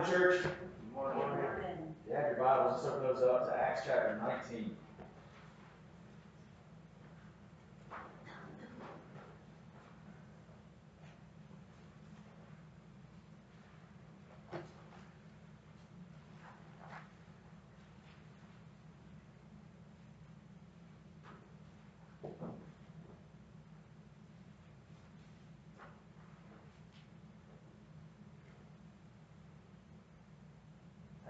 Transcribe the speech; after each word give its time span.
morning, 0.00 0.18
church. 0.18 0.42
Good 0.42 0.94
morning. 0.94 1.22
You 2.08 2.14
have 2.14 2.26
your 2.26 2.36
Bibles, 2.36 2.82
let's 2.82 2.86
open 2.86 3.02
those 3.02 3.22
up 3.22 3.48
to 3.48 3.62
Acts 3.62 3.82
chapter 3.86 4.18
19. 4.22 4.76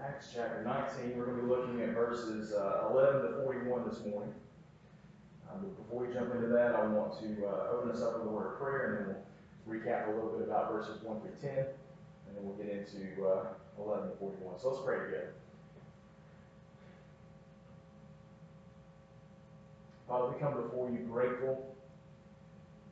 Acts 0.03 0.20
chapter 0.33 0.63
19, 0.63 1.17
we're 1.17 1.25
going 1.25 1.37
to 1.37 1.43
be 1.43 1.49
looking 1.49 1.81
at 1.81 1.89
verses 1.89 2.53
uh, 2.53 2.87
11 2.91 3.21
to 3.21 3.43
41 3.43 3.89
this 3.89 3.99
morning. 4.05 4.33
Um, 5.49 5.59
but 5.59 5.77
before 5.83 6.05
we 6.05 6.13
jump 6.13 6.33
into 6.33 6.47
that, 6.47 6.73
I 6.73 6.85
want 6.85 7.19
to 7.19 7.45
uh, 7.45 7.71
open 7.73 7.91
us 7.91 8.01
up 8.01 8.17
with 8.17 8.27
a 8.27 8.29
word 8.29 8.53
of 8.53 8.59
prayer, 8.59 8.85
and 8.85 9.09
then 9.09 9.15
we'll 9.65 9.77
recap 9.77 10.07
a 10.07 10.11
little 10.11 10.29
bit 10.29 10.47
about 10.47 10.71
verses 10.71 11.01
1 11.03 11.19
through 11.19 11.35
10, 11.41 11.57
and 11.57 11.67
then 12.35 12.43
we'll 12.43 12.55
get 12.55 12.69
into 12.69 13.27
uh, 13.27 13.47
11 13.77 14.11
to 14.11 14.15
41. 14.17 14.59
So 14.59 14.69
let's 14.69 14.85
pray 14.85 14.99
together. 14.99 15.33
Father, 20.07 20.31
we 20.31 20.39
come 20.39 20.53
before 20.53 20.89
you 20.89 20.99
grateful, 20.99 21.75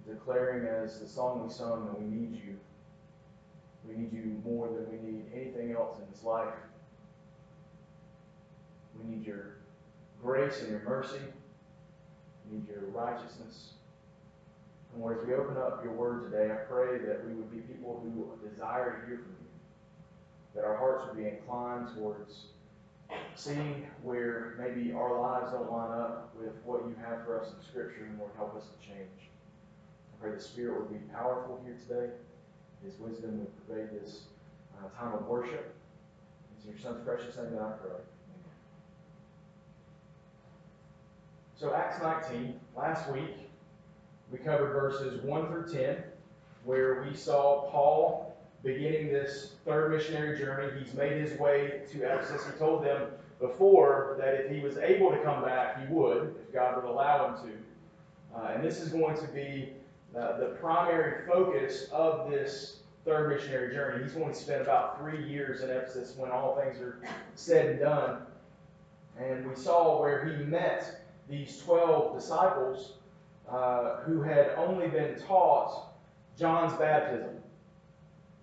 declaring 0.08 0.68
as 0.68 1.00
the 1.00 1.08
song 1.08 1.48
we 1.48 1.54
sung 1.54 1.86
that 1.86 2.00
we 2.00 2.06
need 2.06 2.34
you. 2.34 2.60
We 3.88 3.96
need 3.96 4.12
you 4.12 4.42
more 4.44 4.68
than 4.68 4.92
we 4.92 5.10
need 5.10 5.26
anything 5.34 5.72
else 5.72 6.00
in 6.00 6.06
this 6.12 6.24
life. 6.24 6.54
We 9.02 9.16
need 9.16 9.26
your 9.26 9.58
grace 10.22 10.62
and 10.62 10.70
your 10.70 10.82
mercy. 10.82 11.20
We 12.46 12.58
need 12.58 12.68
your 12.68 12.82
righteousness. 12.92 13.74
And 14.94 15.02
Lord, 15.02 15.20
as 15.20 15.28
we 15.28 15.34
open 15.34 15.58
up 15.58 15.84
your 15.84 15.94
word 15.94 16.32
today, 16.32 16.52
I 16.52 16.56
pray 16.56 16.98
that 17.00 17.26
we 17.26 17.34
would 17.34 17.52
be 17.52 17.60
people 17.60 18.02
who 18.04 18.50
desire 18.50 19.00
to 19.00 19.08
hear 19.08 19.18
from 19.18 19.36
you. 19.40 19.48
That 20.56 20.66
our 20.66 20.78
hearts 20.78 21.06
would 21.08 21.18
be 21.18 21.30
inclined 21.30 21.96
towards 21.96 22.48
seeing 23.36 23.88
where 24.04 24.56
maybe 24.60 24.92
our 24.92 25.20
lives 25.20 25.52
don't 25.52 25.72
line 25.72 25.98
up 26.00 26.34
with 26.38 26.54
what 26.66 26.86
you 26.88 26.96
have 27.06 27.26
for 27.26 27.40
us 27.40 27.54
in 27.54 27.64
Scripture, 27.66 28.06
and 28.06 28.20
Lord, 28.20 28.32
help 28.36 28.56
us 28.56 28.66
to 28.66 28.88
change. 28.88 29.30
I 30.14 30.22
pray 30.22 30.36
the 30.36 30.42
Spirit 30.42 30.80
would 30.80 30.92
be 30.92 31.12
powerful 31.14 31.60
here 31.64 31.78
today. 31.88 32.14
His 32.84 33.00
wisdom 33.00 33.40
would 33.40 33.68
pervade 33.68 34.02
this 34.02 34.24
uh, 34.78 34.90
time 35.00 35.14
of 35.14 35.26
worship. 35.26 35.74
It's 36.56 36.66
in 36.66 36.72
your 36.72 36.80
Son's 36.80 37.04
precious 37.06 37.36
name 37.38 37.52
that 37.54 37.62
I 37.62 37.72
pray. 37.82 38.00
So, 41.60 41.74
Acts 41.74 42.02
19, 42.02 42.58
last 42.78 43.12
week, 43.12 43.36
we 44.32 44.38
covered 44.38 44.72
verses 44.72 45.22
1 45.24 45.48
through 45.48 45.70
10, 45.70 45.98
where 46.64 47.04
we 47.04 47.14
saw 47.14 47.70
Paul 47.70 48.34
beginning 48.64 49.10
this 49.10 49.56
third 49.66 49.92
missionary 49.92 50.40
journey. 50.40 50.72
He's 50.82 50.94
made 50.94 51.22
his 51.22 51.38
way 51.38 51.82
to 51.92 52.04
Ephesus. 52.04 52.46
He 52.46 52.58
told 52.58 52.86
them 52.86 53.10
before 53.42 54.16
that 54.22 54.36
if 54.36 54.50
he 54.50 54.62
was 54.62 54.78
able 54.78 55.12
to 55.12 55.18
come 55.18 55.44
back, 55.44 55.86
he 55.86 55.94
would, 55.94 56.34
if 56.48 56.54
God 56.54 56.78
would 56.78 56.90
allow 56.90 57.28
him 57.28 57.50
to. 57.50 58.40
Uh, 58.40 58.52
and 58.56 58.64
this 58.64 58.80
is 58.80 58.88
going 58.88 59.18
to 59.18 59.28
be 59.28 59.74
uh, 60.18 60.38
the 60.38 60.56
primary 60.62 61.28
focus 61.28 61.90
of 61.92 62.32
this 62.32 62.78
third 63.04 63.36
missionary 63.36 63.74
journey. 63.74 64.02
He's 64.02 64.14
going 64.14 64.32
to 64.32 64.40
spend 64.40 64.62
about 64.62 64.98
three 64.98 65.28
years 65.28 65.60
in 65.60 65.72
Ephesus 65.72 66.14
when 66.16 66.32
all 66.32 66.56
things 66.56 66.80
are 66.80 67.02
said 67.36 67.66
and 67.66 67.80
done. 67.82 68.22
And 69.20 69.46
we 69.46 69.56
saw 69.58 70.02
where 70.02 70.24
he 70.24 70.46
met 70.46 71.00
these 71.30 71.60
12 71.60 72.16
disciples 72.16 72.94
uh, 73.50 73.98
who 73.98 74.22
had 74.22 74.52
only 74.58 74.88
been 74.88 75.20
taught 75.20 75.94
John's 76.38 76.74
baptism. 76.74 77.36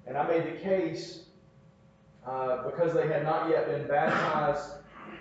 And 0.06 0.16
I 0.16 0.26
made 0.26 0.46
the 0.46 0.60
case 0.60 1.24
uh, 2.26 2.64
because 2.64 2.94
they 2.94 3.08
had 3.08 3.24
not 3.24 3.50
yet 3.50 3.66
been 3.66 3.88
baptized 3.88 4.70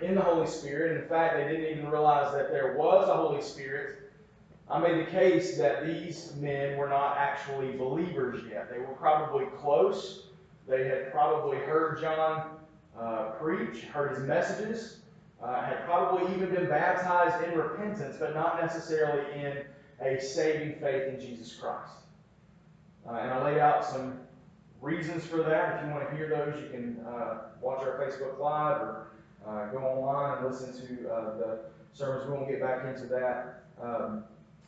in 0.00 0.14
the 0.14 0.20
Holy 0.20 0.46
Spirit. 0.46 1.00
In 1.00 1.08
fact, 1.08 1.36
they 1.36 1.48
didn't 1.48 1.78
even 1.78 1.90
realize 1.90 2.32
that 2.34 2.50
there 2.50 2.76
was 2.76 3.08
a 3.08 3.14
Holy 3.14 3.42
Spirit. 3.42 4.10
I 4.68 4.78
made 4.78 5.06
the 5.06 5.10
case 5.10 5.56
that 5.58 5.86
these 5.86 6.34
men 6.36 6.76
were 6.76 6.88
not 6.88 7.16
actually 7.16 7.72
believers 7.72 8.42
yet. 8.50 8.70
They 8.70 8.78
were 8.78 8.94
probably 8.94 9.46
close. 9.56 10.26
They 10.68 10.84
had 10.88 11.12
probably 11.12 11.58
heard 11.58 12.00
John 12.00 12.56
uh, 12.98 13.30
preach, 13.40 13.82
heard 13.84 14.16
his 14.16 14.26
messages, 14.26 14.98
uh, 15.42 15.62
had 15.64 15.84
probably 15.84 16.34
even 16.34 16.54
been 16.54 16.68
baptized 16.68 17.44
in 17.44 17.58
repentance, 17.58 18.16
but 18.18 18.34
not 18.34 18.60
necessarily 18.60 19.40
in 19.40 19.64
a 20.00 20.20
saving 20.20 20.80
faith 20.80 21.08
in 21.08 21.20
Jesus 21.20 21.54
Christ. 21.54 21.92
Uh, 23.08 23.12
and 23.12 23.30
I 23.30 23.44
laid 23.44 23.58
out 23.58 23.84
some 23.84 24.18
reasons 24.80 25.24
for 25.26 25.38
that. 25.38 25.76
If 25.76 25.86
you 25.86 25.92
want 25.92 26.10
to 26.10 26.16
hear 26.16 26.28
those, 26.28 26.60
you 26.60 26.68
can 26.70 27.04
uh, 27.06 27.38
watch 27.60 27.80
our 27.80 27.98
Facebook 27.98 28.38
Live 28.38 28.80
or 28.80 29.06
uh, 29.46 29.66
go 29.66 29.78
online 29.78 30.38
and 30.38 30.46
listen 30.46 30.72
to 30.86 31.10
uh, 31.10 31.38
the 31.38 31.58
sermons. 31.92 32.28
We 32.28 32.36
won't 32.36 32.48
get 32.48 32.60
back 32.60 32.84
into 32.84 33.06
that. 33.06 33.62
Um, 33.80 34.24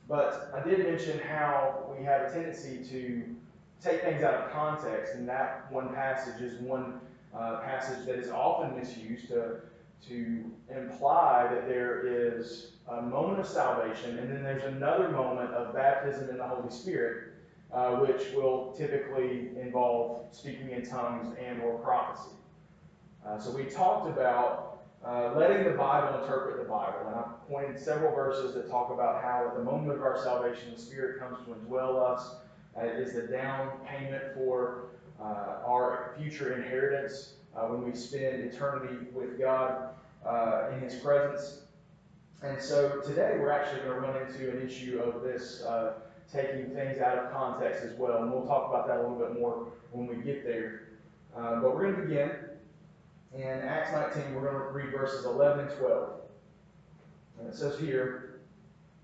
but 0.09 0.51
I 0.55 0.67
did 0.67 0.87
mention 0.87 1.19
how 1.19 1.95
we 1.97 2.05
have 2.05 2.23
a 2.23 2.33
tendency 2.33 2.85
to 2.91 3.23
take 3.83 4.03
things 4.03 4.23
out 4.23 4.35
of 4.35 4.51
context, 4.51 5.15
and 5.15 5.29
that 5.29 5.71
one 5.71 5.95
passage 5.95 6.41
is 6.41 6.61
one 6.61 7.01
uh, 7.37 7.61
passage 7.61 8.07
that 8.07 8.17
is 8.17 8.31
often 8.31 8.79
misused 8.79 9.29
to 9.29 9.61
to 10.07 10.45
imply 10.75 11.49
that 11.53 11.69
there 11.69 12.07
is 12.07 12.73
a 12.89 13.03
moment 13.03 13.41
of 13.41 13.47
salvation 13.47 14.19
and 14.19 14.31
then 14.31 14.43
there's 14.43 14.65
another 14.65 15.09
moment 15.09 15.51
of 15.53 15.75
baptism 15.75 16.31
in 16.31 16.39
the 16.39 16.47
Holy 16.47 16.71
Spirit, 16.71 17.33
uh, 17.73 17.97
which 17.97 18.33
will 18.35 18.73
typically 18.77 19.51
involve 19.61 20.27
speaking 20.33 20.71
in 20.71 20.87
tongues 20.87 21.37
and 21.39 21.61
or 21.63 21.79
prophecy. 21.79 22.31
Uh, 23.27 23.39
so 23.39 23.51
we 23.51 23.65
talked 23.65 24.09
about 24.09 24.79
uh, 25.05 25.33
letting 25.37 25.65
the 25.65 25.77
Bible 25.77 26.21
interpret 26.21 26.59
the 26.59 26.69
Bible, 26.69 27.07
and 27.07 27.15
I 27.15 27.25
pointed 27.49 27.79
several 27.79 28.15
verses 28.15 28.55
that 28.55 28.69
talk 28.69 28.91
about 28.91 29.23
how 29.23 29.47
at 29.47 29.57
the 29.57 29.63
moment 29.63 29.93
of 29.93 30.03
our 30.03 30.19
salvation, 30.19 30.73
the 30.75 30.81
Spirit 30.81 31.21
comes 31.21 31.39
to 31.47 31.55
indwell 31.55 32.01
us. 32.01 32.37
Uh, 32.77 32.85
is 32.85 33.15
the 33.15 33.23
down 33.23 33.73
payment 33.87 34.23
for 34.35 34.91
uh, 35.21 35.63
our 35.67 36.15
future 36.17 36.55
inheritance 36.55 37.35
uh, 37.59 37.67
when 37.67 37.91
we 37.91 37.97
spend 37.97 38.41
eternity 38.45 39.07
with 39.13 39.39
God 39.39 39.91
uh, 40.25 40.69
in 40.75 40.81
His 40.81 40.95
presence. 40.97 41.63
And 42.43 42.61
so 42.61 43.01
today 43.01 43.37
we're 43.39 43.51
actually 43.51 43.81
going 43.81 43.95
to 43.95 44.01
run 44.01 44.27
into 44.27 44.51
an 44.51 44.65
issue 44.65 45.01
of 45.01 45.23
this 45.23 45.63
uh, 45.63 45.95
taking 46.33 46.71
things 46.71 47.01
out 47.01 47.19
of 47.19 47.33
context 47.33 47.83
as 47.83 47.99
well. 47.99 48.23
And 48.23 48.33
we'll 48.33 48.47
talk 48.47 48.69
about 48.69 48.87
that 48.87 48.99
a 48.99 49.03
little 49.03 49.19
bit 49.19 49.41
more 49.41 49.69
when 49.93 50.07
we 50.07 50.23
get 50.23 50.45
there. 50.45 50.83
Uh, 51.37 51.61
but 51.61 51.75
we're 51.75 51.91
going 51.91 51.97
to 51.97 52.03
begin 52.03 52.31
in 53.35 53.43
Acts 53.43 53.93
19. 53.93 54.35
We're 54.35 54.51
going 54.51 54.55
to 54.55 54.73
read 54.73 54.93
verses 54.93 55.25
11 55.25 55.69
and 55.69 55.79
12. 55.79 56.11
And 57.41 57.49
it 57.49 57.55
says 57.57 57.79
here 57.79 58.41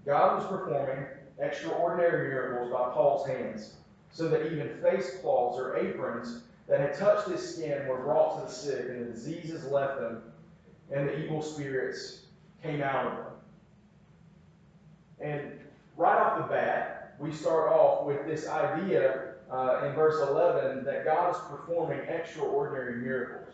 God 0.07 0.39
was 0.39 0.47
performing 0.47 1.07
extraordinary 1.39 2.29
miracles 2.29 2.71
by 2.71 2.91
Paul's 2.91 3.27
hands, 3.27 3.75
so 4.13 4.29
that 4.29 4.53
even 4.53 4.69
face 4.81 5.19
cloths 5.21 5.59
or 5.59 5.77
aprons 5.77 6.43
that 6.69 6.81
had 6.81 6.95
touched 6.95 7.29
his 7.29 7.57
skin 7.57 7.87
were 7.87 7.99
brought 7.99 8.41
to 8.41 8.47
the 8.47 8.53
sick, 8.53 8.87
and 8.89 9.07
the 9.07 9.13
diseases 9.13 9.65
left 9.67 10.01
them, 10.01 10.23
and 10.91 11.09
the 11.09 11.25
evil 11.25 11.43
spirits 11.43 12.27
came 12.63 12.83
out 12.83 13.07
of 13.07 13.17
them. 13.19 13.33
And 15.21 15.53
right 15.97 16.19
off 16.19 16.39
the 16.39 16.55
bat, 16.55 17.15
we 17.19 17.33
start 17.33 17.71
off 17.71 18.07
with 18.07 18.27
this 18.27 18.49
idea 18.49 19.35
uh, 19.51 19.87
in 19.87 19.95
verse 19.95 20.27
11 20.29 20.85
that 20.85 21.05
God 21.05 21.35
is 21.35 21.41
performing 21.49 22.01
extraordinary 22.09 22.97
miracles. 22.97 23.49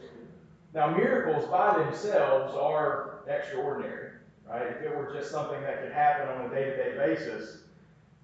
Now, 0.73 0.95
miracles 0.95 1.47
by 1.47 1.83
themselves 1.83 2.55
are 2.55 3.25
extraordinary, 3.27 4.13
right? 4.49 4.69
If 4.69 4.83
it 4.83 4.97
were 4.97 5.13
just 5.13 5.31
something 5.31 5.61
that 5.63 5.83
could 5.83 5.93
happen 5.93 6.29
on 6.29 6.47
a 6.47 6.55
day 6.55 6.65
to 6.65 6.77
day 6.77 6.97
basis, 6.97 7.63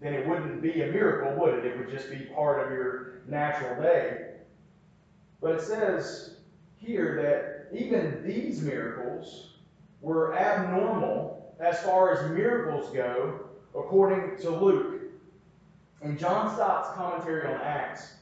then 0.00 0.14
it 0.14 0.26
wouldn't 0.26 0.62
be 0.62 0.82
a 0.82 0.86
miracle, 0.86 1.36
would 1.40 1.54
it? 1.54 1.64
It 1.64 1.76
would 1.78 1.90
just 1.90 2.10
be 2.10 2.18
part 2.34 2.64
of 2.64 2.70
your 2.70 3.22
natural 3.26 3.82
day. 3.82 4.35
But 5.40 5.56
it 5.56 5.62
says 5.62 6.36
here 6.78 7.16
that 7.22 7.78
even 7.78 8.22
these 8.24 8.62
miracles 8.62 9.54
were 10.00 10.36
abnormal 10.36 11.54
as 11.60 11.78
far 11.80 12.12
as 12.12 12.30
miracles 12.30 12.94
go, 12.94 13.40
according 13.74 14.38
to 14.42 14.50
Luke. 14.50 15.02
In 16.02 16.18
John 16.18 16.54
Stott's 16.54 16.94
commentary 16.94 17.46
on 17.46 17.60
Acts, 17.60 18.14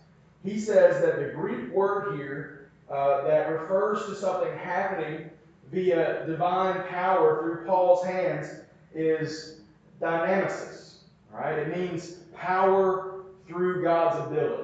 he 0.45 0.59
says 0.59 1.03
that 1.03 1.19
the 1.19 1.33
Greek 1.35 1.73
word 1.73 2.17
here 2.17 2.71
uh, 2.91 3.25
that 3.25 3.51
refers 3.51 4.07
to 4.07 4.15
something 4.15 4.57
happening 4.59 5.31
via 5.73 6.25
divine 6.27 6.83
power 6.89 7.43
through 7.43 7.67
Paul's 7.67 8.05
hands 8.05 8.47
is 8.95 9.61
dynamesis. 10.01 10.99
Right? 11.33 11.59
It 11.59 11.77
means 11.77 12.19
power 12.37 13.25
through 13.47 13.83
God's 13.83 14.31
ability. 14.31 14.64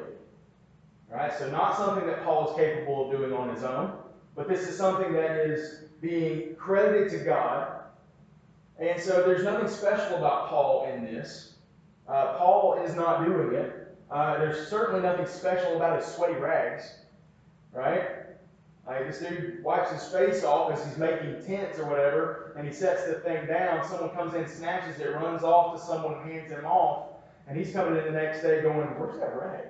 Right? 1.10 1.32
So 1.36 1.50
not 1.50 1.76
something 1.76 2.06
that 2.06 2.24
Paul 2.24 2.50
is 2.50 2.56
capable 2.56 3.06
of 3.06 3.18
doing 3.18 3.32
on 3.32 3.52
his 3.52 3.64
own, 3.64 3.92
but 4.36 4.48
this 4.48 4.68
is 4.68 4.76
something 4.76 5.12
that 5.12 5.36
is 5.38 5.80
being 6.00 6.54
credited 6.54 7.10
to 7.10 7.24
God. 7.24 7.80
And 8.78 9.00
so 9.00 9.22
there's 9.22 9.44
nothing 9.44 9.68
special 9.68 10.16
about 10.16 10.48
Paul 10.48 10.90
in 10.92 11.04
this. 11.04 11.54
Uh, 12.08 12.38
Paul 12.38 12.82
is 12.84 12.94
not 12.94 13.24
doing 13.24 13.54
it. 13.54 13.96
Uh, 14.10 14.38
there's 14.38 14.68
certainly 14.68 15.00
nothing 15.00 15.26
special 15.26 15.76
about 15.76 16.00
his 16.00 16.06
sweaty 16.06 16.34
rags, 16.34 16.82
right? 17.72 18.08
Like 18.86 19.06
this 19.06 19.18
dude 19.18 19.62
wipes 19.62 19.92
his 19.92 20.02
face 20.08 20.42
off 20.42 20.72
as 20.72 20.84
he's 20.84 20.96
making 20.96 21.44
tents 21.46 21.78
or 21.78 21.88
whatever, 21.88 22.52
and 22.56 22.66
he 22.66 22.72
sets 22.72 23.06
the 23.06 23.14
thing 23.20 23.46
down. 23.46 23.86
Someone 23.88 24.10
comes 24.10 24.34
in, 24.34 24.48
snatches 24.48 24.98
it, 24.98 25.14
runs 25.14 25.44
off 25.44 25.78
to 25.78 25.86
someone, 25.86 26.22
hands 26.28 26.50
him 26.50 26.64
off, 26.64 27.10
and 27.46 27.56
he's 27.56 27.72
coming 27.72 27.96
in 27.96 28.04
the 28.04 28.10
next 28.10 28.42
day 28.42 28.62
going, 28.62 28.88
"Where's 28.98 29.18
that 29.20 29.36
rag? 29.40 29.68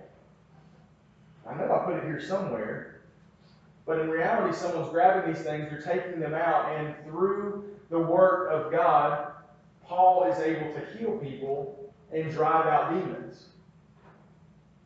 I 1.46 1.54
know 1.54 1.72
I 1.72 1.84
put 1.84 1.96
it 1.96 2.04
here 2.04 2.20
somewhere." 2.20 3.00
But 3.86 3.98
in 3.98 4.10
reality, 4.10 4.56
someone's 4.56 4.90
grabbing 4.90 5.32
these 5.32 5.42
things, 5.42 5.68
they're 5.68 5.80
taking 5.80 6.20
them 6.20 6.34
out, 6.34 6.72
and 6.72 6.94
through 7.04 7.64
the 7.88 7.98
work 7.98 8.50
of 8.52 8.70
God, 8.70 9.32
Paul 9.84 10.30
is 10.30 10.38
able 10.38 10.72
to 10.74 10.80
heal 10.96 11.18
people 11.18 11.92
and 12.12 12.30
drive 12.30 12.66
out 12.66 12.90
demons. 12.90 13.46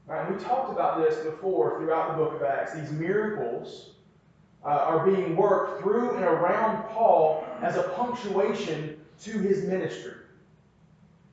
Right, 0.06 0.30
we 0.30 0.42
talked 0.42 0.70
about 0.70 0.98
this 0.98 1.22
before 1.24 1.78
throughout 1.78 2.12
the 2.12 2.24
book 2.24 2.34
of 2.34 2.42
Acts. 2.42 2.74
These 2.74 2.92
miracles 2.92 3.90
uh, 4.64 4.68
are 4.68 5.04
being 5.06 5.36
worked 5.36 5.82
through 5.82 6.16
and 6.16 6.24
around 6.24 6.84
Paul 6.90 7.44
as 7.62 7.76
a 7.76 7.82
punctuation 7.82 9.00
to 9.22 9.30
his 9.38 9.64
ministry. 9.64 10.14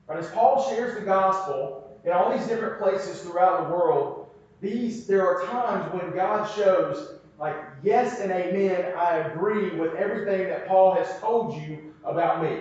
Right, 0.07 0.19
as 0.19 0.29
Paul 0.31 0.69
shares 0.69 0.95
the 0.97 1.06
gospel 1.06 1.97
in 2.06 2.12
all 2.12 2.35
these 2.35 2.47
different 2.47 2.81
places 2.81 3.21
throughout 3.21 3.67
the 3.67 3.74
world, 3.74 4.20
these 4.62 5.08
there 5.08 5.28
are 5.28 5.46
times 5.48 5.92
when 5.92 6.13
God 6.16 6.50
shows, 6.56 7.16
like, 7.40 7.56
yes 7.84 8.19
and 8.19 8.31
amen, 8.31 8.94
I 8.96 9.18
agree 9.18 9.72
with 9.72 9.96
everything 9.96 10.48
that 10.48 10.68
Paul 10.68 10.94
has 10.94 11.19
told 11.19 11.60
you 11.62 11.94
about 12.06 12.44
me. 12.44 12.60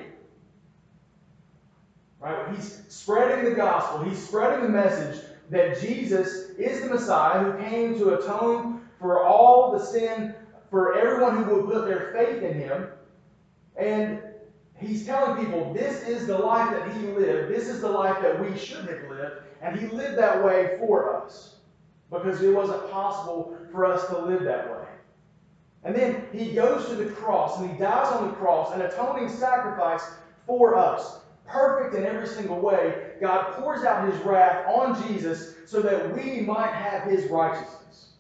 Right? 2.18 2.54
He's 2.54 2.82
spreading 2.88 3.44
the 3.44 3.54
gospel, 3.54 4.02
he's 4.02 4.26
spreading 4.26 4.62
the 4.62 4.70
message 4.70 5.22
that 5.50 5.80
Jesus 5.80 6.50
is 6.58 6.82
the 6.82 6.88
Messiah 6.88 7.40
who 7.40 7.64
came 7.64 7.98
to 7.98 8.14
atone 8.14 8.88
for 8.98 9.22
all 9.24 9.72
the 9.72 9.84
sin 9.84 10.34
for 10.70 10.96
everyone 10.96 11.42
who 11.42 11.56
would 11.56 11.66
put 11.66 11.86
their 11.86 12.12
faith 12.12 12.42
in 12.42 12.54
him. 12.54 12.88
And 13.76 14.20
he's 14.76 15.04
telling 15.04 15.44
people 15.44 15.74
this 15.74 16.06
is 16.06 16.26
the 16.26 16.38
life 16.38 16.70
that 16.70 16.94
he 16.94 17.08
lived, 17.08 17.52
this 17.52 17.68
is 17.68 17.80
the 17.80 17.88
life 17.88 18.22
that 18.22 18.40
we 18.40 18.56
should 18.56 18.88
have 18.88 19.10
lived, 19.10 19.42
and 19.60 19.78
he 19.78 19.88
lived 19.88 20.16
that 20.18 20.42
way 20.42 20.76
for 20.78 21.22
us 21.22 21.56
because 22.10 22.42
it 22.42 22.54
wasn't 22.54 22.90
possible 22.90 23.56
for 23.70 23.86
us 23.86 24.06
to 24.08 24.18
live 24.18 24.42
that 24.44 24.70
way. 24.70 24.86
And 25.84 25.94
then 25.94 26.26
he 26.32 26.52
goes 26.52 26.88
to 26.88 26.94
the 26.94 27.10
cross 27.10 27.58
and 27.58 27.70
he 27.70 27.78
dies 27.78 28.12
on 28.12 28.28
the 28.28 28.34
cross, 28.34 28.74
an 28.74 28.82
atoning 28.82 29.28
sacrifice 29.28 30.02
for 30.46 30.76
us. 30.76 31.20
Perfect 31.46 31.94
in 31.96 32.04
every 32.04 32.28
single 32.28 32.60
way, 32.60 33.12
God 33.20 33.54
pours 33.54 33.84
out 33.84 34.12
his 34.12 34.20
wrath 34.22 34.66
on 34.68 35.08
Jesus 35.08 35.54
so 35.66 35.80
that 35.80 36.14
we 36.14 36.40
might 36.42 36.72
have 36.72 37.10
his 37.10 37.28
righteousness. 37.30 38.10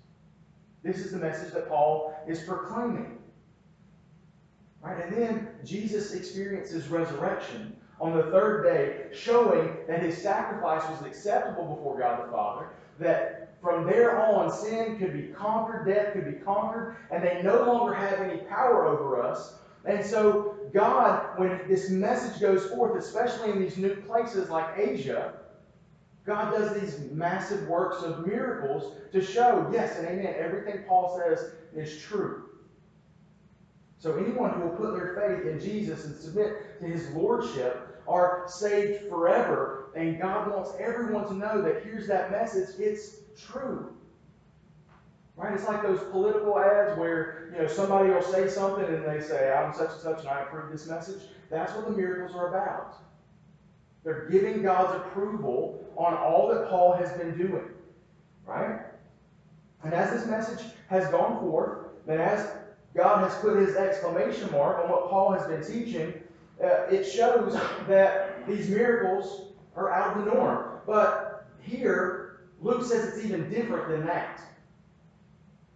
This 0.82 0.98
is 0.98 1.12
the 1.12 1.18
message 1.18 1.52
that 1.52 1.68
Paul 1.68 2.14
is 2.26 2.40
proclaiming. 2.40 3.18
Right? 4.80 5.04
And 5.04 5.12
then 5.12 5.48
Jesus 5.64 6.14
experiences 6.14 6.88
resurrection 6.88 7.76
on 8.00 8.16
the 8.16 8.22
third 8.24 8.62
day, 8.62 9.14
showing 9.14 9.76
that 9.86 10.02
his 10.02 10.16
sacrifice 10.16 10.82
was 10.88 11.06
acceptable 11.06 11.74
before 11.74 11.98
God 11.98 12.26
the 12.26 12.32
Father, 12.32 12.70
that 12.98 13.49
from 13.60 13.86
there 13.86 14.18
on 14.20 14.50
sin 14.50 14.98
could 14.98 15.12
be 15.12 15.28
conquered, 15.34 15.86
death 15.86 16.12
could 16.12 16.24
be 16.24 16.44
conquered, 16.44 16.96
and 17.10 17.22
they 17.22 17.42
no 17.42 17.64
longer 17.64 17.94
have 17.94 18.20
any 18.20 18.38
power 18.44 18.86
over 18.86 19.22
us. 19.22 19.54
And 19.84 20.04
so, 20.04 20.56
God, 20.72 21.38
when 21.38 21.60
this 21.68 21.90
message 21.90 22.40
goes 22.40 22.66
forth, 22.66 22.98
especially 22.98 23.50
in 23.50 23.60
these 23.60 23.76
new 23.76 23.96
places 23.96 24.48
like 24.50 24.78
Asia, 24.78 25.34
God 26.24 26.52
does 26.52 26.78
these 26.80 27.10
massive 27.10 27.66
works 27.66 28.02
of 28.02 28.26
miracles 28.26 28.94
to 29.12 29.22
show, 29.22 29.68
yes 29.72 29.98
and 29.98 30.06
amen, 30.06 30.34
everything 30.38 30.84
Paul 30.86 31.18
says 31.18 31.52
is 31.74 32.00
true. 32.00 32.50
So 33.98 34.16
anyone 34.16 34.52
who 34.52 34.60
will 34.62 34.76
put 34.76 34.94
their 34.94 35.14
faith 35.14 35.46
in 35.46 35.60
Jesus 35.60 36.06
and 36.06 36.16
submit 36.16 36.80
to 36.80 36.86
his 36.86 37.10
lordship 37.10 38.02
are 38.08 38.44
saved 38.48 39.08
forever. 39.08 39.90
And 39.94 40.20
God 40.20 40.50
wants 40.50 40.70
everyone 40.78 41.26
to 41.28 41.34
know 41.34 41.62
that 41.62 41.82
here's 41.84 42.06
that 42.08 42.30
message, 42.30 42.78
it's 42.78 43.16
true. 43.40 43.94
Right? 45.36 45.54
It's 45.54 45.66
like 45.66 45.82
those 45.82 46.00
political 46.10 46.58
ads 46.58 46.98
where 46.98 47.50
you 47.52 47.62
know 47.62 47.66
somebody 47.66 48.10
will 48.10 48.22
say 48.22 48.48
something 48.48 48.84
and 48.84 49.04
they 49.04 49.20
say, 49.20 49.52
I'm 49.52 49.72
such 49.74 49.92
and 49.92 50.00
such 50.00 50.20
and 50.20 50.28
I 50.28 50.42
approve 50.42 50.70
this 50.70 50.86
message. 50.86 51.22
That's 51.50 51.72
what 51.74 51.86
the 51.86 51.92
miracles 51.92 52.36
are 52.36 52.48
about. 52.48 52.96
They're 54.04 54.28
giving 54.30 54.62
God's 54.62 54.96
approval 54.96 55.86
on 55.96 56.14
all 56.14 56.48
that 56.48 56.68
Paul 56.68 56.94
has 56.94 57.12
been 57.12 57.36
doing. 57.36 57.68
Right? 58.46 58.80
And 59.82 59.94
as 59.94 60.10
this 60.10 60.26
message 60.26 60.64
has 60.88 61.08
gone 61.10 61.40
forth, 61.40 61.86
and 62.06 62.20
as 62.20 62.50
God 62.94 63.28
has 63.28 63.34
put 63.38 63.56
his 63.56 63.76
exclamation 63.76 64.50
mark 64.50 64.78
on 64.78 64.90
what 64.90 65.08
Paul 65.08 65.32
has 65.32 65.46
been 65.46 65.64
teaching, 65.64 66.14
uh, 66.62 66.84
it 66.90 67.04
shows 67.04 67.54
that 67.88 68.46
these 68.46 68.68
miracles 68.68 69.52
are 69.76 69.90
out 69.90 70.16
of 70.16 70.24
the 70.24 70.34
norm. 70.34 70.80
But 70.86 71.46
here, 71.60 72.19
Luke 72.60 72.84
says 72.84 73.14
it's 73.14 73.24
even 73.24 73.48
different 73.50 73.88
than 73.88 74.06
that. 74.06 74.40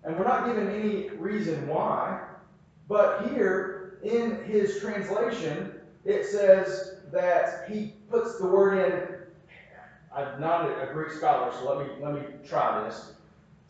And 0.04 0.19
we're 0.19 0.25
not 0.25 0.46
given 0.46 0.69
any 0.69 1.08
reason 1.10 1.66
why, 1.66 2.20
but 2.88 3.28
here 3.31 3.98
in 4.02 4.44
his 4.44 4.81
translation, 4.81 5.72
it 6.04 6.26
says 6.26 6.96
that 7.10 7.70
he 7.70 7.94
puts 8.10 8.38
the 8.38 8.46
word 8.46 8.78
in. 8.78 9.08
I'm 10.14 10.40
not 10.40 10.66
a 10.66 10.92
Greek 10.92 11.10
scholar, 11.12 11.52
so 11.52 11.75
let 11.75 11.86
me 11.86 11.94
let 12.00 12.14
me 12.14 12.20
try 12.46 12.84
this. 12.84 13.14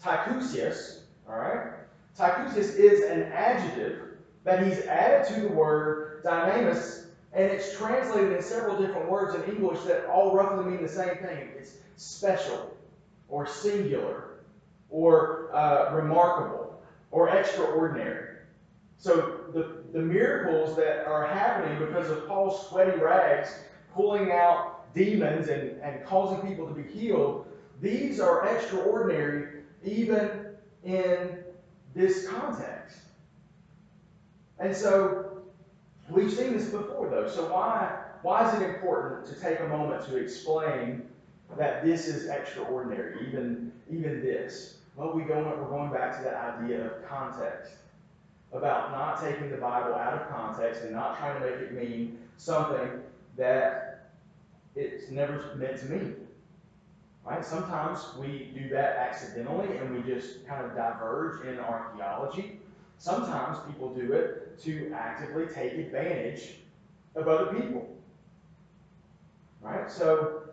Tychousios, 0.03 1.01
all 1.29 1.37
right? 1.37 1.73
Tychousios 2.19 2.77
is 2.77 3.01
an 3.05 3.23
adjective 3.33 4.19
that 4.43 4.67
he's 4.67 4.81
added 4.87 5.27
to 5.35 5.41
the 5.43 5.49
word 5.49 6.23
dynamis, 6.25 7.07
and 7.33 7.45
it's 7.45 7.77
translated 7.79 8.33
in 8.33 8.43
several 8.43 8.77
different 8.79 9.09
words 9.09 9.35
in 9.35 9.43
English 9.45 9.81
that 9.85 10.05
all 10.07 10.35
roughly 10.35 10.71
mean 10.71 10.83
the 10.83 10.89
same 10.89 11.17
thing. 11.17 11.49
It's 11.57 11.77
special, 11.97 12.74
or 13.29 13.47
singular, 13.47 14.39
or 14.91 15.55
uh, 15.55 15.93
remarkable, 15.95 16.83
or 17.11 17.29
extraordinary. 17.31 18.39
So 18.97 19.41
the, 19.53 19.83
the 19.93 20.01
miracles 20.01 20.77
that 20.77 21.07
are 21.07 21.27
happening 21.27 21.79
because 21.79 22.11
of 22.11 22.27
Paul's 22.27 22.69
sweaty 22.69 22.99
rags 22.99 23.59
pulling 23.95 24.33
out 24.33 24.95
demons 24.95 25.49
and, 25.49 25.81
and 25.83 26.05
causing 26.05 26.47
people 26.47 26.67
to 26.67 26.75
be 26.75 26.89
healed, 26.91 27.47
these 27.81 28.21
are 28.21 28.47
extraordinary 28.47 29.63
even 29.85 30.47
in 30.85 31.39
this 31.95 32.29
context. 32.29 32.99
And 34.59 34.75
so 34.75 35.43
we've 36.09 36.33
seen 36.33 36.53
this 36.53 36.69
before 36.69 37.11
though. 37.11 37.29
So 37.29 37.53
why 37.53 38.01
why 38.23 38.49
is 38.49 38.61
it 38.61 38.65
important 38.65 39.27
to 39.27 39.41
take 39.41 39.61
a 39.61 39.69
moment 39.69 40.07
to 40.07 40.17
explain 40.17 41.03
that 41.57 41.85
this 41.85 42.07
is 42.09 42.29
extraordinary, 42.29 43.27
even 43.29 43.73
even 43.91 44.21
this? 44.21 44.79
Well, 44.97 45.13
we 45.13 45.23
go 45.23 45.43
we're 45.43 45.69
going 45.69 45.93
back 45.93 46.17
to 46.19 46.25
that 46.25 46.59
idea 46.59 46.87
of 46.87 47.09
context. 47.09 47.73
About 48.53 48.93
not 48.93 49.21
taking 49.21 49.51
the 49.51 49.57
Bible 49.57 49.95
out 49.95 50.13
of 50.15 50.29
context 50.29 50.83
and 50.83 50.93
not 50.93 51.19
trying 51.19 51.41
to 51.43 51.51
make 51.51 51.61
it 51.61 51.73
mean 51.73 52.19
something 52.37 53.03
that 53.37 54.13
it's 54.77 55.11
never 55.11 55.55
meant 55.57 55.81
to 55.81 55.87
mean. 55.87 56.17
Right? 57.25 57.45
Sometimes 57.45 58.01
we 58.17 58.53
do 58.55 58.69
that 58.69 58.97
accidentally 58.97 59.77
and 59.79 59.93
we 59.93 60.03
just 60.03 60.47
kind 60.47 60.65
of 60.65 60.77
diverge 60.77 61.45
in 61.47 61.59
our 61.59 61.91
theology. 61.97 62.61
Sometimes 62.99 63.59
people 63.67 63.93
do 63.93 64.13
it 64.13 64.61
to 64.63 64.93
actively 64.95 65.47
take 65.47 65.73
advantage 65.73 66.57
of 67.17 67.27
other 67.27 67.47
people. 67.55 67.89
Right? 69.63 69.91
So 69.91 70.44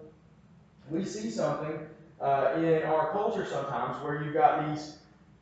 we 0.92 1.06
see 1.06 1.30
something 1.30 1.80
uh, 2.20 2.54
in 2.58 2.84
our 2.84 3.12
culture 3.12 3.46
sometimes 3.46 4.04
where 4.04 4.24
you've 4.24 4.34
got 4.34 4.70
these 4.70 4.98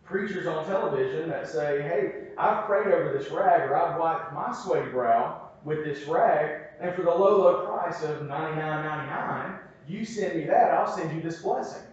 preachers 0.06 0.48
on 0.48 0.65
television 0.65 1.29
that 1.29 1.48
say, 1.48 1.82
hey, 1.82 2.29
I've 2.38 2.65
prayed 2.65 2.94
over 2.94 3.18
this 3.18 3.29
rag 3.32 3.70
or 3.70 3.75
I've 3.75 4.00
wiped 4.00 4.34
my 4.34 4.53
sweaty 4.53 4.89
brow 4.89 5.50
with 5.65 5.84
this 5.84 6.08
rag, 6.08 6.62
and 6.79 6.96
for 6.96 7.01
the 7.01 7.10
low, 7.10 7.41
low 7.41 7.65
price 7.65 8.01
of 8.03 8.22
$99.99, 8.22 9.60
you 9.88 10.06
send 10.06 10.38
me 10.38 10.46
that, 10.46 10.72
I'll 10.72 10.96
send 10.96 11.13
you 11.13 11.22
this 11.22 11.41
blessing. 11.41 11.84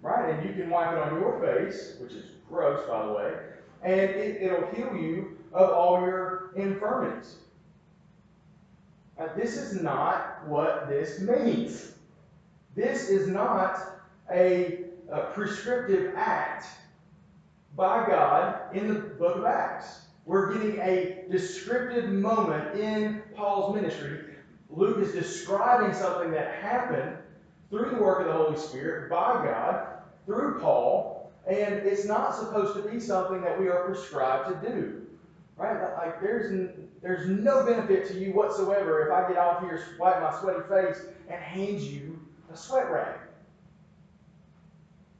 Right? 0.00 0.30
And 0.30 0.48
you 0.48 0.54
can 0.54 0.70
wipe 0.70 0.92
it 0.92 0.98
on 0.98 1.20
your 1.20 1.40
face, 1.40 1.96
which 2.00 2.12
is 2.12 2.24
gross, 2.48 2.86
by 2.88 3.06
the 3.06 3.12
way, 3.12 3.34
and 3.82 4.00
it, 4.00 4.42
it'll 4.42 4.70
heal 4.70 4.94
you 4.96 5.38
of 5.52 5.70
all 5.70 6.00
your 6.00 6.52
infirmities. 6.54 7.36
Now, 9.18 9.30
this 9.36 9.56
is 9.56 9.82
not 9.82 10.46
what 10.46 10.88
this 10.88 11.20
means. 11.20 11.92
This 12.74 13.08
is 13.08 13.26
not 13.26 13.78
a 14.30 14.84
uh, 15.12 15.22
prescriptive 15.32 16.12
act 16.16 16.66
by 17.76 18.06
God 18.06 18.74
in 18.76 18.88
the 18.88 19.00
book 19.00 19.36
of 19.36 19.44
Acts. 19.44 20.02
We're 20.24 20.52
getting 20.52 20.78
a 20.78 21.24
descriptive 21.30 22.10
moment 22.10 22.78
in 22.78 23.22
Paul's 23.34 23.74
ministry. 23.74 24.20
Luke 24.70 24.98
is 24.98 25.12
describing 25.12 25.92
something 25.92 26.30
that 26.30 26.54
happened 26.54 27.16
through 27.70 27.90
the 27.90 28.02
work 28.02 28.20
of 28.20 28.26
the 28.26 28.32
Holy 28.32 28.56
Spirit 28.56 29.10
by 29.10 29.44
God 29.44 29.88
through 30.26 30.60
Paul, 30.60 31.32
and 31.48 31.74
it's 31.74 32.04
not 32.04 32.36
supposed 32.36 32.76
to 32.76 32.88
be 32.88 33.00
something 33.00 33.40
that 33.40 33.58
we 33.58 33.68
are 33.68 33.84
prescribed 33.84 34.62
to 34.62 34.70
do. 34.70 35.06
Right? 35.56 35.92
Like 35.94 36.20
there's 36.20 36.70
there's 37.02 37.28
no 37.28 37.64
benefit 37.64 38.06
to 38.08 38.18
you 38.18 38.32
whatsoever 38.32 39.06
if 39.06 39.12
I 39.12 39.28
get 39.28 39.38
off 39.38 39.62
here, 39.62 39.82
wipe 39.98 40.20
my 40.20 40.38
sweaty 40.40 40.60
face, 40.68 41.02
and 41.28 41.40
hand 41.42 41.80
you 41.80 42.09
a 42.52 42.56
sweat 42.56 42.90
rag. 42.90 43.18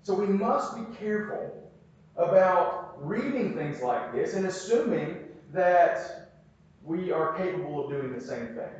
So 0.02 0.14
we 0.14 0.26
must 0.26 0.74
be 0.76 0.96
careful 0.96 1.70
about 2.16 2.94
reading 3.06 3.54
things 3.54 3.80
like 3.80 4.12
this 4.12 4.34
and 4.34 4.46
assuming 4.46 5.16
that 5.52 6.32
we 6.82 7.12
are 7.12 7.34
capable 7.36 7.84
of 7.84 7.90
doing 7.90 8.12
the 8.12 8.20
same 8.20 8.48
thing. 8.48 8.70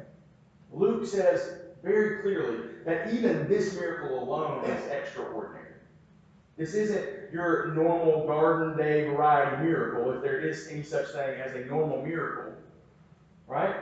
Luke 0.73 1.07
says 1.07 1.61
very 1.83 2.23
clearly 2.23 2.69
that 2.85 3.13
even 3.15 3.49
this 3.49 3.75
miracle 3.75 4.23
alone 4.23 4.65
is 4.65 4.87
extraordinary. 4.91 5.67
This 6.57 6.75
isn't 6.75 7.33
your 7.33 7.69
normal 7.75 8.27
garden 8.27 8.77
day 8.77 9.07
variety 9.07 9.65
miracle, 9.65 10.13
if 10.13 10.23
there 10.23 10.41
is 10.41 10.69
any 10.69 10.83
such 10.83 11.09
thing 11.09 11.41
as 11.41 11.55
a 11.55 11.65
normal 11.65 12.03
miracle. 12.05 12.53
Right? 13.47 13.77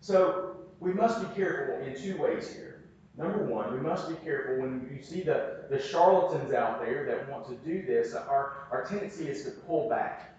So 0.00 0.56
we 0.80 0.92
must 0.92 1.20
be 1.20 1.34
careful 1.34 1.84
in 1.84 2.00
two 2.00 2.16
ways 2.20 2.52
here. 2.52 2.73
Number 3.16 3.44
one, 3.44 3.72
we 3.72 3.78
must 3.78 4.08
be 4.08 4.16
careful 4.16 4.60
when 4.60 4.88
you 4.90 5.02
see 5.02 5.22
the, 5.22 5.66
the 5.70 5.80
charlatans 5.80 6.52
out 6.52 6.84
there 6.84 7.04
that 7.06 7.30
want 7.30 7.46
to 7.46 7.54
do 7.68 7.86
this. 7.86 8.14
Our, 8.14 8.66
our 8.72 8.84
tendency 8.84 9.28
is 9.28 9.44
to 9.44 9.50
pull 9.50 9.88
back. 9.88 10.30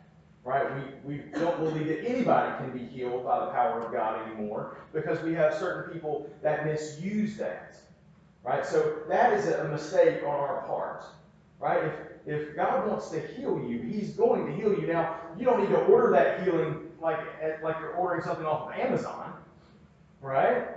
Right? 0.43 0.67
We, 1.05 1.15
we 1.15 1.23
don't 1.31 1.57
believe 1.57 1.87
that 1.87 2.05
anybody 2.05 2.55
can 2.57 2.77
be 2.77 2.85
healed 2.85 3.23
by 3.23 3.45
the 3.45 3.51
power 3.51 3.81
of 3.81 3.91
God 3.91 4.27
anymore 4.27 4.77
because 4.93 5.19
we 5.23 5.33
have 5.33 5.55
certain 5.55 5.91
people 5.91 6.29
that 6.43 6.65
misuse 6.65 7.37
that. 7.37 7.77
Right? 8.43 8.63
So 8.65 8.97
that 9.07 9.33
is 9.33 9.47
a 9.47 9.67
mistake 9.69 10.21
on 10.23 10.35
our 10.35 10.61
part. 10.67 11.05
Right? 11.59 11.85
If, 11.85 11.93
if 12.27 12.55
God 12.55 12.87
wants 12.87 13.09
to 13.09 13.19
heal 13.19 13.65
you, 13.67 13.81
He's 13.81 14.11
going 14.11 14.45
to 14.45 14.51
heal 14.51 14.79
you. 14.79 14.85
Now, 14.85 15.15
you 15.39 15.45
don't 15.45 15.61
need 15.61 15.69
to 15.69 15.79
order 15.85 16.11
that 16.11 16.43
healing 16.43 16.89
like, 17.01 17.19
like 17.63 17.77
you're 17.79 17.93
ordering 17.93 18.21
something 18.21 18.45
off 18.45 18.71
of 18.71 18.79
Amazon. 18.79 19.33
Right? 20.21 20.67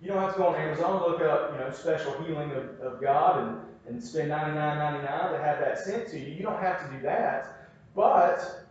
You 0.00 0.08
don't 0.08 0.18
have 0.18 0.34
to 0.34 0.38
go 0.38 0.46
on 0.48 0.54
Amazon 0.54 1.02
look 1.02 1.20
up, 1.20 1.52
you 1.52 1.58
know, 1.58 1.70
special 1.70 2.12
healing 2.22 2.52
of, 2.52 2.80
of 2.80 3.00
God 3.00 3.42
and, 3.42 3.60
and 3.88 4.02
spend 4.02 4.30
$99.99 4.30 5.02
to 5.32 5.42
have 5.42 5.58
that 5.58 5.78
sent 5.78 6.08
to 6.08 6.18
you. 6.18 6.34
You 6.34 6.42
don't 6.42 6.60
have 6.60 6.86
to 6.86 6.96
do 6.96 7.02
that. 7.02 7.68
But 7.96 8.66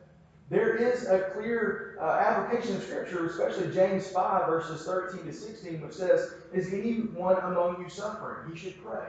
there 0.49 0.75
is 0.75 1.07
a 1.07 1.31
clear 1.33 1.97
uh, 1.99 2.05
application 2.05 2.77
of 2.77 2.83
Scripture, 2.83 3.25
especially 3.25 3.73
James 3.73 4.07
5, 4.07 4.47
verses 4.47 4.85
13 4.85 5.25
to 5.25 5.33
16, 5.33 5.81
which 5.81 5.93
says, 5.93 6.35
Is 6.53 6.73
anyone 6.73 7.35
among 7.37 7.81
you 7.81 7.89
suffering? 7.89 8.49
He 8.49 8.57
should 8.57 8.81
pray. 8.81 9.07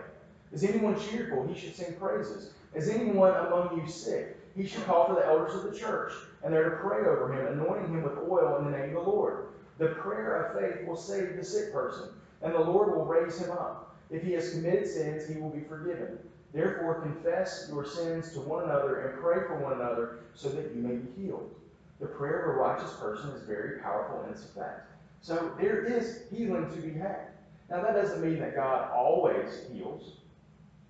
Is 0.50 0.64
anyone 0.64 0.98
cheerful? 0.98 1.46
He 1.46 1.58
should 1.58 1.76
sing 1.76 1.94
praises. 1.94 2.50
Is 2.75 2.88
anyone 2.88 3.34
among 3.34 3.80
you 3.80 3.88
sick? 3.88 4.37
He 4.56 4.66
should 4.66 4.84
call 4.87 5.06
for 5.06 5.14
the 5.14 5.25
elders 5.25 5.54
of 5.54 5.70
the 5.70 5.78
church, 5.78 6.12
and 6.42 6.52
they're 6.52 6.70
to 6.70 6.76
pray 6.76 7.06
over 7.06 7.32
him, 7.32 7.60
anointing 7.60 7.94
him 7.94 8.02
with 8.02 8.18
oil 8.28 8.56
in 8.58 8.64
the 8.64 8.76
name 8.76 8.96
of 8.96 9.04
the 9.04 9.10
Lord. 9.10 9.46
The 9.78 9.88
prayer 9.88 10.42
of 10.42 10.61
faith 10.61 10.87
will 10.87 10.97
save 10.97 11.37
the 11.37 11.44
sick 11.44 11.73
person, 11.73 12.08
and 12.42 12.52
the 12.52 12.58
Lord 12.58 12.94
will 12.94 13.04
raise 13.04 13.38
him 13.38 13.52
up. 13.52 13.97
If 14.11 14.23
he 14.23 14.32
has 14.32 14.50
committed 14.50 14.88
sins, 14.88 15.28
he 15.28 15.40
will 15.40 15.50
be 15.50 15.61
forgiven. 15.61 16.18
Therefore, 16.52 17.02
confess 17.02 17.68
your 17.70 17.85
sins 17.85 18.32
to 18.32 18.40
one 18.40 18.64
another 18.64 19.00
and 19.00 19.20
pray 19.20 19.47
for 19.47 19.58
one 19.58 19.75
another 19.75 20.20
so 20.35 20.49
that 20.49 20.75
you 20.75 20.80
may 20.82 20.97
be 20.97 21.23
healed. 21.23 21.54
The 22.00 22.06
prayer 22.06 22.50
of 22.50 22.56
a 22.56 22.58
righteous 22.58 22.92
person 22.94 23.30
is 23.30 23.42
very 23.42 23.80
powerful 23.80 24.25
in 24.25 24.30
its 24.30 24.44
effect. 24.44 24.90
So 25.20 25.52
there 25.61 25.85
is 25.85 26.23
healing 26.30 26.70
to 26.70 26.80
be 26.80 26.99
had. 26.99 27.28
Now, 27.70 27.82
that 27.82 27.94
doesn't 27.94 28.23
mean 28.23 28.40
that 28.40 28.54
God 28.54 28.90
always 28.90 29.66
heals, 29.70 30.16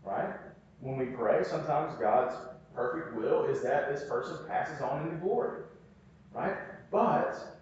right? 0.05 0.35
When 0.81 0.97
we 0.97 1.07
pray, 1.07 1.43
sometimes 1.43 1.99
God's 1.99 2.37
perfect 2.75 3.17
will 3.17 3.47
is 3.47 3.63
that 3.63 3.91
this 3.91 4.09
person 4.09 4.37
passes 4.47 4.81
on 4.81 5.09
into 5.09 5.17
glory, 5.17 5.63
right? 6.33 6.55
But 6.93 7.58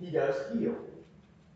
he 0.00 0.10
does 0.10 0.36
heal. 0.52 0.76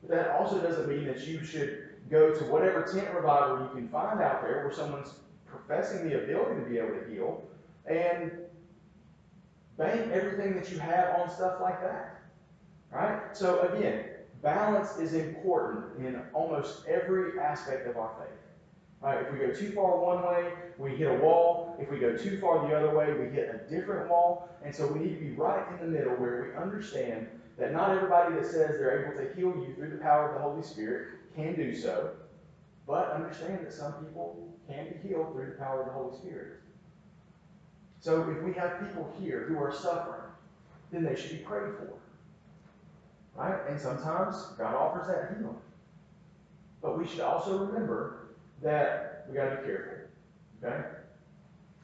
But 0.03 0.11
that 0.11 0.31
also 0.31 0.61
doesn't 0.61 0.89
mean 0.89 1.07
that 1.07 1.27
you 1.27 1.45
should 1.45 1.91
go 2.11 2.35
to 2.35 2.45
whatever 2.45 2.83
tent 2.83 3.15
revival 3.15 3.65
you 3.65 3.71
can 3.75 3.89
find 3.89 4.21
out 4.21 4.43
there 4.43 4.65
where 4.65 4.73
someone's 4.73 5.15
professing 5.47 6.09
the 6.09 6.23
ability 6.25 6.63
to 6.63 6.69
be 6.69 6.79
able 6.79 6.99
to 6.99 7.11
heal 7.11 7.45
and 7.87 8.33
bank 9.77 10.11
everything 10.13 10.55
that 10.55 10.71
you 10.71 10.79
have 10.79 11.21
on 11.21 11.31
stuff 11.31 11.61
like 11.61 11.81
that. 11.81 12.21
Right? 12.91 13.37
So 13.37 13.61
again, 13.69 14.05
balance 14.43 14.99
is 14.99 15.15
important 15.15 16.05
in 16.05 16.21
almost 16.33 16.87
every 16.87 17.39
aspect 17.39 17.87
of 17.87 17.97
our 17.97 18.11
faith. 18.19 18.50
Right? 19.01 19.23
If 19.23 19.33
we 19.33 19.39
go 19.39 19.53
too 19.53 19.73
far 19.73 19.99
one 19.99 20.23
way, 20.23 20.53
we 20.77 20.91
hit 20.97 21.09
a 21.09 21.15
wall. 21.15 21.77
If 21.81 21.91
we 21.91 21.99
go 21.99 22.17
too 22.17 22.39
far 22.39 22.69
the 22.69 22.77
other 22.77 22.95
way, 22.95 23.13
we 23.13 23.35
hit 23.35 23.49
a 23.49 23.71
different 23.71 24.11
wall. 24.11 24.49
And 24.63 24.75
so 24.75 24.87
we 24.87 25.01
need 25.01 25.15
to 25.15 25.21
be 25.21 25.33
right 25.33 25.67
in 25.73 25.79
the 25.79 25.99
middle 25.99 26.13
where 26.15 26.53
we 26.53 26.63
understand 26.63 27.29
that 27.59 27.73
not 27.73 27.91
everybody 27.91 28.35
that 28.35 28.45
says 28.45 28.79
they're 28.79 29.07
able 29.07 29.23
to 29.23 29.35
heal 29.35 29.55
you 29.67 29.75
through 29.75 29.91
the 29.91 30.03
power 30.03 30.29
of 30.29 30.35
the 30.35 30.41
Holy 30.43 30.63
Spirit 30.63 31.19
can 31.35 31.55
do 31.57 31.75
so. 31.75 32.11
But 32.87 33.13
understand 33.13 33.61
that 33.65 33.73
some 33.73 33.93
people 34.05 34.49
can 34.69 34.89
be 34.89 35.09
healed 35.09 35.33
through 35.33 35.47
the 35.47 35.59
power 35.59 35.81
of 35.81 35.87
the 35.87 35.93
Holy 35.93 36.17
Spirit. 36.17 36.61
So 38.01 38.29
if 38.31 38.43
we 38.43 38.53
have 38.55 38.81
people 38.81 39.11
here 39.21 39.45
who 39.49 39.63
are 39.63 39.73
suffering, 39.73 40.23
then 40.91 41.05
they 41.05 41.15
should 41.15 41.31
be 41.31 41.37
prayed 41.39 41.75
for. 41.79 41.99
Right? 43.41 43.61
And 43.69 43.81
sometimes 43.81 44.37
God 44.59 44.75
offers 44.75 45.07
that 45.07 45.37
healing. 45.37 45.57
But 46.83 46.99
we 46.99 47.07
should 47.07 47.21
also 47.21 47.59
remember 47.59 48.20
that 48.63 49.27
we 49.29 49.37
got 49.37 49.51
to 49.51 49.57
be 49.57 49.67
careful. 49.67 49.95
Okay? 50.63 50.83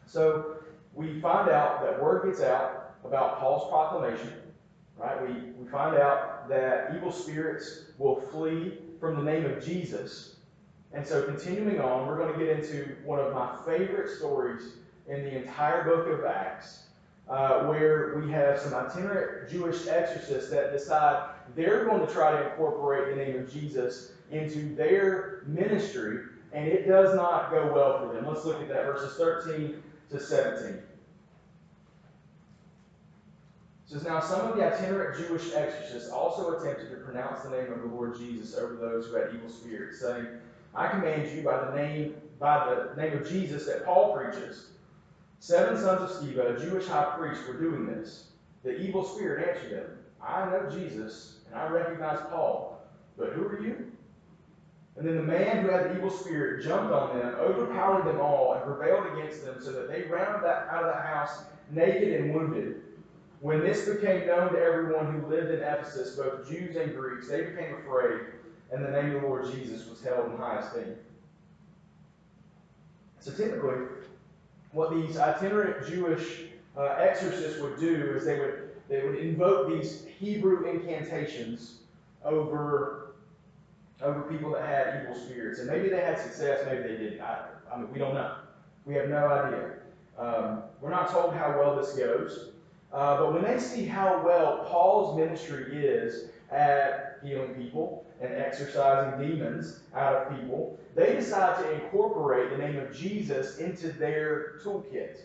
So 0.07 0.57
we 0.95 1.21
find 1.21 1.49
out 1.51 1.83
that 1.83 2.03
word 2.03 2.25
gets 2.27 2.41
out 2.41 2.95
about 3.05 3.39
Paul's 3.39 3.69
proclamation. 3.69 4.33
Right? 4.99 5.21
We, 5.29 5.35
we 5.53 5.69
find 5.69 5.97
out 5.97 6.49
that 6.49 6.95
evil 6.97 7.13
spirits 7.13 7.85
will 7.99 8.21
flee 8.33 8.79
from 8.99 9.17
the 9.17 9.31
name 9.31 9.45
of 9.45 9.65
Jesus. 9.65 10.37
And 10.93 11.07
so, 11.07 11.23
continuing 11.25 11.81
on, 11.81 12.07
we're 12.07 12.17
going 12.17 12.33
to 12.33 12.39
get 12.39 12.59
into 12.59 12.97
one 13.05 13.19
of 13.19 13.35
my 13.35 13.57
favorite 13.67 14.17
stories 14.17 14.63
in 15.09 15.25
the 15.25 15.37
entire 15.37 15.85
book 15.85 16.07
of 16.09 16.25
Acts, 16.25 16.85
uh, 17.29 17.65
where 17.65 18.19
we 18.19 18.31
have 18.33 18.59
some 18.59 18.73
itinerant 18.73 19.51
Jewish 19.51 19.87
exorcists 19.87 20.51
that 20.51 20.73
decide 20.73 21.31
they're 21.55 21.85
going 21.85 22.07
to 22.07 22.13
try 22.13 22.31
to 22.31 22.51
incorporate 22.51 23.15
the 23.15 23.23
name 23.23 23.41
of 23.41 23.53
Jesus 23.53 24.13
into 24.31 24.75
their 24.75 25.43
ministry, 25.47 26.21
and 26.53 26.67
it 26.67 26.87
does 26.87 27.15
not 27.15 27.51
go 27.51 27.73
well 27.73 27.99
for 27.99 28.15
them. 28.15 28.27
Let's 28.27 28.45
look 28.45 28.61
at 28.61 28.69
that, 28.69 28.85
verses 28.85 29.17
13 29.17 29.83
to 30.11 30.21
17. 30.21 30.75
It 30.75 30.83
says, 33.87 34.05
Now 34.05 34.21
some 34.21 34.51
of 34.51 34.57
the 34.57 34.65
itinerant 34.65 35.19
Jewish 35.19 35.53
exorcists 35.53 36.11
also 36.11 36.59
attempted 36.59 36.91
to 36.91 36.97
pronounce 36.97 37.43
the 37.43 37.51
name 37.51 37.73
of 37.73 37.81
the 37.81 37.89
Lord 37.89 38.17
Jesus 38.17 38.57
over 38.57 38.75
those 38.77 39.07
who 39.07 39.15
had 39.15 39.35
evil 39.35 39.49
spirits, 39.49 40.01
saying, 40.01 40.27
I 40.75 40.89
command 40.89 41.31
you 41.35 41.43
by 41.43 41.65
the 41.65 41.77
name 41.77 42.15
by 42.39 42.75
the 42.75 43.01
name 43.01 43.17
of 43.17 43.29
Jesus 43.29 43.67
that 43.67 43.85
Paul 43.85 44.15
preaches. 44.15 44.67
Seven 45.39 45.79
sons 45.79 46.03
of 46.03 46.11
Sceva, 46.11 46.57
a 46.57 46.61
Jewish 46.61 46.87
high 46.87 47.17
priest, 47.17 47.47
were 47.49 47.55
doing 47.55 47.87
this. 47.87 48.29
The 48.63 48.79
evil 48.79 49.05
spirit 49.05 49.49
answered 49.49 49.73
them, 49.73 49.99
I 50.23 50.45
know 50.51 50.69
Jesus, 50.71 51.37
and 51.47 51.55
I 51.55 51.69
recognize 51.69 52.19
Paul, 52.31 52.83
but 53.17 53.31
who 53.31 53.47
are 53.47 53.63
you? 53.63 53.93
And 54.97 55.07
then 55.07 55.17
the 55.17 55.23
man 55.23 55.63
who 55.63 55.71
had 55.71 55.91
the 55.91 55.97
evil 55.97 56.11
spirit 56.11 56.65
jumped 56.65 56.93
on 56.93 57.19
them, 57.19 57.35
overpowered 57.35 58.07
them 58.07 58.21
all, 58.21 58.55
and 58.55 58.65
prevailed 58.65 59.07
against 59.13 59.45
them, 59.45 59.57
so 59.61 59.73
that 59.73 59.89
they 59.89 60.03
ran 60.05 60.27
out 60.27 60.85
of 60.85 60.95
the 60.95 61.03
house 61.03 61.45
naked 61.71 62.21
and 62.21 62.35
wounded. 62.35 62.83
When 63.41 63.61
this 63.61 63.87
became 63.87 64.27
known 64.27 64.53
to 64.53 64.59
everyone 64.59 65.13
who 65.13 65.27
lived 65.27 65.51
in 65.51 65.61
Ephesus, 65.61 66.17
both 66.17 66.49
Jews 66.49 66.77
and 66.77 66.97
Greeks, 66.97 67.29
they 67.29 67.43
became 67.43 67.75
afraid, 67.75 68.21
and 68.73 68.85
the 68.85 68.91
name 68.91 69.17
of 69.17 69.23
the 69.23 69.29
Lord 69.29 69.53
Jesus 69.53 69.87
was 69.87 70.03
held 70.03 70.31
in 70.33 70.39
high 70.39 70.61
esteem. 70.61 70.97
So 73.21 73.33
typically, 73.33 73.87
what 74.73 74.93
these 74.93 75.19
itinerant 75.19 75.87
Jewish 75.87 76.45
uh, 76.77 76.97
exorcists 76.99 77.61
would 77.61 77.79
do 77.79 78.15
is 78.17 78.25
they 78.25 78.39
would 78.39 78.71
they 78.89 79.03
would 79.03 79.17
invoke 79.17 79.69
these 79.69 80.05
Hebrew 80.19 80.65
incantations 80.71 81.79
over 82.25 83.06
over 84.03 84.23
people 84.23 84.53
that 84.53 84.67
had 84.67 85.03
evil 85.03 85.15
spirits, 85.15 85.59
and 85.59 85.69
maybe 85.69 85.89
they 85.89 86.01
had 86.01 86.19
success, 86.19 86.61
maybe 86.67 86.83
they 86.83 86.97
didn't. 86.97 87.21
I, 87.21 87.47
I 87.73 87.79
mean, 87.79 87.93
we 87.93 87.99
don't 87.99 88.15
know. 88.15 88.37
We 88.85 88.95
have 88.95 89.09
no 89.09 89.27
idea. 89.27 89.71
Um, 90.19 90.63
we're 90.81 90.91
not 90.91 91.11
told 91.11 91.35
how 91.35 91.57
well 91.59 91.77
this 91.77 91.95
goes. 91.95 92.51
Uh, 92.93 93.19
but 93.19 93.35
when 93.35 93.43
they 93.43 93.59
see 93.59 93.85
how 93.85 94.23
well 94.25 94.65
Paul's 94.69 95.17
ministry 95.17 95.85
is 95.85 96.29
at 96.51 97.19
healing 97.25 97.55
people 97.55 98.07
and 98.21 98.33
exorcising 98.33 99.27
demons 99.27 99.81
out 99.95 100.15
of 100.15 100.39
people, 100.39 100.79
they 100.95 101.15
decide 101.15 101.63
to 101.63 101.73
incorporate 101.73 102.51
the 102.51 102.59
name 102.59 102.79
of 102.79 102.95
Jesus 102.95 103.59
into 103.59 103.89
their 103.89 104.59
toolkit. 104.65 105.19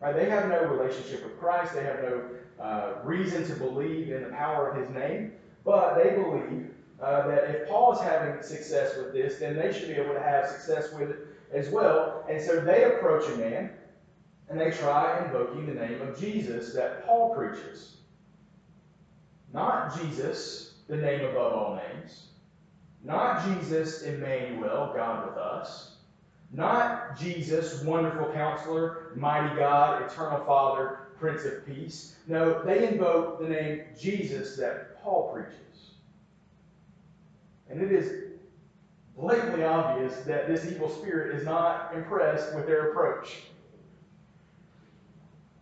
Right? 0.00 0.14
They 0.14 0.28
have 0.28 0.48
no 0.48 0.64
relationship 0.64 1.24
with 1.24 1.38
Christ. 1.38 1.74
They 1.74 1.84
have 1.84 2.02
no 2.02 2.22
uh, 2.60 2.94
reason 3.04 3.46
to 3.46 3.54
believe 3.54 4.10
in 4.10 4.24
the 4.24 4.30
power 4.30 4.70
of 4.70 4.76
his 4.76 4.94
name, 4.94 5.32
but 5.64 5.94
they 5.94 6.10
believe 6.10 6.70
uh, 7.02 7.26
that 7.28 7.50
if 7.50 7.68
Paul 7.68 7.92
is 7.92 8.00
having 8.00 8.42
success 8.42 8.96
with 8.96 9.12
this, 9.12 9.38
then 9.38 9.56
they 9.56 9.72
should 9.72 9.88
be 9.88 9.94
able 9.94 10.14
to 10.14 10.22
have 10.22 10.48
success 10.48 10.92
with 10.92 11.10
it 11.10 11.16
as 11.52 11.68
well. 11.68 12.24
And 12.28 12.40
so 12.40 12.60
they 12.60 12.84
approach 12.84 13.28
a 13.28 13.36
man 13.36 13.70
and 14.48 14.60
they 14.60 14.70
try 14.70 15.24
invoking 15.24 15.66
the 15.66 15.74
name 15.74 16.00
of 16.02 16.18
Jesus 16.18 16.72
that 16.74 17.06
Paul 17.06 17.34
preaches. 17.34 17.96
Not 19.52 20.00
Jesus, 20.00 20.74
the 20.88 20.96
name 20.96 21.24
above 21.24 21.52
all 21.52 21.80
names. 21.92 22.28
Not 23.02 23.44
Jesus, 23.44 24.02
Emmanuel, 24.02 24.92
God 24.94 25.28
with 25.28 25.36
us. 25.36 25.96
Not 26.52 27.18
Jesus, 27.18 27.82
wonderful 27.82 28.32
counselor, 28.32 29.12
mighty 29.16 29.54
God, 29.56 30.02
eternal 30.02 30.44
Father, 30.44 31.00
Prince 31.18 31.44
of 31.44 31.66
Peace. 31.66 32.16
No, 32.26 32.62
they 32.62 32.88
invoke 32.88 33.40
the 33.40 33.48
name 33.48 33.82
Jesus 33.98 34.56
that 34.56 35.02
Paul 35.02 35.30
preaches. 35.32 35.65
And 37.68 37.80
it 37.80 37.92
is 37.92 38.26
blatantly 39.16 39.64
obvious 39.64 40.16
that 40.20 40.46
this 40.46 40.66
evil 40.66 40.88
spirit 40.88 41.34
is 41.34 41.44
not 41.44 41.94
impressed 41.94 42.54
with 42.54 42.66
their 42.66 42.90
approach. 42.90 43.44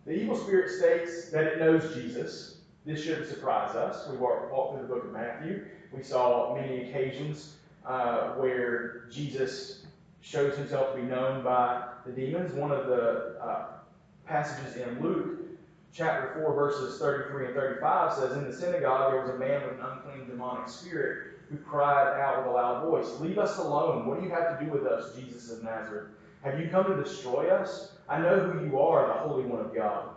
The 0.05 0.11
evil 0.13 0.37
spirit 0.37 0.69
states 0.69 1.29
that 1.31 1.45
it 1.45 1.59
knows 1.59 1.95
Jesus. 1.95 2.57
This 2.85 3.03
shouldn't 3.03 3.27
surprise 3.27 3.75
us. 3.75 4.07
We 4.07 4.17
walked 4.17 4.73
through 4.73 4.87
the 4.87 4.93
book 4.93 5.05
of 5.05 5.11
Matthew. 5.11 5.65
We 5.91 6.03
saw 6.03 6.53
many 6.53 6.89
occasions 6.89 7.55
uh, 7.85 8.33
where 8.33 9.05
Jesus 9.09 9.85
shows 10.21 10.55
himself 10.57 10.93
to 10.95 11.01
be 11.01 11.07
known 11.07 11.43
by 11.43 11.87
the 12.05 12.11
demons. 12.11 12.53
One 12.53 12.71
of 12.71 12.85
the 12.87 13.37
uh, 13.41 13.65
passages 14.25 14.75
in 14.75 15.01
Luke 15.01 15.39
chapter 15.91 16.39
4, 16.43 16.53
verses 16.53 16.99
33 16.99 17.47
and 17.47 17.55
35 17.55 18.13
says, 18.13 18.37
In 18.37 18.43
the 18.43 18.55
synagogue 18.55 19.13
there 19.13 19.21
was 19.21 19.29
a 19.31 19.37
man 19.37 19.63
with 19.63 19.79
an 19.79 19.85
unclean 19.85 20.27
demonic 20.27 20.67
spirit 20.67 21.34
who 21.49 21.57
cried 21.57 22.19
out 22.19 22.39
with 22.39 22.47
a 22.47 22.51
loud 22.51 22.85
voice, 22.85 23.19
Leave 23.19 23.37
us 23.37 23.57
alone. 23.57 24.07
What 24.07 24.19
do 24.19 24.25
you 24.25 24.31
have 24.31 24.57
to 24.57 24.65
do 24.65 24.71
with 24.71 24.85
us, 24.85 25.15
Jesus 25.15 25.51
of 25.51 25.63
Nazareth? 25.63 26.09
Have 26.43 26.59
you 26.59 26.69
come 26.69 26.85
to 26.85 27.03
destroy 27.03 27.49
us? 27.49 27.93
I 28.07 28.19
know 28.19 28.39
who 28.39 28.65
you 28.65 28.79
are, 28.79 29.07
the 29.07 29.13
Holy 29.13 29.43
One 29.43 29.61
of 29.61 29.73
God. 29.73 30.09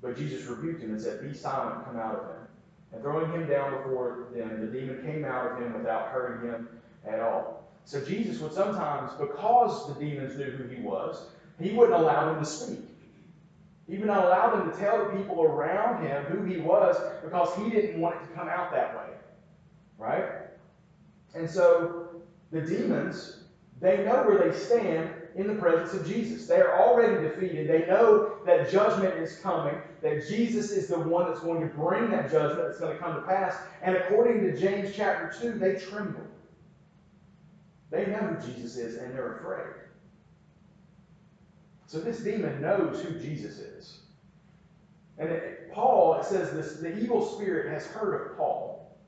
But 0.00 0.16
Jesus 0.16 0.46
rebuked 0.46 0.82
him 0.82 0.90
and 0.90 1.00
said, 1.00 1.20
Be 1.20 1.36
silent, 1.36 1.84
come 1.84 1.96
out 1.96 2.14
of 2.14 2.22
him. 2.22 2.46
And 2.92 3.02
throwing 3.02 3.30
him 3.32 3.48
down 3.48 3.76
before 3.76 4.28
them, 4.34 4.60
the 4.60 4.66
demon 4.66 5.02
came 5.02 5.24
out 5.24 5.52
of 5.52 5.58
him 5.58 5.74
without 5.74 6.08
hurting 6.08 6.48
him 6.48 6.68
at 7.06 7.20
all. 7.20 7.68
So 7.84 8.04
Jesus 8.04 8.40
would 8.40 8.52
sometimes, 8.52 9.12
because 9.18 9.88
the 9.88 9.94
demons 9.94 10.38
knew 10.38 10.50
who 10.50 10.68
he 10.68 10.80
was, 10.80 11.26
he 11.60 11.72
wouldn't 11.72 11.98
allow 11.98 12.32
them 12.32 12.42
to 12.42 12.48
speak. 12.48 12.84
He 13.88 13.96
would 13.96 14.06
not 14.06 14.24
allow 14.24 14.54
them 14.54 14.70
to 14.70 14.78
tell 14.78 14.98
the 14.98 15.16
people 15.16 15.42
around 15.42 16.06
him 16.06 16.24
who 16.24 16.44
he 16.44 16.58
was 16.60 16.96
because 17.24 17.54
he 17.56 17.70
didn't 17.70 18.00
want 18.00 18.16
it 18.16 18.26
to 18.26 18.34
come 18.34 18.48
out 18.48 18.70
that 18.72 18.94
way. 18.94 19.14
Right? 19.96 20.24
And 21.38 21.48
so 21.48 22.08
the 22.50 22.60
demons, 22.60 23.44
they 23.80 23.98
know 23.98 24.24
where 24.24 24.50
they 24.50 24.58
stand 24.58 25.10
in 25.36 25.46
the 25.46 25.54
presence 25.54 25.94
of 25.94 26.06
Jesus. 26.06 26.48
They 26.48 26.60
are 26.60 26.82
already 26.82 27.22
defeated. 27.22 27.68
They 27.68 27.86
know 27.86 28.32
that 28.44 28.70
judgment 28.70 29.14
is 29.14 29.38
coming, 29.38 29.76
that 30.02 30.26
Jesus 30.28 30.72
is 30.72 30.88
the 30.88 30.98
one 30.98 31.26
that's 31.26 31.40
going 31.40 31.60
to 31.60 31.68
bring 31.68 32.10
that 32.10 32.30
judgment 32.30 32.66
that's 32.66 32.80
going 32.80 32.96
to 32.96 32.98
come 32.98 33.14
to 33.14 33.22
pass. 33.22 33.54
And 33.82 33.94
according 33.96 34.40
to 34.40 34.58
James 34.58 34.92
chapter 34.96 35.32
2, 35.40 35.58
they 35.60 35.76
tremble. 35.76 36.26
They 37.90 38.06
know 38.06 38.18
who 38.18 38.52
Jesus 38.52 38.76
is 38.76 38.96
and 38.96 39.14
they're 39.14 39.36
afraid. 39.36 39.74
So 41.86 42.00
this 42.00 42.18
demon 42.18 42.60
knows 42.60 43.00
who 43.00 43.18
Jesus 43.18 43.58
is. 43.58 44.00
And 45.18 45.30
it, 45.30 45.72
Paul, 45.72 46.20
it 46.20 46.26
says 46.26 46.50
this 46.50 46.80
the 46.80 46.98
evil 46.98 47.24
spirit 47.24 47.72
has 47.72 47.86
heard 47.86 48.14
of 48.14 48.36
Paul. 48.36 48.98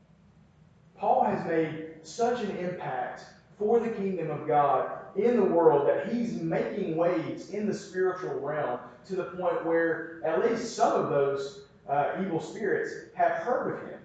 Paul 0.97 1.25
has 1.25 1.47
made 1.47 1.90
such 2.03 2.43
an 2.43 2.57
impact 2.57 3.25
for 3.59 3.81
the 3.81 3.91
kingdom 3.91 4.31
of 4.31 4.47
God 4.47 4.91
in 5.17 5.37
the 5.37 5.45
world 5.45 5.89
that 5.89 6.13
he's 6.13 6.35
making 6.35 6.97
waves 6.97 7.51
in 7.51 7.67
the 7.67 7.75
spiritual 7.75 8.41
realm 8.41 8.81
to 9.07 9.17
the 9.17 9.25
point 9.25 9.65
where 9.67 10.23
at 10.25 10.41
least 10.41 10.75
some 10.75 10.93
of 10.93 11.11
those 11.11 11.63
uh, 11.89 12.13
evil 12.21 12.41
spirits 12.41 12.91
have 13.15 13.33
heard 13.33 13.75
of 13.75 13.89
him. 13.89 13.99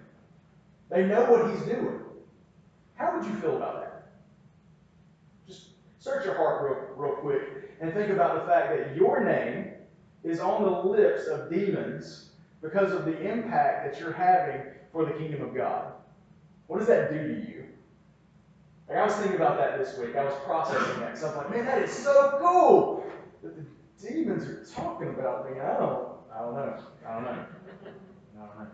They 0.90 1.06
know 1.06 1.24
what 1.30 1.50
he's 1.50 1.62
doing. 1.64 2.00
How 2.94 3.16
would 3.16 3.26
you 3.26 3.34
feel 3.36 3.56
about 3.56 3.80
that? 3.80 4.08
Just 5.46 5.68
search 5.98 6.24
your 6.24 6.34
heart 6.34 6.62
real, 6.62 7.08
real 7.08 7.16
quick 7.16 7.42
and 7.80 7.92
think 7.92 8.10
about 8.10 8.40
the 8.40 8.50
fact 8.50 8.76
that 8.76 8.96
your 8.96 9.22
name 9.24 9.72
is 10.24 10.40
on 10.40 10.62
the 10.62 10.70
lips 10.70 11.26
of 11.26 11.50
demons 11.50 12.30
because 12.62 12.92
of 12.92 13.04
the 13.04 13.20
impact 13.20 13.84
that 13.84 14.00
you're 14.00 14.12
having 14.12 14.62
for 14.92 15.04
the 15.04 15.12
kingdom 15.12 15.42
of 15.42 15.54
God. 15.54 15.92
What 16.66 16.78
does 16.78 16.88
that 16.88 17.12
do 17.12 17.18
to 17.18 17.48
you? 17.48 17.65
Like 18.88 18.98
I 18.98 19.04
was 19.04 19.14
thinking 19.14 19.36
about 19.36 19.58
that 19.58 19.78
this 19.78 19.98
week. 19.98 20.16
I 20.16 20.24
was 20.24 20.34
processing 20.44 21.00
that. 21.00 21.18
So 21.18 21.30
I'm 21.30 21.36
like, 21.36 21.50
man, 21.50 21.66
that 21.66 21.82
is 21.82 21.92
so 21.92 22.38
cool. 22.40 23.04
That 23.42 23.56
the 23.56 24.08
demons 24.08 24.46
are 24.46 24.64
talking 24.74 25.08
about 25.08 25.50
me. 25.50 25.60
I 25.60 25.78
don't, 25.78 26.08
I 26.34 26.40
don't 26.40 26.54
know. 26.54 26.78
I 27.06 27.14
don't 27.14 27.24
know. 27.24 27.30
I 27.30 28.46
don't 28.46 28.58
know. 28.58 28.66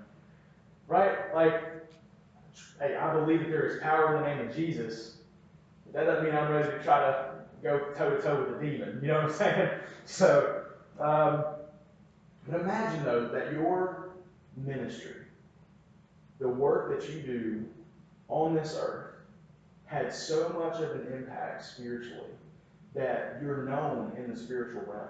Right? 0.89 1.35
Like, 1.35 1.63
hey, 2.79 2.97
I 2.97 3.15
believe 3.15 3.41
that 3.41 3.49
there 3.49 3.67
is 3.67 3.81
power 3.83 4.17
in 4.17 4.23
the 4.23 4.29
name 4.29 4.49
of 4.49 4.55
Jesus. 4.55 5.17
But 5.87 5.95
that 5.95 6.05
doesn't 6.05 6.25
mean 6.25 6.35
I'm 6.35 6.53
ready 6.53 6.71
to 6.71 6.83
try 6.83 7.01
to 7.01 7.31
go 7.63 7.79
toe 7.97 8.11
to 8.11 8.21
toe 8.21 8.41
with 8.41 8.61
the 8.61 8.67
demon. 8.67 8.99
You 9.01 9.09
know 9.09 9.15
what 9.15 9.25
I'm 9.25 9.33
saying? 9.33 9.71
So, 10.05 10.65
um, 10.99 11.45
but 12.49 12.61
imagine 12.61 13.05
though 13.05 13.29
that 13.29 13.53
your 13.53 14.11
ministry, 14.57 15.15
the 16.41 16.49
work 16.49 16.91
that 16.91 17.09
you 17.09 17.21
do 17.21 17.65
on 18.29 18.53
this 18.53 18.77
earth, 18.81 19.12
had 19.93 20.13
so 20.13 20.49
much 20.49 20.81
of 20.81 20.93
an 20.93 21.13
impact 21.13 21.63
spiritually 21.63 22.31
that 22.95 23.39
you're 23.43 23.65
known 23.65 24.13
in 24.17 24.33
the 24.33 24.37
spiritual 24.37 24.83
realm. 24.87 25.09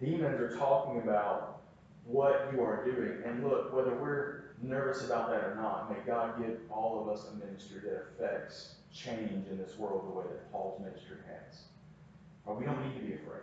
Demons 0.00 0.40
are 0.40 0.56
talking 0.56 1.02
about 1.02 1.60
what 2.06 2.48
you 2.52 2.62
are 2.62 2.84
doing. 2.84 3.22
And 3.26 3.44
look, 3.46 3.74
whether 3.74 3.94
we're 3.94 4.44
nervous 4.62 5.04
about 5.04 5.28
that 5.30 5.44
or 5.44 5.56
not, 5.56 5.90
may 5.90 5.98
God 6.06 6.38
give 6.40 6.58
all 6.70 7.02
of 7.02 7.08
us 7.14 7.26
a 7.30 7.36
ministry 7.36 7.80
that 7.84 8.06
affects 8.08 8.76
change 8.94 9.46
in 9.50 9.58
this 9.58 9.78
world 9.78 10.06
the 10.08 10.18
way 10.18 10.24
that 10.24 10.50
Paul's 10.50 10.80
ministry 10.80 11.18
has. 11.26 11.64
But 12.46 12.58
we 12.58 12.64
don't 12.64 12.82
need 12.82 12.98
to 12.98 13.04
be 13.04 13.14
afraid. 13.14 13.42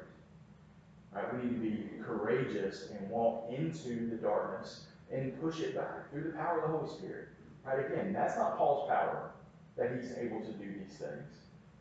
Right? 1.11 1.31
We 1.31 1.43
need 1.43 1.55
to 1.55 1.61
be 1.61 1.89
courageous 2.03 2.89
and 2.89 3.07
walk 3.07 3.51
into 3.55 4.09
the 4.09 4.15
darkness 4.15 4.85
and 5.11 5.39
push 5.39 5.59
it 5.59 5.75
back 5.75 6.09
through 6.09 6.23
the 6.23 6.37
power 6.37 6.61
of 6.61 6.71
the 6.71 6.77
Holy 6.77 6.97
Spirit. 6.97 7.27
Right? 7.63 7.85
Again, 7.85 8.13
that's 8.13 8.35
not 8.35 8.57
Paul's 8.57 8.89
power 8.89 9.29
that 9.77 9.91
he's 9.95 10.11
able 10.17 10.41
to 10.41 10.51
do 10.53 10.65
these 10.79 10.97
things. 10.97 11.29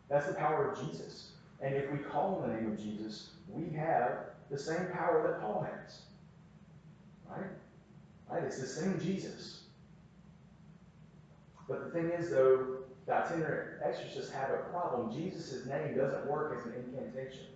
That's 0.09 0.27
the 0.27 0.35
power 0.35 0.71
of 0.71 0.79
Jesus. 0.87 1.33
And 1.61 1.75
if 1.75 1.91
we 1.91 1.99
call 1.99 2.37
on 2.37 2.49
the 2.49 2.57
name 2.57 2.73
of 2.73 2.79
Jesus, 2.79 3.31
we 3.49 3.75
have 3.77 4.27
the 4.51 4.59
same 4.59 4.87
power 4.93 5.23
that 5.27 5.41
Paul 5.41 5.67
has. 5.71 6.03
Right? 7.29 7.51
Right? 8.31 8.45
It's 8.45 8.61
the 8.61 8.67
same 8.67 9.01
Jesus. 9.01 9.61
But 11.69 11.85
the 11.85 11.91
thing 11.91 12.11
is, 12.11 12.31
though, 12.31 12.79
the 13.07 13.15
itinerant 13.15 13.83
exorcists 13.83 14.33
have 14.33 14.51
a 14.51 14.59
problem. 14.71 15.13
Jesus' 15.13 15.67
name 15.67 15.97
doesn't 15.97 16.27
work 16.27 16.59
as 16.59 16.67
an 16.67 16.75
incantation. 16.75 17.47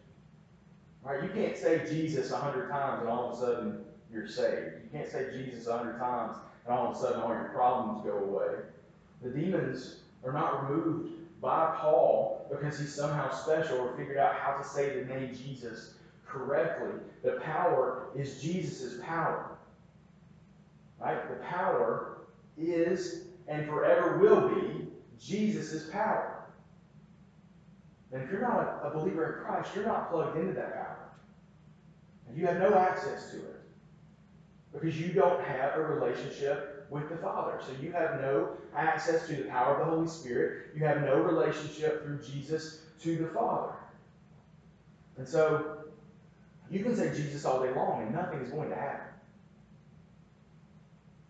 Right? 1.03 1.23
You 1.23 1.29
can't 1.29 1.57
say 1.57 1.85
Jesus 1.89 2.33
a 2.33 2.37
hundred 2.37 2.69
times 2.69 3.03
and 3.03 3.09
all 3.09 3.31
of 3.31 3.39
a 3.39 3.41
sudden 3.41 3.85
you're 4.13 4.27
saved. 4.27 4.83
You 4.83 4.91
can't 4.93 5.11
say 5.11 5.29
Jesus 5.33 5.67
a 5.69 5.79
hundred 5.79 5.99
times 5.99 6.37
and 6.65 6.75
all 6.75 6.91
of 6.91 6.97
a 6.97 6.99
sudden 6.99 7.21
all 7.21 7.29
your 7.29 7.51
problems 7.55 8.05
go 8.05 8.19
away. 8.19 8.63
The 9.23 9.31
demons 9.31 10.01
are 10.27 10.33
not 10.33 10.69
removed 10.69 11.13
by 11.41 11.77
Paul 11.79 12.47
because 12.51 12.79
he's 12.79 12.95
somehow 12.95 13.31
special 13.31 13.79
or 13.79 13.97
figured 13.97 14.19
out 14.19 14.35
how 14.35 14.57
to 14.57 14.67
say 14.67 15.01
the 15.01 15.07
name 15.07 15.35
Jesus 15.35 15.95
correctly. 16.27 17.01
The 17.23 17.33
power 17.43 18.09
is 18.17 18.43
Jesus' 18.43 19.01
power. 19.03 19.57
Right? 20.99 21.29
The 21.29 21.45
power 21.45 22.19
is 22.59 23.27
and 23.49 23.67
forever 23.67 24.19
will 24.19 24.49
be 24.49 24.89
Jesus' 25.21 25.89
power. 25.91 26.33
And 28.13 28.23
if 28.23 28.31
you're 28.31 28.41
not 28.41 28.81
a, 28.83 28.89
a 28.89 28.91
believer 28.91 29.39
in 29.39 29.45
Christ, 29.45 29.71
you're 29.75 29.87
not 29.87 30.11
plugged 30.11 30.37
into 30.37 30.53
that 30.55 30.75
power. 30.75 31.11
And 32.29 32.37
you 32.37 32.47
have 32.47 32.59
no 32.59 32.75
access 32.75 33.31
to 33.31 33.37
it. 33.37 33.61
Because 34.73 34.99
you 34.99 35.13
don't 35.13 35.43
have 35.45 35.77
a 35.77 35.83
relationship 35.83 36.76
with 36.91 37.09
the 37.09 37.17
Father. 37.17 37.61
So 37.65 37.73
you 37.83 37.93
have 37.93 38.21
no 38.21 38.51
access 38.77 39.27
to 39.29 39.37
the 39.37 39.45
power 39.45 39.77
of 39.77 39.87
the 39.87 39.95
Holy 39.95 40.09
Spirit. 40.09 40.69
You 40.75 40.85
have 40.85 41.03
no 41.03 41.17
relationship 41.17 42.05
through 42.05 42.23
Jesus 42.23 42.81
to 43.03 43.17
the 43.17 43.29
Father. 43.29 43.73
And 45.19 45.27
so 45.27 45.79
you 46.71 46.83
can 46.83 46.97
say 46.97 47.15
Jesus 47.15 47.45
all 47.45 47.63
day 47.63 47.73
long 47.75 48.03
and 48.03 48.15
nothing 48.15 48.41
is 48.41 48.51
going 48.51 48.69
to 48.71 48.77
happen. 48.77 49.07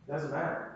Doesn't 0.09 0.31
matter. 0.31 0.73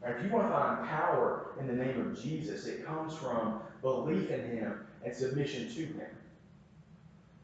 Right? 0.00 0.16
If 0.16 0.24
you 0.24 0.30
want 0.30 0.48
to 0.48 0.52
find 0.52 0.88
power 0.88 1.52
in 1.58 1.66
the 1.66 1.72
name 1.72 2.00
of 2.00 2.20
Jesus, 2.20 2.66
it 2.66 2.86
comes 2.86 3.14
from 3.14 3.60
belief 3.82 4.30
in 4.30 4.40
him 4.56 4.86
and 5.04 5.14
submission 5.14 5.68
to 5.74 5.80
him. 5.80 6.06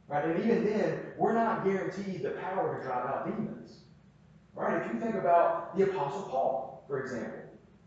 Right? 0.08 0.24
And 0.24 0.44
even 0.44 0.64
then, 0.64 1.00
we're 1.16 1.32
not 1.32 1.64
guaranteed 1.64 2.22
the 2.22 2.30
power 2.30 2.76
to 2.76 2.84
drive 2.84 3.06
out 3.06 3.26
demons. 3.26 3.53
Right? 4.54 4.82
If 4.82 4.92
you 4.92 5.00
think 5.00 5.16
about 5.16 5.76
the 5.76 5.84
Apostle 5.84 6.22
Paul, 6.22 6.84
for 6.86 7.02
example, 7.02 7.40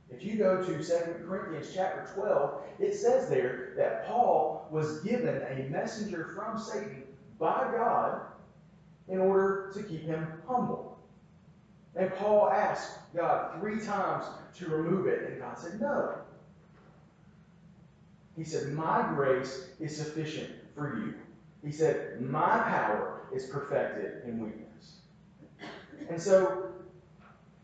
if 0.09 0.23
you 0.23 0.37
go 0.37 0.63
to 0.63 0.83
2 0.83 1.25
Corinthians 1.27 1.71
chapter 1.73 2.09
12, 2.15 2.61
it 2.79 2.95
says 2.95 3.29
there 3.29 3.73
that 3.77 4.07
Paul 4.07 4.67
was 4.71 5.01
given 5.01 5.41
a 5.43 5.69
messenger 5.69 6.31
from 6.35 6.57
Satan 6.57 7.03
by 7.39 7.71
God 7.75 8.21
in 9.07 9.19
order 9.19 9.71
to 9.73 9.83
keep 9.83 10.03
him 10.03 10.27
humble. 10.47 10.97
And 11.95 12.13
Paul 12.15 12.49
asked 12.49 12.99
God 13.15 13.59
three 13.59 13.79
times 13.79 14.25
to 14.57 14.69
remove 14.69 15.07
it, 15.07 15.29
and 15.29 15.39
God 15.39 15.57
said, 15.57 15.81
No. 15.81 16.15
He 18.35 18.43
said, 18.43 18.73
My 18.73 19.01
grace 19.15 19.69
is 19.79 19.97
sufficient 19.97 20.51
for 20.75 20.95
you. 20.97 21.15
He 21.63 21.71
said, 21.71 22.21
My 22.21 22.59
power 22.59 23.21
is 23.33 23.47
perfected 23.47 24.23
in 24.25 24.39
weakness. 24.39 24.97
And 26.09 26.21
so 26.21 26.69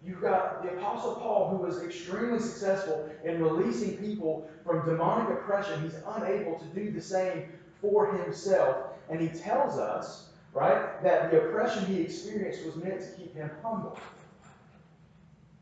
you've 0.06 0.22
got 0.22 0.64
the 0.64 0.78
Apostle 0.78 1.16
Paul, 1.16 1.50
who 1.50 1.58
was 1.58 1.82
extremely 1.84 2.40
successful 2.40 3.10
in 3.24 3.42
releasing 3.42 3.98
people 3.98 4.50
from 4.66 4.86
demonic 4.86 5.30
oppression. 5.30 5.82
He's 5.82 5.96
unable 6.16 6.60
to 6.60 6.66
do 6.68 6.92
the 6.92 7.02
same 7.02 7.50
for 7.82 8.14
himself. 8.18 8.78
And 9.10 9.20
he 9.20 9.28
tells 9.30 9.78
us, 9.78 10.30
right, 10.54 11.02
that 11.04 11.32
the 11.32 11.44
oppression 11.44 11.86
he 11.86 12.02
experienced 12.02 12.66
was 12.66 12.76
meant 12.76 13.02
to 13.02 13.12
keep 13.18 13.36
him 13.36 13.50
humble. 13.62 13.98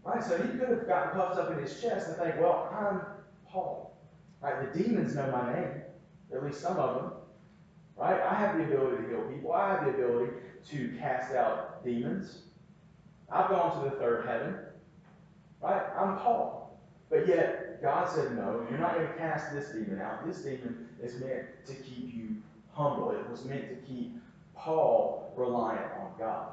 Right? 0.03 0.23
So 0.23 0.37
he 0.37 0.57
could 0.57 0.69
have 0.69 0.87
gotten 0.87 1.11
puffed 1.11 1.39
up 1.39 1.51
in 1.51 1.59
his 1.59 1.79
chest 1.79 2.07
and 2.07 2.17
think, 2.17 2.39
well, 2.39 2.69
I'm 2.73 3.01
Paul. 3.47 3.95
Right? 4.41 4.73
The 4.73 4.83
demons 4.83 5.15
know 5.15 5.29
my 5.31 5.53
name, 5.53 5.69
at 6.33 6.43
least 6.43 6.61
some 6.61 6.77
of 6.77 6.95
them. 6.95 7.11
Right? 7.95 8.19
I 8.19 8.33
have 8.33 8.57
the 8.57 8.63
ability 8.63 9.03
to 9.03 9.09
heal 9.09 9.21
people. 9.31 9.53
I 9.53 9.73
have 9.73 9.85
the 9.85 9.91
ability 9.91 10.31
to 10.69 10.97
cast 10.99 11.35
out 11.35 11.83
demons. 11.83 12.39
I've 13.31 13.49
gone 13.49 13.83
to 13.83 13.89
the 13.89 13.95
third 13.95 14.25
heaven. 14.25 14.55
Right? 15.61 15.83
I'm 15.97 16.17
Paul. 16.17 16.79
But 17.09 17.27
yet, 17.27 17.81
God 17.81 18.09
said, 18.09 18.35
no, 18.35 18.65
you're 18.69 18.79
not 18.79 18.95
going 18.95 19.07
to 19.07 19.13
cast 19.15 19.53
this 19.53 19.69
demon 19.69 20.01
out. 20.01 20.25
This 20.25 20.41
demon 20.41 20.89
is 21.01 21.19
meant 21.19 21.45
to 21.65 21.73
keep 21.73 22.13
you 22.13 22.37
humble. 22.73 23.11
It 23.11 23.29
was 23.29 23.45
meant 23.45 23.69
to 23.69 23.75
keep 23.87 24.15
Paul 24.55 25.33
reliant 25.35 25.91
on 25.99 26.11
God. 26.17 26.47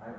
Right? 0.00 0.16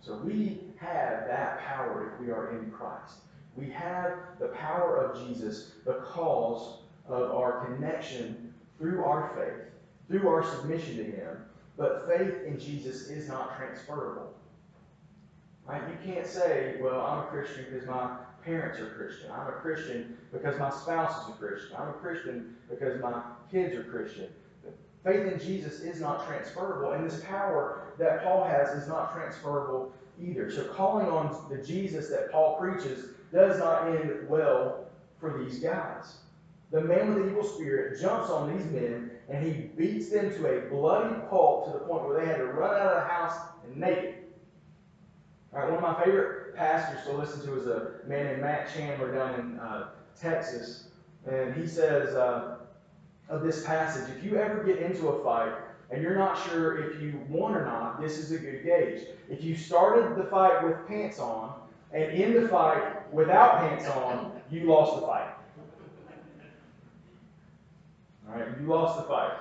So 0.00 0.16
we 0.16 0.60
have 0.76 1.26
that 1.26 1.60
power 1.60 2.12
if 2.12 2.20
we 2.24 2.32
are 2.32 2.58
in 2.58 2.70
Christ. 2.70 3.14
We 3.56 3.70
have 3.70 4.12
the 4.38 4.48
power 4.48 4.98
of 4.98 5.26
Jesus 5.26 5.72
because 5.84 6.78
of 7.08 7.30
our 7.32 7.66
connection 7.66 8.54
through 8.78 9.04
our 9.04 9.32
faith, 9.36 9.66
through 10.08 10.28
our 10.28 10.44
submission 10.44 10.96
to 10.98 11.04
Him. 11.04 11.38
But 11.76 12.08
faith 12.08 12.44
in 12.46 12.58
Jesus 12.58 13.08
is 13.08 13.28
not 13.28 13.56
transferable. 13.56 14.34
Right? 15.68 15.82
You 15.88 16.14
can't 16.14 16.26
say, 16.26 16.76
well, 16.80 17.00
I'm 17.02 17.18
a 17.18 17.26
Christian 17.26 17.66
because 17.70 17.86
my 17.86 18.16
parents 18.42 18.80
are 18.80 18.86
Christian. 18.86 19.30
I'm 19.30 19.48
a 19.48 19.52
Christian 19.52 20.16
because 20.32 20.58
my 20.58 20.70
spouse 20.70 21.24
is 21.24 21.34
a 21.34 21.36
Christian. 21.36 21.76
I'm 21.78 21.88
a 21.90 21.92
Christian 21.92 22.56
because 22.70 23.00
my 23.02 23.20
kids 23.50 23.76
are 23.76 23.84
Christian. 23.84 24.28
Faith 25.04 25.32
in 25.32 25.38
Jesus 25.38 25.80
is 25.80 26.00
not 26.00 26.26
transferable, 26.26 26.92
and 26.92 27.08
this 27.08 27.20
power 27.24 27.82
that 27.98 28.24
Paul 28.24 28.44
has 28.44 28.70
is 28.70 28.88
not 28.88 29.14
transferable 29.14 29.92
either. 30.20 30.50
So 30.50 30.64
calling 30.64 31.06
on 31.06 31.46
the 31.50 31.62
Jesus 31.62 32.08
that 32.08 32.32
Paul 32.32 32.56
preaches 32.58 33.10
does 33.32 33.58
not 33.58 33.88
end 33.88 34.28
well 34.28 34.86
for 35.20 35.42
these 35.42 35.60
guys. 35.60 36.16
The 36.70 36.80
man 36.80 37.14
with 37.14 37.24
the 37.24 37.30
evil 37.30 37.44
spirit 37.44 38.00
jumps 38.00 38.30
on 38.30 38.56
these 38.56 38.66
men 38.66 39.10
and 39.28 39.46
he 39.46 39.52
beats 39.52 40.10
them 40.10 40.30
to 40.30 40.46
a 40.46 40.60
bloody 40.68 41.14
pulp 41.28 41.66
to 41.66 41.72
the 41.72 41.84
point 41.84 42.06
where 42.06 42.20
they 42.20 42.26
had 42.26 42.38
to 42.38 42.46
run 42.46 42.74
out 42.74 42.94
of 42.94 43.02
the 43.02 43.08
house 43.08 43.38
and 43.64 43.76
naked. 43.76 44.14
All 45.58 45.64
right, 45.64 45.72
one 45.72 45.82
of 45.82 45.98
my 45.98 46.04
favorite 46.04 46.54
pastors 46.54 47.04
to 47.04 47.12
listen 47.14 47.44
to 47.44 47.58
is 47.58 47.66
a 47.66 47.94
man 48.06 48.26
named 48.26 48.42
Matt 48.42 48.72
Chandler 48.72 49.12
down 49.12 49.40
in 49.40 49.58
uh, 49.58 49.88
Texas. 50.16 50.84
And 51.28 51.52
he 51.52 51.66
says 51.66 52.14
uh, 52.14 52.58
of 53.28 53.42
this 53.42 53.64
passage 53.64 54.08
if 54.16 54.22
you 54.22 54.36
ever 54.36 54.62
get 54.62 54.78
into 54.78 55.08
a 55.08 55.24
fight 55.24 55.52
and 55.90 56.00
you're 56.00 56.16
not 56.16 56.40
sure 56.48 56.88
if 56.88 57.02
you 57.02 57.20
won 57.28 57.56
or 57.56 57.64
not, 57.64 58.00
this 58.00 58.18
is 58.18 58.30
a 58.30 58.38
good 58.38 58.62
gauge. 58.62 59.08
If 59.28 59.42
you 59.42 59.56
started 59.56 60.14
the 60.14 60.30
fight 60.30 60.62
with 60.62 60.86
pants 60.86 61.18
on 61.18 61.54
and 61.92 62.04
end 62.04 62.36
the 62.36 62.46
fight 62.46 63.12
without 63.12 63.58
pants 63.58 63.88
on, 63.88 64.40
you 64.52 64.62
lost 64.62 65.00
the 65.00 65.06
fight. 65.08 65.34
All 68.28 68.38
right, 68.38 68.46
you 68.60 68.66
lost 68.68 68.98
the 68.98 69.08
fight. 69.08 69.32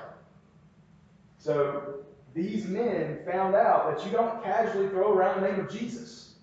So 1.38 2.00
these 2.38 2.68
men 2.68 3.18
found 3.26 3.56
out 3.56 3.98
that 3.98 4.06
you 4.06 4.12
don't 4.12 4.44
casually 4.44 4.88
throw 4.90 5.12
around 5.12 5.42
the 5.42 5.50
name 5.50 5.60
of 5.60 5.72
Jesus. 5.72 6.36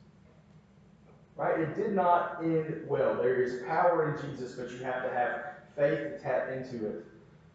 Right? 1.37 1.61
It 1.61 1.77
did 1.77 1.93
not 1.93 2.39
end 2.43 2.85
well. 2.89 3.15
There 3.15 3.41
is 3.41 3.63
power 3.63 4.13
in 4.13 4.29
Jesus, 4.29 4.57
but 4.57 4.73
you 4.73 4.79
have 4.79 5.05
to 5.05 5.11
have 5.11 5.45
faith 5.77 6.01
to 6.01 6.19
tap 6.19 6.49
into 6.51 6.85
it. 6.85 7.05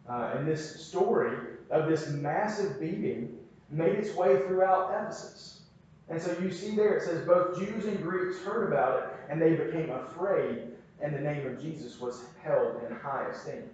Uh, 0.08 0.32
and 0.34 0.48
this 0.48 0.86
story 0.86 1.36
of 1.70 1.86
this 1.86 2.08
massive 2.08 2.80
beating 2.80 3.38
made 3.68 3.96
its 3.96 4.14
way 4.14 4.38
throughout 4.46 4.90
Ephesus. 4.90 5.60
And 6.08 6.20
so 6.20 6.34
you 6.40 6.50
see 6.50 6.74
there 6.74 6.96
it 6.96 7.02
says 7.02 7.26
both 7.26 7.58
Jews 7.58 7.84
and 7.84 8.02
Greeks 8.02 8.40
heard 8.40 8.72
about 8.72 9.02
it 9.02 9.04
and 9.28 9.40
they 9.40 9.54
became 9.54 9.90
afraid, 9.90 10.62
and 11.02 11.14
the 11.14 11.20
name 11.20 11.46
of 11.46 11.60
Jesus 11.60 12.00
was 12.00 12.24
held 12.42 12.82
in 12.88 12.96
high 12.96 13.28
esteem. 13.30 13.68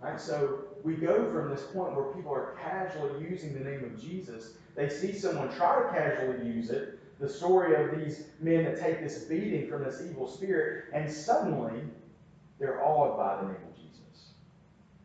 Right? 0.00 0.20
So 0.20 0.67
we 0.84 0.94
go 0.94 1.30
from 1.32 1.50
this 1.50 1.62
point 1.72 1.94
where 1.94 2.12
people 2.14 2.32
are 2.32 2.56
casually 2.62 3.24
using 3.28 3.52
the 3.52 3.60
name 3.60 3.84
of 3.84 4.00
Jesus. 4.00 4.52
They 4.74 4.88
see 4.88 5.12
someone 5.12 5.54
try 5.54 5.82
to 5.82 5.88
casually 5.90 6.46
use 6.46 6.70
it, 6.70 6.98
the 7.18 7.28
story 7.28 7.74
of 7.74 7.98
these 7.98 8.24
men 8.40 8.64
that 8.64 8.80
take 8.80 9.00
this 9.00 9.24
beating 9.24 9.68
from 9.68 9.84
this 9.84 10.02
evil 10.08 10.28
spirit, 10.28 10.84
and 10.92 11.10
suddenly 11.10 11.82
they're 12.58 12.84
awed 12.84 13.16
by 13.16 13.36
the 13.36 13.48
name 13.48 13.62
of 13.68 13.76
Jesus. 13.76 14.30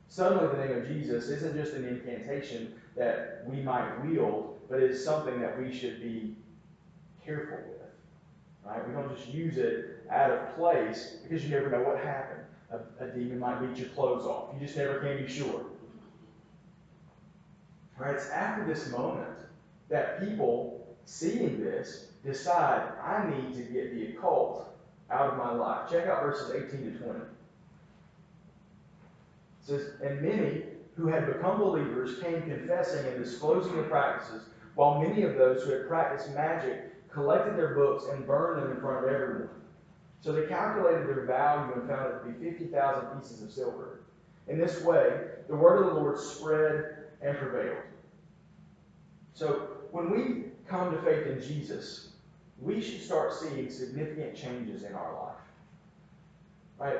Suddenly, 0.09 0.55
the 0.55 0.65
name 0.65 0.77
of 0.77 0.87
Jesus 0.87 1.29
isn't 1.29 1.55
just 1.55 1.73
an 1.73 1.87
incantation 1.87 2.75
that 2.95 3.43
we 3.47 3.61
might 3.61 4.05
wield, 4.05 4.59
but 4.69 4.79
it 4.79 4.91
is 4.91 5.03
something 5.03 5.41
that 5.41 5.59
we 5.59 5.73
should 5.73 6.01
be 6.01 6.35
careful 7.25 7.57
with. 7.57 7.89
Right? 8.63 8.87
We 8.87 8.93
don't 8.93 9.15
just 9.15 9.27
use 9.29 9.57
it 9.57 10.05
out 10.11 10.29
of 10.29 10.55
place 10.55 11.17
because 11.23 11.43
you 11.43 11.49
never 11.49 11.69
know 11.69 11.81
what 11.81 11.97
happened. 11.97 12.41
A, 12.71 13.03
a 13.03 13.07
demon 13.09 13.39
might 13.39 13.59
beat 13.59 13.77
your 13.77 13.89
clothes 13.89 14.25
off. 14.25 14.53
You 14.53 14.65
just 14.65 14.77
never 14.77 14.99
can 14.99 15.23
be 15.23 15.31
sure. 15.31 15.65
Right? 17.97 18.15
It's 18.15 18.29
after 18.29 18.65
this 18.65 18.89
moment 18.89 19.29
that 19.89 20.19
people, 20.19 20.87
seeing 21.05 21.63
this, 21.63 22.07
decide, 22.25 22.91
I 23.01 23.29
need 23.29 23.53
to 23.55 23.61
get 23.61 23.93
the 23.93 24.07
occult 24.07 24.73
out 25.11 25.31
of 25.31 25.37
my 25.37 25.53
life. 25.53 25.89
Check 25.89 26.07
out 26.07 26.23
verses 26.23 26.51
18 26.51 26.93
to 26.93 26.97
20. 26.99 27.19
It 27.19 27.25
says, 29.61 29.91
And 30.03 30.21
many 30.21 30.63
who 30.95 31.07
had 31.07 31.27
become 31.27 31.59
believers 31.59 32.19
came 32.21 32.41
confessing 32.43 33.05
and 33.07 33.23
disclosing 33.23 33.75
the 33.77 33.83
practices, 33.83 34.43
while 34.75 35.01
many 35.01 35.23
of 35.23 35.35
those 35.35 35.63
who 35.63 35.71
had 35.71 35.87
practiced 35.87 36.33
magic 36.33 37.09
collected 37.11 37.55
their 37.55 37.75
books 37.75 38.05
and 38.11 38.25
burned 38.25 38.63
them 38.63 38.71
in 38.71 38.81
front 38.81 39.05
of 39.05 39.11
everyone. 39.11 39.49
So 40.23 40.31
they 40.31 40.47
calculated 40.47 41.05
their 41.05 41.25
value 41.25 41.73
and 41.73 41.89
found 41.89 42.13
it 42.13 42.19
to 42.19 42.39
be 42.39 42.49
50,000 42.49 43.19
pieces 43.19 43.43
of 43.43 43.51
silver. 43.51 43.99
In 44.47 44.57
this 44.57 44.81
way, 44.81 45.19
the 45.49 45.55
word 45.55 45.85
of 45.85 45.93
the 45.93 45.99
Lord 45.99 46.17
spread 46.17 47.07
and 47.21 47.37
prevailed. 47.37 47.83
So 49.33 49.67
when 49.91 50.09
we 50.09 50.45
come 50.65 50.91
to 50.91 51.01
faith 51.01 51.27
in 51.27 51.41
Jesus, 51.41 52.13
we 52.61 52.81
should 52.81 53.01
start 53.01 53.33
seeing 53.33 53.69
significant 53.69 54.33
changes 54.33 54.83
in 54.83 54.93
our 54.93 55.13
life. 55.13 55.35
Right? 56.79 56.99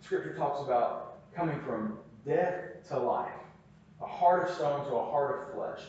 Scripture 0.00 0.34
talks 0.34 0.62
about 0.62 1.34
coming 1.34 1.60
from 1.60 1.98
death 2.26 2.88
to 2.88 2.98
life, 2.98 3.28
a 4.00 4.06
heart 4.06 4.48
of 4.48 4.54
stone 4.54 4.86
to 4.86 4.96
a 4.96 5.10
heart 5.10 5.50
of 5.50 5.54
flesh. 5.54 5.86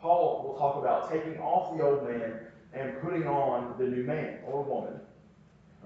Paul 0.00 0.48
will 0.48 0.58
talk 0.58 0.78
about 0.78 1.12
taking 1.12 1.38
off 1.38 1.76
the 1.76 1.84
old 1.84 2.08
man 2.08 2.40
and 2.74 3.00
putting 3.00 3.28
on 3.28 3.76
the 3.78 3.84
new 3.84 4.02
man 4.02 4.38
or 4.48 4.64
woman. 4.64 5.00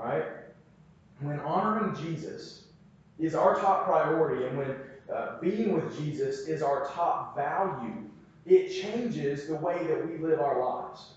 Right? 0.02 0.24
When 1.20 1.38
honoring 1.40 1.94
Jesus 1.94 2.64
is 3.18 3.34
our 3.34 3.58
top 3.60 3.84
priority, 3.84 4.46
and 4.46 4.56
when 4.56 4.76
uh, 5.14 5.38
being 5.40 5.74
with 5.74 5.98
Jesus 5.98 6.48
is 6.48 6.62
our 6.62 6.86
top 6.88 7.36
value, 7.36 8.08
it 8.46 8.70
changes 8.70 9.46
the 9.46 9.56
way 9.56 9.86
that 9.86 10.08
we 10.08 10.16
live 10.16 10.40
our 10.40 10.58
lives. 10.58 11.10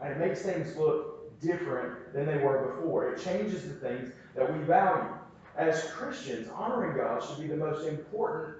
And 0.00 0.12
it 0.12 0.18
makes 0.18 0.42
things 0.42 0.76
look 0.76 1.40
different 1.40 2.12
than 2.12 2.26
they 2.26 2.38
were 2.38 2.72
before. 2.72 3.12
It 3.12 3.20
changes 3.20 3.64
the 3.64 3.74
things 3.74 4.12
that 4.36 4.52
we 4.52 4.64
value. 4.64 5.10
As 5.56 5.82
Christians, 5.90 6.48
honoring 6.54 6.96
God 6.96 7.20
should 7.22 7.40
be 7.40 7.48
the 7.48 7.56
most 7.56 7.84
important 7.84 8.58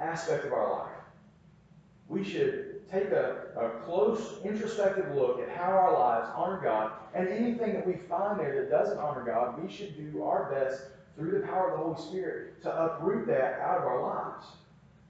aspect 0.00 0.44
of 0.44 0.52
our 0.52 0.72
life. 0.72 0.96
We 2.08 2.24
should 2.24 2.69
take 2.90 3.10
a, 3.10 3.46
a 3.56 3.70
close, 3.84 4.40
introspective 4.44 5.14
look 5.14 5.40
at 5.40 5.48
how 5.56 5.70
our 5.70 5.92
lives 5.92 6.28
honor 6.34 6.60
God, 6.62 6.92
and 7.14 7.28
anything 7.28 7.74
that 7.74 7.86
we 7.86 7.94
find 7.94 8.40
there 8.40 8.54
that 8.62 8.70
doesn't 8.70 8.98
honor 8.98 9.24
God, 9.24 9.62
we 9.62 9.70
should 9.70 9.96
do 9.96 10.22
our 10.22 10.50
best 10.50 10.82
through 11.16 11.40
the 11.40 11.46
power 11.46 11.70
of 11.70 11.78
the 11.78 11.84
Holy 11.84 12.08
Spirit 12.08 12.62
to 12.62 12.84
uproot 12.84 13.26
that 13.26 13.60
out 13.60 13.78
of 13.78 13.84
our 13.84 14.02
lives. 14.02 14.46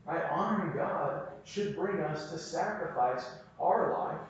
Right? 0.07 0.23
Honoring 0.31 0.77
God 0.77 1.29
should 1.45 1.77
bring 1.77 2.01
us 2.01 2.31
to 2.31 2.39
sacrifice 2.39 3.25
our 3.61 3.99
life 3.99 4.21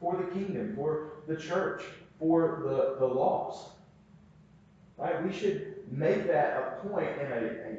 for 0.00 0.16
the 0.16 0.30
kingdom, 0.32 0.74
for 0.74 1.12
the 1.26 1.36
church, 1.36 1.82
for 2.18 2.60
the, 2.64 2.96
the 2.98 3.06
lost. 3.06 3.68
Right? 4.96 5.24
We 5.24 5.32
should 5.32 5.74
make 5.90 6.26
that 6.26 6.56
a 6.56 6.88
point 6.88 7.10
in 7.20 7.32
a, 7.32 7.36
a 7.36 7.76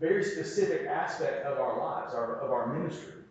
very 0.00 0.24
specific 0.24 0.86
aspect 0.86 1.46
of 1.46 1.58
our 1.58 1.78
lives, 1.78 2.14
our, 2.14 2.36
of 2.40 2.50
our 2.50 2.78
ministry. 2.78 3.21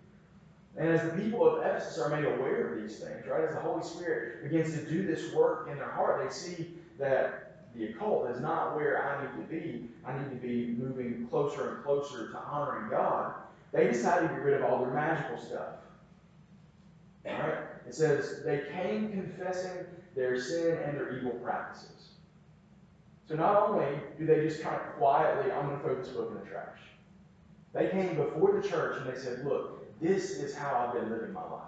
And 0.78 0.88
as 0.88 1.04
the 1.04 1.22
people 1.22 1.46
of 1.46 1.66
Ephesus 1.66 2.00
are 2.00 2.10
made 2.10 2.26
aware 2.26 2.74
of 2.74 2.82
these 2.82 2.98
things, 2.98 3.26
right, 3.28 3.44
as 3.44 3.54
the 3.54 3.62
Holy 3.62 3.84
Spirit 3.84 4.44
begins 4.44 4.74
to 4.74 4.86
do 4.86 5.06
this 5.06 5.34
work 5.34 5.68
in 5.70 5.78
their 5.78 5.92
heart, 5.92 6.24
they 6.24 6.34
see 6.34 6.74
that 6.98 7.70
the 7.76 7.88
occult 7.88 8.30
is 8.30 8.40
not 8.42 8.76
where 8.76 9.04
I 9.04 9.22
need 9.22 9.42
to 9.42 9.50
be. 9.50 9.90
I 10.06 10.18
need 10.18 10.30
to 10.30 10.36
be 10.36 10.76
moving 10.78 11.28
closer 11.30 11.76
and 11.76 11.84
closer 11.84 12.32
to 12.32 12.38
honoring 12.38 12.90
God. 12.90 13.34
They 13.72 13.88
decided 13.88 14.30
to 14.30 14.34
get 14.34 14.44
rid 14.44 14.62
of 14.62 14.64
all 14.64 14.84
their 14.84 14.94
magical 14.94 15.38
stuff. 15.38 15.76
Right? 17.26 17.60
It 17.88 17.96
says, 17.96 18.42
they 18.46 18.64
came 18.74 19.12
confessing 19.12 19.86
their 20.16 20.40
sin 20.40 20.78
and 20.84 20.98
their 20.98 21.18
evil 21.18 21.32
practices. 21.32 22.10
So 23.28 23.36
not 23.36 23.70
only 23.70 23.88
do 24.18 24.26
they 24.26 24.42
just 24.42 24.62
kind 24.62 24.76
of 24.76 24.96
quietly, 24.98 25.52
I'm 25.52 25.68
going 25.68 25.78
to 25.80 25.84
throw 25.84 25.96
this 25.96 26.10
book 26.10 26.32
in 26.32 26.40
the 26.40 26.50
trash. 26.50 26.80
They 27.74 27.88
came 27.90 28.18
before 28.18 28.60
the 28.60 28.68
church 28.68 28.98
and 28.98 29.10
they 29.10 29.18
said, 29.18 29.46
look, 29.46 29.81
this 30.02 30.32
is 30.32 30.56
how 30.56 30.76
I've 30.76 30.94
been 30.94 31.12
living 31.12 31.32
my 31.32 31.44
life. 31.44 31.62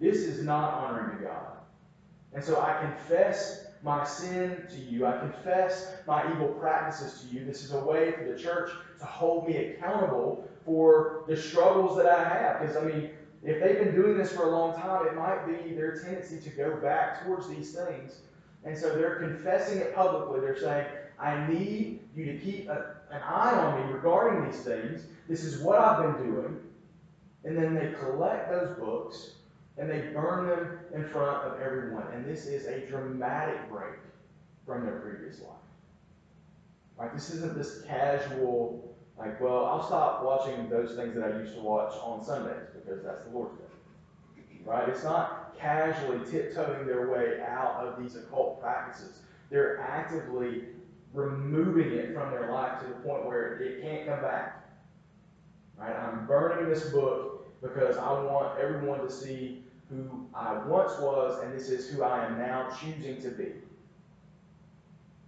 This 0.00 0.18
is 0.18 0.44
not 0.44 0.74
honoring 0.74 1.18
to 1.18 1.24
God. 1.24 1.56
And 2.32 2.42
so 2.42 2.60
I 2.60 2.80
confess 2.80 3.66
my 3.82 4.04
sin 4.04 4.62
to 4.70 4.76
you. 4.76 5.06
I 5.06 5.18
confess 5.18 5.92
my 6.06 6.30
evil 6.32 6.48
practices 6.48 7.20
to 7.20 7.34
you. 7.34 7.44
This 7.44 7.64
is 7.64 7.72
a 7.72 7.80
way 7.80 8.12
for 8.12 8.24
the 8.24 8.38
church 8.38 8.70
to 9.00 9.04
hold 9.04 9.48
me 9.48 9.56
accountable 9.56 10.48
for 10.64 11.24
the 11.26 11.36
struggles 11.36 11.96
that 11.96 12.06
I 12.06 12.22
have. 12.24 12.60
Because, 12.60 12.76
I 12.76 12.84
mean, 12.84 13.10
if 13.42 13.60
they've 13.60 13.78
been 13.78 13.94
doing 13.94 14.16
this 14.16 14.32
for 14.32 14.44
a 14.44 14.50
long 14.50 14.80
time, 14.80 15.06
it 15.06 15.16
might 15.16 15.46
be 15.46 15.74
their 15.74 15.96
tendency 15.96 16.38
to 16.40 16.50
go 16.50 16.76
back 16.76 17.24
towards 17.24 17.48
these 17.48 17.74
things. 17.74 18.20
And 18.64 18.78
so 18.78 18.94
they're 18.94 19.16
confessing 19.16 19.78
it 19.78 19.94
publicly. 19.94 20.40
They're 20.40 20.58
saying, 20.58 20.86
I 21.18 21.46
need 21.48 22.00
you 22.14 22.24
to 22.26 22.38
keep 22.38 22.68
a, 22.68 22.96
an 23.10 23.20
eye 23.22 23.52
on 23.52 23.86
me 23.86 23.92
regarding 23.92 24.48
these 24.48 24.60
things. 24.60 25.02
This 25.28 25.42
is 25.42 25.60
what 25.60 25.78
I've 25.78 26.16
been 26.16 26.26
doing. 26.26 26.60
And 27.44 27.56
then 27.56 27.74
they 27.74 27.92
collect 27.98 28.50
those 28.50 28.76
books 28.78 29.32
and 29.78 29.90
they 29.90 30.00
burn 30.12 30.48
them 30.48 30.78
in 30.94 31.08
front 31.08 31.44
of 31.44 31.60
everyone. 31.60 32.04
And 32.12 32.24
this 32.24 32.46
is 32.46 32.66
a 32.66 32.86
dramatic 32.86 33.68
break 33.70 33.98
from 34.66 34.84
their 34.84 35.00
previous 35.00 35.40
life. 35.40 35.50
Right? 36.96 37.12
This 37.12 37.30
isn't 37.30 37.56
this 37.56 37.82
casual, 37.82 38.94
like, 39.18 39.40
well, 39.40 39.64
I'll 39.66 39.84
stop 39.84 40.22
watching 40.22 40.68
those 40.68 40.94
things 40.94 41.14
that 41.14 41.24
I 41.24 41.38
used 41.38 41.54
to 41.54 41.60
watch 41.60 41.94
on 41.94 42.22
Sundays 42.22 42.68
because 42.74 43.02
that's 43.02 43.24
the 43.24 43.30
Lord's 43.30 43.58
Day. 43.58 43.64
Right? 44.64 44.88
It's 44.88 45.02
not 45.02 45.58
casually 45.58 46.18
tiptoeing 46.30 46.86
their 46.86 47.10
way 47.10 47.40
out 47.40 47.84
of 47.84 48.00
these 48.00 48.14
occult 48.14 48.60
practices. 48.60 49.20
They're 49.50 49.80
actively 49.80 50.64
removing 51.12 51.92
it 51.92 52.14
from 52.14 52.30
their 52.30 52.52
life 52.52 52.80
to 52.80 52.86
the 52.86 52.94
point 52.94 53.26
where 53.26 53.58
it 53.58 53.82
can't 53.82 54.06
come 54.06 54.20
back. 54.22 54.61
Right? 55.82 55.96
I'm 55.96 56.26
burning 56.26 56.68
this 56.68 56.90
book 56.90 57.60
because 57.60 57.96
I 57.96 58.12
want 58.12 58.58
everyone 58.58 59.00
to 59.00 59.10
see 59.10 59.64
who 59.90 60.28
I 60.34 60.58
once 60.58 60.92
was, 61.00 61.42
and 61.42 61.52
this 61.52 61.68
is 61.68 61.88
who 61.90 62.02
I 62.02 62.24
am 62.24 62.38
now 62.38 62.70
choosing 62.70 63.20
to 63.22 63.30
be. 63.30 63.48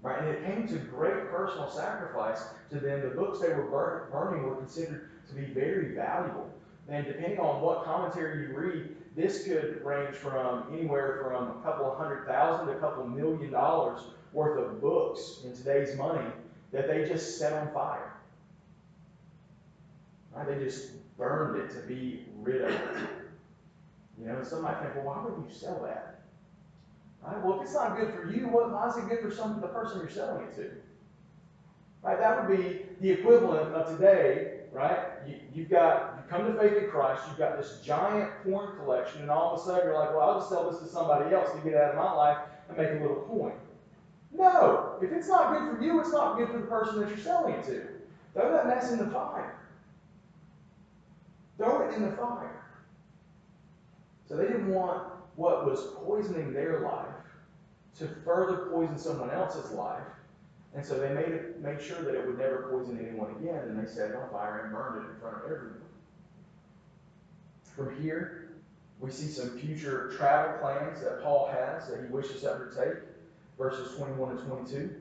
Right? 0.02 0.22
And 0.22 0.28
it 0.28 0.44
came 0.44 0.68
to 0.68 0.78
great 0.78 1.28
personal 1.30 1.68
sacrifice 1.68 2.44
to 2.70 2.78
them. 2.78 3.02
The 3.02 3.14
books 3.14 3.40
they 3.40 3.48
were 3.48 4.08
burning 4.12 4.44
were 4.44 4.56
considered 4.56 5.10
to 5.28 5.34
be 5.34 5.46
very 5.46 5.94
valuable. 5.94 6.48
And 6.88 7.04
depending 7.04 7.40
on 7.40 7.60
what 7.60 7.84
commentary 7.84 8.46
you 8.46 8.56
read, 8.56 8.96
this 9.16 9.44
could 9.44 9.84
range 9.84 10.14
from 10.14 10.64
anywhere 10.72 11.20
from 11.24 11.58
a 11.58 11.62
couple 11.62 11.90
of 11.90 11.98
hundred 11.98 12.26
thousand 12.26 12.66
to 12.66 12.72
a 12.74 12.80
couple 12.80 13.06
million 13.06 13.50
dollars 13.50 14.00
worth 14.32 14.58
of 14.58 14.80
books 14.80 15.40
in 15.44 15.56
today's 15.56 15.96
money 15.96 16.28
that 16.72 16.86
they 16.86 17.08
just 17.08 17.38
set 17.38 17.52
on 17.52 17.72
fire. 17.72 18.13
Right? 20.34 20.46
They 20.46 20.64
just 20.64 21.16
burned 21.16 21.60
it 21.60 21.70
to 21.74 21.86
be 21.86 22.26
rid 22.40 22.62
of 22.62 22.70
it. 22.70 23.08
You 24.18 24.26
know, 24.26 24.42
some 24.42 24.62
might 24.62 24.80
think, 24.80 24.94
well, 24.96 25.04
why 25.04 25.24
would 25.24 25.48
you 25.48 25.54
sell 25.54 25.80
that? 25.84 26.20
Right? 27.22 27.42
Well, 27.44 27.60
if 27.60 27.66
it's 27.66 27.74
not 27.74 27.98
good 27.98 28.12
for 28.14 28.30
you, 28.30 28.48
what, 28.48 28.70
why 28.70 28.88
is 28.88 28.96
it 28.96 29.08
good 29.08 29.20
for 29.20 29.30
some 29.30 29.60
the 29.60 29.68
person 29.68 30.00
you're 30.00 30.10
selling 30.10 30.44
it 30.44 30.54
to? 30.56 30.70
Right? 32.02 32.18
That 32.18 32.48
would 32.48 32.56
be 32.56 32.82
the 33.00 33.10
equivalent 33.10 33.74
of 33.74 33.96
today, 33.96 34.60
right? 34.72 34.98
You, 35.26 35.36
you've 35.54 35.70
got, 35.70 36.18
you 36.18 36.24
come 36.28 36.52
to 36.52 36.58
faith 36.58 36.76
in 36.76 36.90
Christ, 36.90 37.22
you've 37.28 37.38
got 37.38 37.56
this 37.56 37.80
giant 37.82 38.30
porn 38.44 38.76
collection, 38.76 39.22
and 39.22 39.30
all 39.30 39.54
of 39.54 39.60
a 39.60 39.64
sudden 39.64 39.86
you're 39.86 39.98
like, 39.98 40.10
well, 40.10 40.20
I'll 40.20 40.38
just 40.38 40.50
sell 40.50 40.70
this 40.70 40.80
to 40.80 40.86
somebody 40.86 41.34
else 41.34 41.50
to 41.52 41.58
get 41.58 41.74
out 41.74 41.92
of 41.92 41.96
my 41.96 42.12
life 42.12 42.38
and 42.68 42.76
make 42.76 42.90
a 42.90 43.02
little 43.02 43.24
coin. 43.28 43.54
No! 44.32 44.98
If 45.00 45.12
it's 45.12 45.28
not 45.28 45.52
good 45.52 45.76
for 45.76 45.82
you, 45.82 46.00
it's 46.00 46.12
not 46.12 46.36
good 46.36 46.48
for 46.48 46.58
the 46.58 46.66
person 46.66 47.00
that 47.00 47.08
you're 47.08 47.18
selling 47.18 47.54
it 47.54 47.64
to. 47.66 47.86
Throw 48.34 48.52
that 48.52 48.66
mess 48.66 48.90
in 48.90 48.98
the 48.98 49.06
fire. 49.06 49.56
Throw 51.56 51.88
it 51.88 51.94
in 51.94 52.02
the 52.02 52.16
fire. 52.16 52.64
So 54.28 54.36
they 54.36 54.44
didn't 54.44 54.74
want 54.74 55.08
what 55.36 55.66
was 55.66 55.94
poisoning 56.04 56.52
their 56.52 56.80
life 56.80 57.06
to 57.98 58.08
further 58.24 58.68
poison 58.72 58.98
someone 58.98 59.30
else's 59.30 59.70
life. 59.72 60.02
And 60.74 60.84
so 60.84 60.98
they 60.98 61.14
made 61.14 61.28
it, 61.28 61.60
made 61.60 61.80
sure 61.80 62.02
that 62.02 62.14
it 62.14 62.26
would 62.26 62.38
never 62.38 62.68
poison 62.70 62.98
anyone 62.98 63.30
again, 63.36 63.68
and 63.68 63.78
they 63.78 63.88
set 63.88 64.10
it 64.10 64.16
on 64.16 64.28
fire 64.30 64.64
and 64.64 64.72
burned 64.72 65.04
it 65.04 65.10
in 65.10 65.20
front 65.20 65.36
of 65.36 65.44
everyone. 65.44 65.80
From 67.76 68.02
here, 68.02 68.50
we 69.00 69.10
see 69.10 69.28
some 69.28 69.58
future 69.58 70.12
travel 70.16 70.58
plans 70.58 71.00
that 71.02 71.22
Paul 71.22 71.48
has 71.52 71.88
that 71.88 72.00
he 72.00 72.06
wishes 72.06 72.40
to 72.40 72.52
undertake. 72.52 73.02
Verses 73.56 73.96
21 73.96 74.36
and 74.36 74.48
22. 74.48 74.76
It 74.76 74.92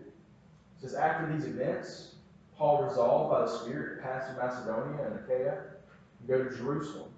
says, 0.81 0.93
After 0.93 1.33
these 1.33 1.45
events, 1.45 2.15
Paul 2.55 2.83
resolved 2.83 3.31
by 3.31 3.41
the 3.41 3.59
Spirit 3.59 3.97
to 3.97 4.03
pass 4.03 4.27
through 4.27 4.43
Macedonia 4.43 5.05
and 5.05 5.19
Achaia 5.19 5.57
and 6.23 6.27
go 6.27 6.43
to 6.43 6.55
Jerusalem. 6.55 7.09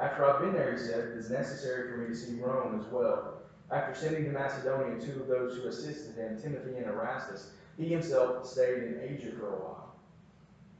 After 0.00 0.24
I've 0.24 0.40
been 0.40 0.54
there, 0.54 0.72
he 0.72 0.78
said, 0.78 1.10
it 1.10 1.16
is 1.16 1.30
necessary 1.30 1.90
for 1.90 1.98
me 1.98 2.08
to 2.08 2.16
see 2.16 2.34
Rome 2.34 2.80
as 2.80 2.86
well. 2.90 3.34
After 3.70 3.94
sending 3.94 4.24
to 4.24 4.30
Macedonia 4.30 4.98
two 5.00 5.20
of 5.20 5.28
those 5.28 5.56
who 5.56 5.68
assisted 5.68 6.16
him, 6.16 6.40
Timothy 6.40 6.76
and 6.76 6.86
Erastus, 6.86 7.50
he 7.76 7.86
himself 7.86 8.46
stayed 8.46 8.82
in 8.82 9.00
Asia 9.02 9.30
for 9.38 9.48
a 9.48 9.58
while. 9.58 9.94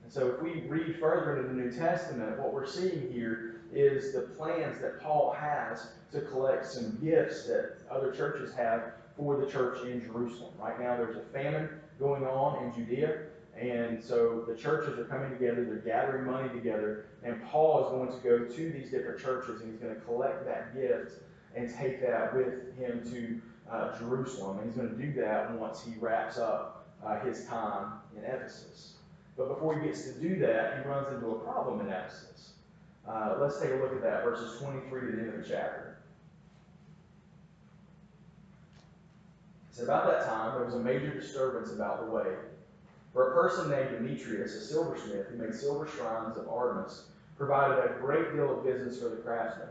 And 0.03 0.13
so 0.13 0.29
if 0.29 0.43
we 0.43 0.63
read 0.63 0.97
further 0.99 1.37
into 1.37 1.49
the 1.49 1.55
New 1.55 1.71
Testament, 1.71 2.39
what 2.39 2.53
we're 2.53 2.67
seeing 2.67 3.13
here 3.13 3.61
is 3.73 4.13
the 4.13 4.23
plans 4.23 4.81
that 4.81 5.01
Paul 5.01 5.37
has 5.39 5.89
to 6.13 6.23
collect 6.23 6.67
some 6.67 6.99
gifts 7.03 7.47
that 7.47 7.77
other 7.91 8.11
churches 8.11 8.53
have 8.55 8.95
for 9.17 9.37
the 9.37 9.47
church 9.47 9.87
in 9.87 10.01
Jerusalem. 10.01 10.53
Right 10.59 10.81
now, 10.81 10.97
there's 10.97 11.17
a 11.17 11.33
famine 11.33 11.69
going 12.01 12.25
on 12.25 12.65
in 12.65 12.75
Judea, 12.75 13.19
and 13.61 14.03
so 14.03 14.45
the 14.49 14.55
churches 14.55 14.99
are 14.99 15.05
coming 15.05 15.31
together, 15.31 15.65
they're 15.65 15.77
gathering 15.77 16.25
money 16.25 16.49
together, 16.49 17.07
and 17.23 17.43
Paul 17.45 17.85
is 17.85 17.91
going 17.91 18.09
to 18.09 18.47
go 18.47 18.55
to 18.55 18.73
these 18.73 18.91
different 18.91 19.21
churches 19.21 19.61
and 19.61 19.71
he's 19.71 19.81
going 19.81 19.95
to 19.95 20.01
collect 20.01 20.47
that 20.47 20.75
gift 20.75 21.21
and 21.55 21.73
take 21.75 22.01
that 22.01 22.35
with 22.35 22.75
him 22.79 23.03
to 23.11 23.41
uh, 23.71 23.99
Jerusalem. 23.99 24.59
And 24.59 24.67
he's 24.67 24.77
going 24.77 24.89
to 24.89 24.97
do 24.97 25.13
that 25.21 25.53
once 25.59 25.85
he 25.85 25.93
wraps 26.01 26.39
up 26.39 26.87
uh, 27.05 27.21
his 27.21 27.45
time 27.45 27.93
in 28.17 28.25
Ephesus. 28.25 28.95
But 29.37 29.49
before 29.49 29.79
he 29.79 29.87
gets 29.87 30.05
to 30.05 30.13
do 30.15 30.39
that, 30.39 30.79
he 30.79 30.89
runs 30.89 31.13
into 31.13 31.29
a 31.29 31.39
problem 31.41 31.81
in 31.81 31.93
Ephesus. 31.93 32.53
Uh, 33.07 33.37
let's 33.41 33.61
take 33.61 33.73
a 33.73 33.75
look 33.75 33.93
at 33.93 34.03
that, 34.03 34.25
verses 34.25 34.59
23 34.61 35.01
to 35.01 35.07
the 35.17 35.23
end 35.23 35.35
of 35.35 35.43
the 35.43 35.49
chapter. 35.49 35.99
It's 39.71 39.81
about 39.81 40.11
that 40.11 40.27
time 40.27 40.55
there 40.55 40.65
was 40.65 40.75
a 40.75 40.79
major 40.79 41.13
disturbance 41.13 41.73
about 41.73 42.05
the 42.05 42.11
way 42.11 42.35
for 43.13 43.31
a 43.31 43.35
person 43.35 43.71
named 43.71 43.91
Demetrius, 43.91 44.55
a 44.55 44.61
silversmith 44.61 45.27
who 45.29 45.39
made 45.39 45.55
silver 45.55 45.87
shrines 45.87 46.37
of 46.37 46.49
Artemis, 46.49 47.07
provided 47.37 47.79
a 47.79 47.99
great 48.01 48.33
deal 48.33 48.59
of 48.59 48.65
business 48.65 49.01
for 49.01 49.09
the 49.09 49.17
craftsmen. 49.17 49.69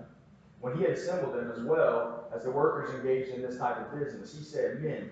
When 0.60 0.76
he 0.76 0.84
had 0.84 0.92
assembled 0.92 1.36
them 1.36 1.52
as 1.52 1.62
well 1.62 2.28
as 2.36 2.44
the 2.44 2.52
workers 2.52 2.94
engaged 2.94 3.30
in 3.30 3.42
this 3.42 3.58
type 3.58 3.78
of 3.78 3.98
business, 3.98 4.36
he 4.36 4.44
said, 4.44 4.82
Men, 4.82 5.12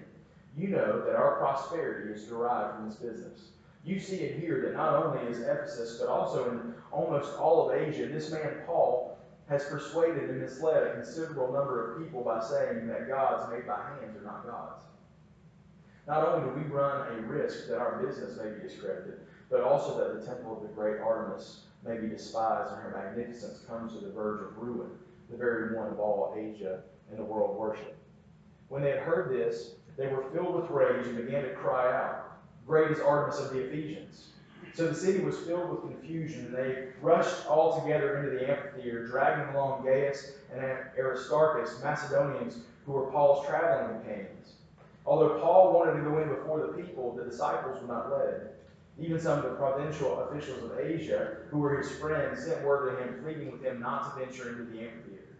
you 0.58 0.70
know 0.70 1.06
that 1.06 1.16
our 1.16 1.38
prosperity 1.38 2.12
is 2.12 2.28
derived 2.28 2.76
from 2.76 2.90
this 2.90 2.98
business. 2.98 3.52
You 3.86 4.00
see 4.00 4.18
it 4.18 4.40
here 4.40 4.62
that 4.64 4.74
not 4.74 4.96
only 4.96 5.32
is 5.32 5.40
Ephesus, 5.40 5.98
but 6.00 6.10
also 6.10 6.52
in 6.52 6.74
almost 6.92 7.38
all 7.38 7.70
of 7.70 7.78
Asia, 7.78 8.08
this 8.08 8.32
man 8.32 8.64
Paul 8.66 9.18
has 9.48 9.64
persuaded 9.66 10.30
and 10.30 10.42
misled 10.42 10.84
a 10.84 10.94
considerable 10.96 11.54
number 11.54 11.94
of 11.94 12.04
people 12.04 12.22
by 12.22 12.44
saying 12.44 12.88
that 12.88 13.08
gods 13.08 13.50
made 13.50 13.66
by 13.66 13.78
hands 14.02 14.18
are 14.18 14.24
not 14.24 14.46
gods. 14.46 14.84
Not 16.08 16.26
only 16.26 16.48
do 16.48 16.56
we 16.56 16.74
run 16.74 17.06
a 17.12 17.22
risk 17.24 17.68
that 17.68 17.80
our 17.80 18.02
business 18.02 18.38
may 18.42 18.50
be 18.50 18.62
discredited, 18.62 19.20
but 19.50 19.62
also 19.62 19.98
that 19.98 20.20
the 20.20 20.26
temple 20.26 20.56
of 20.56 20.62
the 20.62 20.74
great 20.74 21.02
Artemis 21.02 21.64
may 21.86 21.98
be 21.98 22.08
despised 22.08 22.72
and 22.72 22.82
her 22.82 22.92
magnificence 22.92 23.60
comes 23.68 23.94
to 23.94 24.00
the 24.00 24.12
verge 24.12 24.42
of 24.42 24.58
ruin, 24.58 24.90
the 25.30 25.36
very 25.36 25.76
one 25.76 25.88
of 25.88 26.00
all 26.00 26.34
Asia 26.38 26.82
and 27.10 27.20
the 27.20 27.24
world 27.24 27.58
worship. 27.58 27.98
When 28.70 28.82
they 28.82 28.92
had 28.92 29.00
heard 29.00 29.32
this, 29.32 29.76
they 29.98 30.08
were 30.08 30.24
filled 30.34 30.56
with 30.56 30.70
rage 30.70 31.08
and 31.08 31.18
began 31.18 31.44
to 31.44 31.54
cry 31.54 31.94
out, 31.94 32.38
Great 32.66 32.92
is 32.92 33.00
Artemis 33.00 33.40
of 33.40 33.52
the 33.52 33.60
Ephesians. 33.60 34.30
So 34.74 34.88
the 34.88 34.96
city 34.96 35.24
was 35.24 35.40
filled 35.40 35.70
with 35.72 35.92
confusion, 35.92 36.46
and 36.46 36.56
they 36.56 36.90
rushed 37.02 37.48
all 37.48 37.82
together 37.82 38.18
into 38.18 38.38
the 38.38 38.50
amphitheater, 38.50 39.08
dragging 39.08 39.56
along 39.56 39.86
Gaius 39.86 40.34
and 40.54 40.62
Aristarchus, 40.98 41.82
Macedonians 41.84 42.60
who 42.86 42.92
were 42.92 43.08
Paul's 43.08 43.48
traveling 43.48 44.00
companions. 44.00 44.57
Although 45.08 45.40
Paul 45.40 45.74
wanted 45.74 45.94
to 45.94 46.10
go 46.10 46.22
in 46.22 46.28
before 46.28 46.60
the 46.60 46.74
people, 46.74 47.16
the 47.16 47.24
disciples 47.24 47.82
were 47.82 47.88
not 47.88 48.12
led. 48.12 48.50
Even 49.00 49.20
some 49.20 49.40
of 49.40 49.46
the 49.46 49.56
provincial 49.56 50.20
officials 50.24 50.64
of 50.64 50.78
Asia, 50.80 51.38
who 51.50 51.60
were 51.60 51.78
his 51.78 51.90
friends, 51.92 52.44
sent 52.44 52.66
word 52.66 52.92
to 52.92 53.02
him, 53.02 53.24
pleading 53.24 53.52
with 53.52 53.64
him 53.64 53.80
not 53.80 54.14
to 54.14 54.26
venture 54.26 54.50
into 54.50 54.66
the 54.66 54.82
amphitheater. 54.82 55.38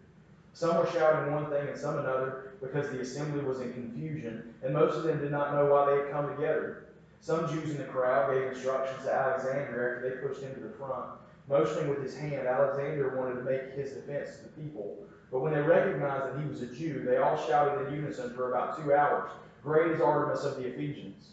Some 0.54 0.78
were 0.78 0.88
shouting 0.88 1.34
one 1.34 1.50
thing 1.50 1.68
and 1.68 1.78
some 1.78 2.00
another, 2.00 2.54
because 2.62 2.90
the 2.90 3.02
assembly 3.02 3.44
was 3.44 3.60
in 3.60 3.74
confusion, 3.74 4.54
and 4.64 4.74
most 4.74 4.96
of 4.96 5.04
them 5.04 5.20
did 5.20 5.32
not 5.32 5.54
know 5.54 5.66
why 5.66 5.86
they 5.86 6.02
had 6.04 6.12
come 6.12 6.30
together. 6.30 6.86
Some 7.20 7.50
Jews 7.50 7.72
in 7.72 7.78
the 7.78 7.84
crowd 7.84 8.34
gave 8.34 8.54
instructions 8.54 9.04
to 9.04 9.14
Alexander 9.14 9.98
after 9.98 10.10
they 10.10 10.28
pushed 10.28 10.42
him 10.42 10.54
to 10.54 10.62
the 10.62 10.74
front. 10.76 11.12
Motioning 11.50 11.90
with 11.90 12.02
his 12.02 12.16
hand, 12.16 12.48
Alexander 12.48 13.18
wanted 13.18 13.36
to 13.36 13.44
make 13.44 13.74
his 13.74 13.92
defense 13.92 14.38
to 14.38 14.44
the 14.44 14.62
people. 14.62 14.98
But 15.32 15.42
when 15.42 15.54
they 15.54 15.62
recognized 15.62 16.36
that 16.36 16.42
he 16.42 16.48
was 16.48 16.62
a 16.62 16.68
Jew, 16.68 17.04
they 17.06 17.18
all 17.18 17.38
shouted 17.38 17.88
in 17.88 17.96
unison 17.96 18.34
for 18.34 18.50
about 18.52 18.82
two 18.82 18.94
hours, 18.94 19.30
Great 19.68 19.92
is 19.92 20.00
Artemis 20.00 20.46
of 20.46 20.56
the 20.56 20.66
Ephesians. 20.66 21.32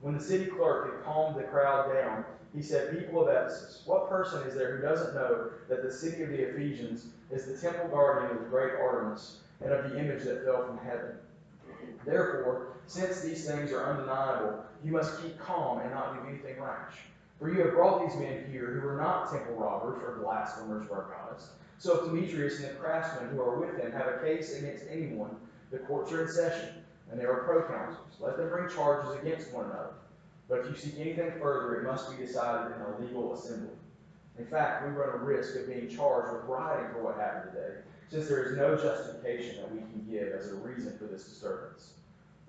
When 0.00 0.14
the 0.14 0.22
city 0.22 0.46
clerk 0.46 0.94
had 0.94 1.04
calmed 1.04 1.36
the 1.36 1.42
crowd 1.42 1.92
down, 1.92 2.24
he 2.54 2.62
said, 2.62 2.96
People 2.96 3.20
of 3.20 3.28
Ephesus, 3.28 3.82
what 3.84 4.08
person 4.08 4.46
is 4.46 4.54
there 4.54 4.76
who 4.76 4.82
doesn't 4.82 5.16
know 5.16 5.50
that 5.68 5.82
the 5.82 5.90
city 5.90 6.22
of 6.22 6.28
the 6.28 6.50
Ephesians 6.50 7.06
is 7.32 7.46
the 7.46 7.58
temple 7.58 7.88
guardian 7.88 8.30
of 8.30 8.44
the 8.44 8.48
great 8.48 8.74
Artemis 8.80 9.38
and 9.60 9.72
of 9.72 9.90
the 9.90 9.98
image 9.98 10.22
that 10.22 10.44
fell 10.44 10.64
from 10.64 10.78
heaven? 10.86 11.16
Therefore, 12.04 12.68
since 12.86 13.22
these 13.22 13.44
things 13.44 13.72
are 13.72 13.90
undeniable, 13.90 14.64
you 14.84 14.92
must 14.92 15.20
keep 15.20 15.36
calm 15.40 15.80
and 15.80 15.90
not 15.90 16.14
do 16.14 16.28
anything 16.28 16.62
rash. 16.62 16.94
For 17.40 17.48
you 17.48 17.60
have 17.62 17.72
brought 17.72 18.06
these 18.06 18.16
men 18.20 18.44
here 18.52 18.66
who 18.66 18.86
are 18.86 18.96
not 18.96 19.32
temple 19.32 19.56
robbers 19.56 20.00
or 20.00 20.22
blasphemers 20.22 20.84
of 20.84 20.92
our 20.92 21.06
gods. 21.10 21.48
So 21.78 21.98
if 21.98 22.04
Demetrius 22.04 22.60
and 22.60 22.68
the 22.68 22.74
craftsmen 22.74 23.30
who 23.30 23.42
are 23.42 23.58
with 23.58 23.76
him 23.80 23.90
have 23.90 24.06
a 24.06 24.18
case 24.22 24.56
against 24.56 24.84
anyone, 24.88 25.34
the 25.72 25.78
courts 25.78 26.12
are 26.12 26.22
in 26.22 26.28
session, 26.28 26.83
and 27.10 27.20
there 27.20 27.32
are 27.32 27.46
proconsuls. 27.46 28.20
Let 28.20 28.36
them 28.36 28.48
bring 28.48 28.68
charges 28.68 29.20
against 29.20 29.52
one 29.52 29.66
another. 29.66 29.94
But 30.48 30.60
if 30.60 30.70
you 30.70 30.76
seek 30.76 31.00
anything 31.00 31.32
further, 31.40 31.80
it 31.80 31.84
must 31.84 32.10
be 32.10 32.24
decided 32.24 32.76
in 32.76 32.82
a 32.82 33.00
legal 33.00 33.34
assembly. 33.34 33.76
In 34.38 34.46
fact, 34.46 34.86
we 34.86 34.92
run 34.92 35.14
a 35.14 35.24
risk 35.24 35.56
of 35.56 35.68
being 35.68 35.88
charged 35.88 36.32
with 36.32 36.44
rioting 36.44 36.92
for 36.92 37.02
what 37.02 37.16
happened 37.16 37.52
today, 37.52 37.76
since 38.10 38.28
there 38.28 38.44
is 38.44 38.56
no 38.56 38.76
justification 38.76 39.56
that 39.56 39.72
we 39.72 39.78
can 39.78 40.06
give 40.10 40.32
as 40.32 40.50
a 40.50 40.56
reason 40.56 40.98
for 40.98 41.04
this 41.04 41.24
disturbance. 41.24 41.94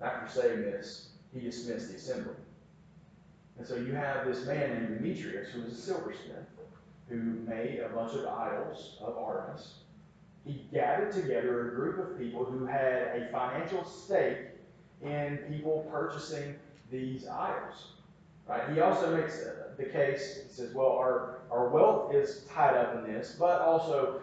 After 0.00 0.28
saying 0.28 0.62
this, 0.62 1.10
he 1.32 1.40
dismissed 1.40 1.88
the 1.88 1.96
assembly. 1.96 2.34
And 3.58 3.66
so 3.66 3.76
you 3.76 3.94
have 3.94 4.26
this 4.26 4.44
man 4.44 4.74
named 4.74 4.98
Demetrius, 4.98 5.50
who 5.50 5.62
was 5.62 5.72
a 5.72 5.76
silversmith, 5.76 6.44
who 7.08 7.16
made 7.16 7.80
a 7.80 7.88
bunch 7.88 8.14
of 8.14 8.26
idols 8.26 8.98
of 9.00 9.16
Artemis. 9.16 9.74
He 10.46 10.66
gathered 10.72 11.12
together 11.12 11.72
a 11.72 11.74
group 11.74 11.98
of 11.98 12.18
people 12.18 12.44
who 12.44 12.64
had 12.64 13.20
a 13.20 13.28
financial 13.32 13.84
stake 13.84 14.38
in 15.02 15.38
people 15.50 15.88
purchasing 15.90 16.54
these 16.90 17.26
idols. 17.26 17.92
Right? 18.48 18.62
He 18.72 18.80
also 18.80 19.16
makes 19.16 19.44
the 19.76 19.84
case, 19.84 20.42
he 20.46 20.54
says, 20.54 20.72
well, 20.72 20.92
our, 20.92 21.40
our 21.50 21.68
wealth 21.68 22.14
is 22.14 22.46
tied 22.48 22.76
up 22.76 22.94
in 22.94 23.12
this, 23.12 23.36
but 23.38 23.60
also 23.60 24.20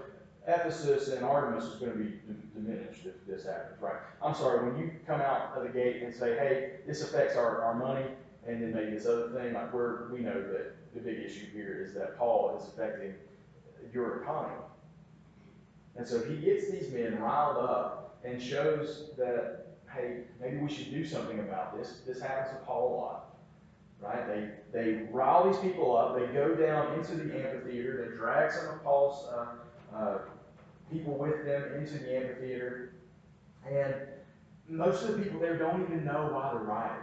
Ephesus 0.48 1.10
and 1.10 1.26
Artemis 1.26 1.66
is 1.66 1.76
going 1.76 1.92
to 1.92 1.98
be 1.98 2.14
diminished 2.54 3.06
if 3.06 3.26
this 3.28 3.46
happens, 3.46 3.82
right? 3.82 3.98
I'm 4.22 4.34
sorry, 4.34 4.70
when 4.70 4.80
you 4.80 4.92
come 5.06 5.22
out 5.22 5.54
of 5.56 5.64
the 5.64 5.70
gate 5.70 6.04
and 6.04 6.14
say, 6.14 6.36
hey, 6.38 6.72
this 6.88 7.04
affects 7.04 7.36
our, 7.36 7.62
our 7.64 7.76
money, 7.76 8.06
and 8.48 8.62
then 8.62 8.74
maybe 8.74 8.92
this 8.92 9.06
other 9.06 9.30
thing, 9.30 9.54
like 9.54 9.74
we're, 9.74 10.12
we 10.12 10.20
know 10.20 10.42
that 10.42 10.76
the 10.94 11.00
big 11.00 11.20
issue 11.20 11.46
here 11.52 11.86
is 11.86 11.94
that 11.94 12.18
Paul 12.18 12.58
is 12.60 12.68
affecting 12.68 13.14
your 13.94 14.22
economy. 14.22 14.56
And 16.04 16.10
so 16.10 16.22
he 16.22 16.36
gets 16.36 16.70
these 16.70 16.92
men 16.92 17.18
riled 17.18 17.56
up 17.60 18.20
and 18.26 18.42
shows 18.42 19.12
that, 19.18 19.68
hey, 19.90 20.24
maybe 20.42 20.58
we 20.58 20.70
should 20.70 20.92
do 20.92 21.06
something 21.06 21.40
about 21.40 21.78
this. 21.78 22.02
This 22.06 22.20
happens 22.20 22.50
to 22.50 22.66
Paul 22.66 22.94
a 22.94 22.96
lot. 22.98 23.36
Right? 24.02 24.28
They, 24.28 24.50
they 24.78 25.04
rile 25.12 25.50
these 25.50 25.62
people 25.62 25.96
up. 25.96 26.20
They 26.20 26.26
go 26.34 26.56
down 26.56 27.00
into 27.00 27.16
the 27.16 27.34
amphitheater. 27.34 28.06
They 28.06 28.18
drag 28.18 28.52
some 28.52 28.68
of 28.68 28.84
Paul's 28.84 29.30
uh, 29.30 29.96
uh, 29.96 30.18
people 30.92 31.14
with 31.14 31.46
them 31.46 31.74
into 31.78 31.98
the 32.00 32.18
amphitheater. 32.18 32.96
And 33.66 33.96
most 34.68 35.04
of 35.04 35.16
the 35.16 35.24
people 35.24 35.40
there 35.40 35.58
don't 35.58 35.84
even 35.84 36.04
know 36.04 36.32
why 36.34 36.52
they're 36.52 36.64
rioting. 36.64 36.98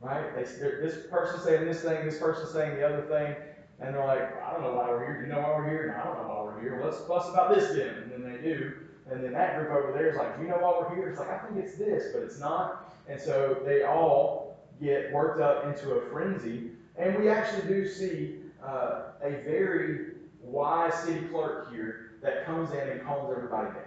Right? 0.00 0.34
They, 0.34 0.42
this 0.42 1.06
person's 1.08 1.44
saying 1.44 1.64
this 1.64 1.82
thing, 1.82 2.04
this 2.04 2.18
person's 2.18 2.50
saying 2.50 2.74
the 2.74 2.88
other 2.88 3.02
thing, 3.02 3.36
and 3.78 3.94
they're 3.94 4.04
like, 4.04 4.42
I 4.42 4.52
don't 4.52 4.62
know 4.62 4.74
why 4.74 4.88
we're 4.88 5.04
here. 5.04 5.22
You 5.22 5.32
know 5.32 5.40
why 5.40 5.50
we're 5.50 5.70
here? 5.70 5.94
No, 5.96 6.02
I 6.02 6.12
don't 6.12 6.26
know 6.26 6.34
why 6.34 6.41
here. 6.62 6.80
Let's 6.82 6.98
fuss 7.06 7.28
about 7.28 7.54
this 7.54 7.70
then. 7.70 7.88
And 7.88 8.12
then 8.12 8.32
they 8.32 8.40
do. 8.40 8.72
And 9.10 9.22
then 9.22 9.32
that 9.32 9.58
group 9.58 9.70
over 9.70 9.92
there 9.92 10.10
is 10.10 10.16
like, 10.16 10.34
you 10.40 10.46
know 10.46 10.56
why 10.56 10.78
we're 10.78 10.94
here? 10.94 11.08
It's 11.08 11.18
like, 11.18 11.30
I 11.30 11.38
think 11.38 11.64
it's 11.64 11.76
this, 11.76 12.12
but 12.12 12.22
it's 12.22 12.38
not. 12.38 12.94
And 13.08 13.20
so 13.20 13.60
they 13.64 13.82
all 13.82 14.58
get 14.80 15.12
worked 15.12 15.40
up 15.40 15.66
into 15.66 15.92
a 15.92 16.10
frenzy. 16.10 16.70
And 16.96 17.18
we 17.18 17.28
actually 17.28 17.68
do 17.68 17.88
see 17.88 18.36
uh, 18.64 19.02
a 19.22 19.30
very 19.44 20.12
wise 20.40 20.94
city 20.94 21.26
clerk 21.26 21.72
here 21.72 22.12
that 22.22 22.46
comes 22.46 22.70
in 22.72 22.88
and 22.88 23.02
calms 23.02 23.32
everybody 23.34 23.68
down. 23.68 23.82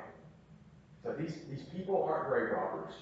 So 1.03 1.13
these, 1.13 1.35
these 1.49 1.63
people 1.75 2.03
aren't 2.03 2.29
grave 2.29 2.51
robbers. 2.51 2.93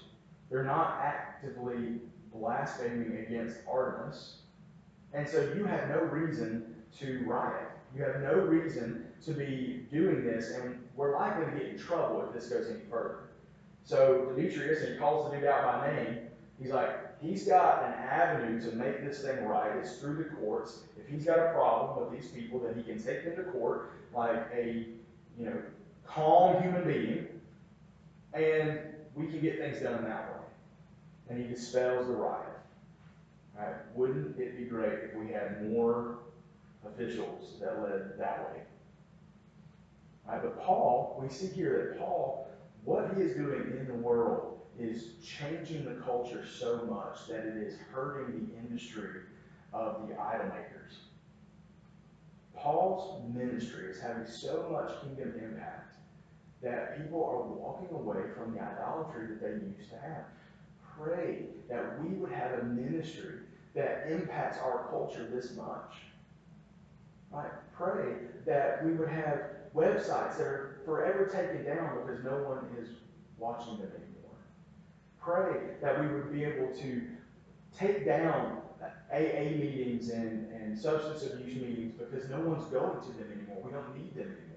They're 0.50 0.64
not 0.64 1.00
actively 1.02 2.02
blaspheming 2.34 3.26
against 3.26 3.58
Artemis. 3.68 4.38
And 5.14 5.28
so 5.28 5.54
you 5.56 5.66
have 5.66 5.90
no 5.90 6.02
reason 6.02 6.76
to 7.00 7.24
riot. 7.26 7.70
You 7.96 8.04
have 8.04 8.22
no 8.22 8.34
reason 8.34 9.06
to 9.26 9.34
be 9.34 9.86
doing 9.92 10.24
this, 10.24 10.52
and 10.52 10.84
we're 10.96 11.16
likely 11.16 11.46
to 11.46 11.52
get 11.52 11.70
in 11.70 11.78
trouble 11.78 12.26
if 12.28 12.34
this 12.34 12.50
goes 12.50 12.70
any 12.70 12.80
further. 12.90 13.30
So 13.84 14.34
Demetrius, 14.36 14.82
and 14.82 14.94
he 14.94 15.00
calls 15.00 15.30
the 15.30 15.38
dude 15.38 15.48
out 15.48 15.82
by 15.82 15.94
name, 15.94 16.20
he's 16.60 16.72
like, 16.72 17.22
he's 17.22 17.46
got 17.46 17.84
an 17.84 17.94
avenue 17.94 18.60
to 18.62 18.76
make 18.76 19.04
this 19.04 19.22
thing 19.22 19.46
right. 19.46 19.76
It's 19.78 19.98
through 19.98 20.18
the 20.18 20.30
courts. 20.36 20.80
If 20.98 21.08
he's 21.08 21.26
got 21.26 21.38
a 21.38 21.52
problem 21.54 22.10
with 22.10 22.20
these 22.20 22.32
people, 22.32 22.60
then 22.60 22.76
he 22.76 22.84
can 22.84 23.02
take 23.02 23.26
them 23.26 23.36
to 23.36 23.52
court 23.52 23.92
like 24.16 24.48
a, 24.56 24.88
you 25.38 25.46
know, 25.46 25.62
calm 26.08 26.62
human 26.62 26.86
being, 26.86 27.28
and 28.34 28.80
we 29.16 29.28
can 29.28 29.40
get 29.40 29.60
things 29.60 29.82
done 29.82 30.04
that 30.04 30.30
way. 30.30 30.40
And 31.30 31.40
he 31.40 31.48
dispels 31.48 32.08
the 32.08 32.14
riot. 32.14 32.48
Right? 33.58 33.76
Wouldn't 33.94 34.40
it 34.40 34.58
be 34.58 34.66
great 34.66 35.00
if 35.04 35.16
we 35.16 35.32
had 35.32 35.70
more 35.72 36.18
officials 36.86 37.60
that 37.60 37.82
led 37.82 38.18
that 38.18 38.40
way? 38.40 38.62
Right? 40.28 40.42
But 40.42 40.62
Paul, 40.62 41.20
we 41.22 41.30
see 41.30 41.48
here 41.48 41.90
that 41.92 42.00
Paul, 42.00 42.48
what 42.84 43.14
he 43.16 43.22
is 43.22 43.36
doing 43.36 43.78
in 43.80 43.88
the 43.88 43.94
world 43.94 44.62
is 44.80 45.14
changing 45.24 45.86
the 45.86 46.02
culture 46.02 46.44
so 46.46 46.86
much 46.90 47.28
that 47.28 47.46
it 47.46 47.58
is 47.58 47.76
hurting 47.92 48.48
the 48.48 48.58
industry 48.58 49.22
of 49.72 50.08
the 50.08 50.20
idol 50.20 50.48
makers. 50.48 50.98
Paul's 52.56 53.22
ministry 53.34 53.90
is 53.90 54.00
having 54.00 54.26
so 54.26 54.70
much 54.72 55.02
kingdom 55.02 55.34
impact 55.44 55.96
that 56.62 56.98
people 56.98 57.24
are 57.24 57.44
walking 57.44 57.90
away 57.96 58.22
from 58.36 58.54
the 58.54 58.62
idolatry 58.62 59.28
that 59.28 59.42
they 59.42 59.66
used 59.66 59.90
to 59.90 59.98
have. 59.98 60.24
Pray 60.98 61.48
that 61.70 62.02
we 62.02 62.16
would 62.16 62.32
have 62.32 62.60
a 62.60 62.64
ministry 62.64 63.40
that 63.76 64.08
impacts 64.10 64.58
our 64.60 64.88
culture 64.90 65.28
this 65.30 65.56
much. 65.56 65.96
Right? 67.34 67.52
Pray 67.76 68.14
that 68.46 68.86
we 68.86 68.92
would 68.92 69.10
have 69.10 69.40
websites 69.76 70.38
that 70.38 70.46
are 70.46 70.78
forever 70.86 71.26
taken 71.26 71.66
down 71.66 72.00
because 72.06 72.24
no 72.24 72.38
one 72.44 72.60
is 72.80 72.90
watching 73.40 73.78
them 73.80 73.90
anymore. 73.96 74.38
Pray 75.20 75.60
that 75.82 76.00
we 76.00 76.08
would 76.08 76.32
be 76.32 76.44
able 76.44 76.68
to 76.76 77.02
take 77.76 78.06
down 78.06 78.62
AA 79.12 79.50
meetings 79.58 80.10
and, 80.10 80.52
and 80.52 80.78
substance 80.78 81.24
abuse 81.24 81.56
meetings 81.56 81.94
because 81.98 82.30
no 82.30 82.40
one's 82.40 82.66
going 82.66 83.02
to 83.02 83.08
them 83.18 83.32
anymore. 83.32 83.64
We 83.64 83.72
don't 83.72 83.98
need 83.98 84.14
them 84.14 84.28
anymore. 84.28 84.54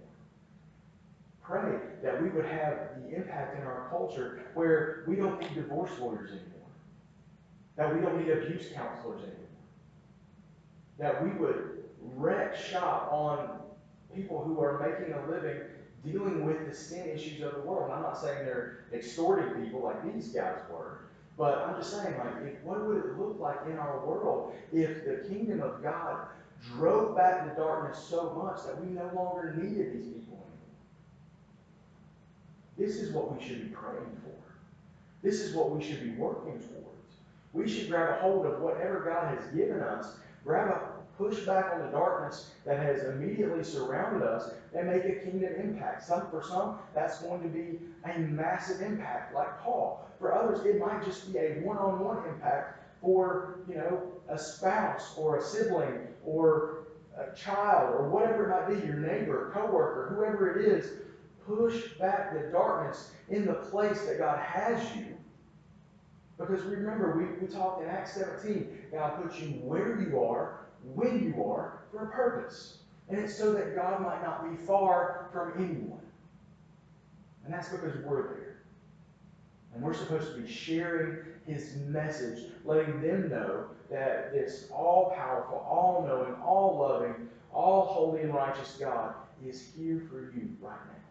Pray 1.43 1.79
that 2.03 2.23
we 2.23 2.29
would 2.29 2.45
have 2.47 2.91
the 2.99 3.17
impact 3.17 3.59
in 3.59 3.67
our 3.67 3.87
culture 3.89 4.43
where 4.55 5.05
we 5.07 5.17
don't 5.17 5.41
need 5.41 5.55
divorce 5.55 5.93
lawyers 5.99 6.31
anymore. 6.31 6.69
That 7.77 7.95
we 7.95 8.01
don't 8.03 8.19
need 8.19 8.31
abuse 8.33 8.67
counselors 8.75 9.21
anymore. 9.21 9.37
That 10.99 11.23
we 11.23 11.31
would 11.39 11.86
wreck 12.01 12.57
shop 12.57 13.11
on 13.13 13.61
people 14.15 14.43
who 14.45 14.61
are 14.61 14.79
making 14.79 15.15
a 15.15 15.27
living 15.31 15.61
dealing 16.05 16.47
with 16.47 16.69
the 16.69 16.75
sin 16.75 17.09
issues 17.09 17.43
of 17.43 17.55
the 17.55 17.61
world. 17.61 17.85
And 17.85 17.95
I'm 17.95 18.03
not 18.03 18.19
saying 18.19 18.45
they're 18.45 18.85
extorting 18.93 19.63
people 19.63 19.83
like 19.83 20.15
these 20.15 20.29
guys 20.29 20.57
were, 20.71 21.01
but 21.37 21.59
I'm 21.59 21.77
just 21.77 21.91
saying, 21.91 22.17
like, 22.19 22.45
if, 22.45 22.63
what 22.63 22.85
would 22.87 22.99
it 22.99 23.19
look 23.19 23.39
like 23.41 23.59
in 23.67 23.77
our 23.79 24.07
world 24.07 24.55
if 24.73 25.05
the 25.05 25.29
kingdom 25.29 25.63
of 25.63 25.83
God 25.83 26.29
drove 26.75 27.17
back 27.17 27.49
the 27.49 27.61
darkness 27.61 28.03
so 28.03 28.33
much 28.43 28.65
that 28.65 28.81
we 28.81 28.93
no 28.93 29.11
longer 29.15 29.55
needed 29.57 29.93
these 29.93 30.07
people 30.07 30.39
anymore. 30.39 30.77
This 32.79 32.97
is 32.97 33.13
what 33.13 33.37
we 33.37 33.45
should 33.45 33.69
be 33.69 33.75
praying 33.75 34.17
for. 34.23 34.31
This 35.23 35.41
is 35.41 35.55
what 35.55 35.71
we 35.71 35.83
should 35.83 36.03
be 36.03 36.11
working 36.11 36.53
towards. 36.53 36.87
We 37.53 37.69
should 37.69 37.89
grab 37.89 38.19
a 38.19 38.21
hold 38.21 38.47
of 38.47 38.61
whatever 38.61 39.01
God 39.01 39.39
has 39.39 39.47
given 39.55 39.81
us, 39.81 40.17
grab 40.45 40.69
a 40.71 40.96
push 41.17 41.41
back 41.41 41.73
on 41.73 41.81
the 41.81 41.89
darkness 41.89 42.51
that 42.65 42.79
has 42.79 43.05
immediately 43.05 43.65
surrounded 43.65 44.23
us, 44.27 44.51
and 44.75 44.89
make 44.89 45.05
a 45.05 45.15
kingdom 45.25 45.55
impact. 45.59 46.05
Some 46.05 46.29
for 46.31 46.43
some, 46.43 46.79
that's 46.95 47.23
going 47.23 47.43
to 47.43 47.49
be 47.49 47.79
a 48.05 48.19
massive 48.19 48.83
impact, 48.83 49.35
like 49.35 49.61
Paul. 49.61 50.07
For 50.19 50.35
others, 50.35 50.65
it 50.67 50.79
might 50.79 51.05
just 51.05 51.33
be 51.33 51.39
a 51.39 51.61
one-on-one 51.61 52.29
impact 52.29 52.83
for, 53.01 53.61
you 53.69 53.77
know, 53.77 54.03
a 54.29 54.39
spouse 54.39 55.15
or 55.17 55.39
a 55.39 55.43
sibling 55.43 56.07
or 56.25 56.87
a 57.17 57.35
child 57.35 57.95
or 57.95 58.09
whatever 58.09 58.45
it 58.45 58.49
might 58.49 58.81
be, 58.81 58.87
your 58.87 58.97
neighbor, 58.97 59.51
coworker, 59.55 60.15
whoever 60.15 60.59
it 60.59 60.67
is, 60.67 60.91
push 61.47 61.93
back 61.99 62.35
the 62.35 62.51
darkness 62.51 63.13
in 63.31 63.47
the 63.47 63.55
place 63.55 64.05
that 64.07 64.19
God 64.19 64.39
has 64.39 64.83
you. 64.97 65.17
Because 66.39 66.63
remember, 66.63 67.17
we, 67.17 67.47
we 67.47 67.53
talked 67.53 67.83
in 67.83 67.89
Acts 67.89 68.15
17, 68.15 68.69
God 68.93 69.23
puts 69.23 69.41
you 69.41 69.49
where 69.63 70.01
you 70.01 70.21
are, 70.21 70.66
when 70.95 71.23
you 71.25 71.45
are, 71.45 71.81
for 71.91 72.05
a 72.05 72.11
purpose. 72.11 72.79
And 73.09 73.19
it's 73.19 73.37
so 73.37 73.53
that 73.53 73.77
God 73.77 74.03
might 74.03 74.23
not 74.23 74.51
be 74.51 74.57
far 74.65 75.29
from 75.33 75.53
anyone. 75.57 76.01
And 77.45 77.55
that's 77.55 77.69
because 77.69 77.97
we're 78.05 78.23
there. 78.23 78.57
And 79.75 79.83
we're 79.83 79.95
supposed 79.95 80.35
to 80.35 80.41
be 80.41 80.51
sharing 80.51 81.19
his 81.47 81.77
message, 81.87 82.51
letting 82.65 83.01
them 83.01 83.29
know 83.29 83.67
that 83.91 84.33
this 84.33 84.69
all 84.73 85.13
powerful, 85.17 85.59
all 85.59 86.05
knowing, 86.07 86.35
all 86.43 86.79
loving, 86.79 87.29
all 87.53 87.83
holy 87.85 88.23
and 88.23 88.35
righteous 88.35 88.77
God 88.81 89.15
is 89.47 89.71
here 89.77 90.03
for 90.11 90.33
you 90.37 90.57
right 90.61 90.79
now. 90.87 91.05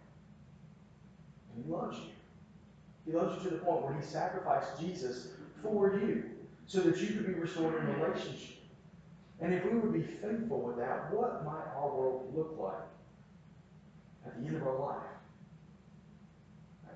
And 1.55 1.65
he 1.65 1.71
loves 1.71 1.97
you. 1.99 2.11
He 3.05 3.17
loves 3.17 3.37
you 3.37 3.49
to 3.49 3.55
the 3.55 3.61
point 3.61 3.83
where 3.83 3.93
he 3.93 4.05
sacrificed 4.05 4.79
Jesus 4.79 5.29
for 5.61 5.97
you 5.97 6.23
so 6.65 6.81
that 6.81 6.97
you 6.97 7.07
could 7.07 7.27
be 7.27 7.33
restored 7.33 7.75
in 7.75 8.01
relationship. 8.01 8.57
And 9.41 9.53
if 9.53 9.65
we 9.65 9.77
would 9.77 9.93
be 9.93 10.01
faithful 10.01 10.61
with 10.61 10.77
that, 10.77 11.13
what 11.13 11.43
might 11.43 11.67
our 11.75 11.93
world 11.93 12.33
look 12.35 12.55
like 12.57 12.87
at 14.25 14.39
the 14.39 14.47
end 14.47 14.55
of 14.57 14.63
our 14.63 14.79
life? 14.79 15.01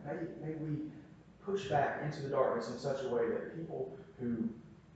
May, 0.06 0.48
may 0.48 0.56
we 0.56 0.92
push 1.44 1.68
back 1.68 2.02
into 2.04 2.22
the 2.22 2.30
darkness 2.30 2.70
in 2.70 2.80
such 2.80 3.04
a 3.04 3.10
way 3.10 3.28
that 3.28 3.58
people 3.58 3.98
who 4.20 4.50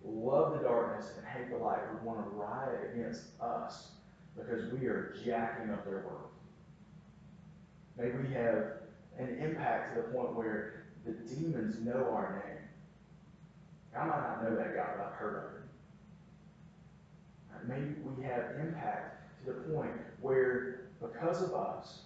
love 0.06 0.54
the 0.54 0.60
darkness 0.60 1.12
and 1.18 1.26
hate 1.26 1.50
the 1.50 1.58
light 1.58 1.80
would 1.92 2.04
want 2.04 2.24
to 2.24 2.30
riot 2.36 2.92
against 2.94 3.24
us 3.42 3.90
because 4.36 4.72
we 4.74 4.88
are 4.88 5.16
jacking 5.26 5.70
up 5.72 5.86
their 5.86 6.00
world. 6.00 6.30
May 7.98 8.12
we 8.12 8.34
have 8.34 8.84
an 9.20 9.38
impact 9.40 9.96
to 9.96 10.02
the 10.02 10.08
point 10.08 10.36
where 10.36 10.86
the 11.06 11.12
demons 11.12 11.80
know 11.80 12.10
our 12.12 12.42
name. 12.46 12.58
I 13.96 14.06
might 14.06 14.22
not 14.22 14.44
know 14.44 14.56
that 14.56 14.76
God, 14.76 14.88
but 14.98 15.08
I've 15.08 15.14
heard 15.14 15.36
of 15.36 15.52
him. 15.52 15.63
Maybe 17.68 17.96
we 18.04 18.24
have 18.24 18.56
impact 18.60 19.24
to 19.46 19.54
the 19.54 19.60
point 19.74 19.92
where, 20.22 20.82
because 21.02 21.42
of 21.42 21.54
us, 21.54 22.02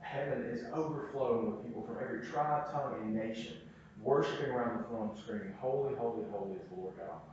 heaven 0.00 0.42
is 0.42 0.64
overflowing 0.74 1.46
with 1.46 1.64
people 1.64 1.82
from 1.82 1.96
every 2.02 2.26
tribe, 2.26 2.70
tongue, 2.72 2.96
and 3.00 3.14
nation, 3.14 3.54
worshiping 4.02 4.50
around 4.50 4.78
the 4.78 4.84
throne, 4.84 5.10
screaming, 5.16 5.54
Holy, 5.60 5.94
holy, 5.94 6.24
holy 6.30 6.54
is 6.54 6.68
the 6.68 6.74
Lord 6.74 6.94
God 6.96 7.08
Almighty. 7.08 7.28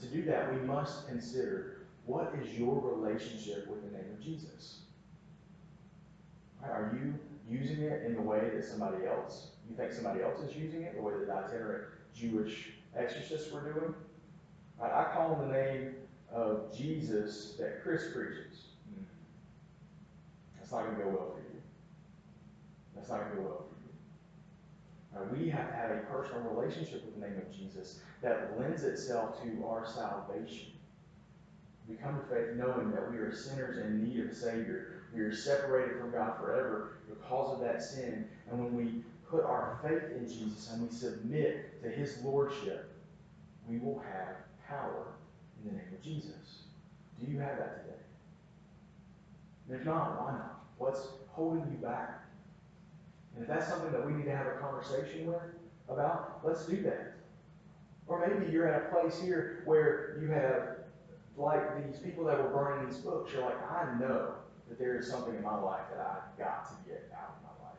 To 0.00 0.06
do 0.08 0.24
that, 0.24 0.52
we 0.52 0.60
must 0.66 1.06
consider 1.06 1.82
what 2.06 2.34
is 2.42 2.58
your 2.58 2.80
relationship 2.80 3.68
with 3.68 3.82
the 3.84 3.96
name 3.96 4.10
of 4.12 4.20
Jesus? 4.20 4.80
Are 6.62 6.92
you 6.94 7.14
using 7.48 7.82
it 7.82 8.04
in 8.04 8.14
the 8.14 8.20
way 8.20 8.50
that 8.54 8.64
somebody 8.64 9.06
else, 9.06 9.48
you 9.68 9.76
think 9.76 9.92
somebody 9.92 10.22
else 10.22 10.40
is 10.40 10.56
using 10.56 10.82
it, 10.82 10.96
the 10.96 11.02
way 11.02 11.12
that 11.14 11.30
itinerant 11.30 11.84
Jewish 12.14 12.72
exorcists 12.96 13.52
were 13.52 13.72
doing? 13.72 13.94
I 14.90 15.04
call 15.14 15.34
on 15.34 15.48
the 15.48 15.54
name 15.54 15.94
of 16.32 16.76
Jesus 16.76 17.54
that 17.58 17.82
Chris 17.82 18.04
preaches. 18.12 18.64
That's 20.58 20.72
not 20.72 20.84
going 20.84 20.96
to 20.96 21.02
go 21.02 21.08
well 21.10 21.30
for 21.30 21.40
you. 21.40 21.60
That's 22.94 23.08
not 23.08 23.20
going 23.20 23.30
to 23.30 23.36
go 23.36 23.42
well 23.42 23.66
for 23.68 25.20
you. 25.20 25.30
Right, 25.30 25.38
we 25.38 25.50
have 25.50 25.68
to 25.68 25.76
have 25.76 25.90
a 25.90 26.00
personal 26.10 26.42
relationship 26.54 27.04
with 27.04 27.14
the 27.14 27.20
name 27.20 27.36
of 27.36 27.54
Jesus 27.54 28.00
that 28.22 28.58
lends 28.58 28.82
itself 28.82 29.42
to 29.42 29.64
our 29.66 29.86
salvation. 29.86 30.72
We 31.88 31.96
come 31.96 32.18
to 32.18 32.26
faith 32.34 32.56
knowing 32.56 32.90
that 32.92 33.10
we 33.10 33.18
are 33.18 33.34
sinners 33.34 33.78
in 33.78 34.08
need 34.08 34.20
of 34.20 34.30
a 34.30 34.34
Savior. 34.34 35.02
We 35.14 35.20
are 35.20 35.34
separated 35.34 35.98
from 36.00 36.12
God 36.12 36.38
forever 36.38 36.98
because 37.08 37.54
of 37.54 37.60
that 37.60 37.82
sin. 37.82 38.26
And 38.50 38.58
when 38.58 38.74
we 38.74 39.02
put 39.28 39.44
our 39.44 39.78
faith 39.82 40.16
in 40.16 40.26
Jesus 40.26 40.70
and 40.72 40.88
we 40.88 40.94
submit 40.94 41.82
to 41.82 41.90
His 41.90 42.18
Lordship, 42.22 42.90
we 43.68 43.78
will 43.78 43.98
have 44.12 44.36
power 44.68 45.14
in 45.62 45.70
the 45.70 45.76
name 45.76 45.88
of 45.92 46.02
Jesus. 46.02 46.64
Do 47.20 47.30
you 47.30 47.38
have 47.38 47.58
that 47.58 47.84
today? 47.84 47.98
If 49.70 49.84
not, 49.84 50.20
why 50.20 50.32
not? 50.32 50.64
What's 50.78 51.00
holding 51.28 51.62
you 51.70 51.78
back? 51.78 52.20
And 53.34 53.42
if 53.42 53.48
that's 53.48 53.68
something 53.68 53.92
that 53.92 54.04
we 54.04 54.12
need 54.12 54.24
to 54.24 54.36
have 54.36 54.46
a 54.46 54.58
conversation 54.60 55.26
with 55.26 55.42
about, 55.88 56.40
let's 56.44 56.66
do 56.66 56.82
that. 56.82 57.14
Or 58.06 58.26
maybe 58.26 58.52
you're 58.52 58.68
at 58.68 58.82
a 58.82 58.94
place 58.94 59.20
here 59.20 59.62
where 59.64 60.18
you 60.20 60.28
have, 60.28 60.76
like 61.36 61.86
these 61.86 61.98
people 62.00 62.24
that 62.24 62.36
were 62.42 62.50
burning 62.50 62.86
these 62.86 62.98
books, 62.98 63.32
you're 63.32 63.42
like, 63.42 63.60
I 63.70 63.98
know 63.98 64.34
that 64.68 64.78
there 64.78 64.98
is 64.98 65.08
something 65.08 65.34
in 65.34 65.42
my 65.42 65.58
life 65.58 65.84
that 65.90 66.00
I've 66.00 66.38
got 66.38 66.68
to 66.68 66.88
get 66.88 67.10
out 67.14 67.36
of 67.36 67.42
my 67.42 67.64
life. 67.64 67.78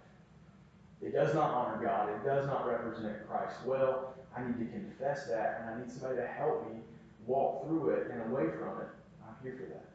It 1.02 1.14
does 1.14 1.36
not 1.36 1.50
honor 1.52 1.84
God. 1.84 2.10
It 2.10 2.26
does 2.26 2.48
not 2.48 2.68
represent 2.68 3.28
Christ 3.28 3.58
well. 3.66 4.16
I 4.36 4.42
need 4.46 4.58
to 4.60 4.66
confess 4.66 5.28
that, 5.28 5.62
and 5.62 5.70
I 5.70 5.80
need 5.80 5.92
somebody 5.92 6.18
to 6.18 6.28
help 6.28 6.70
me 6.72 6.80
walk 7.26 7.68
through 7.68 7.90
it 7.90 8.12
and 8.12 8.22
away 8.32 8.50
from 8.58 8.82
it. 8.82 8.90
I'm 9.26 9.36
here 9.44 9.56
for 9.58 9.74
that. 9.74 9.86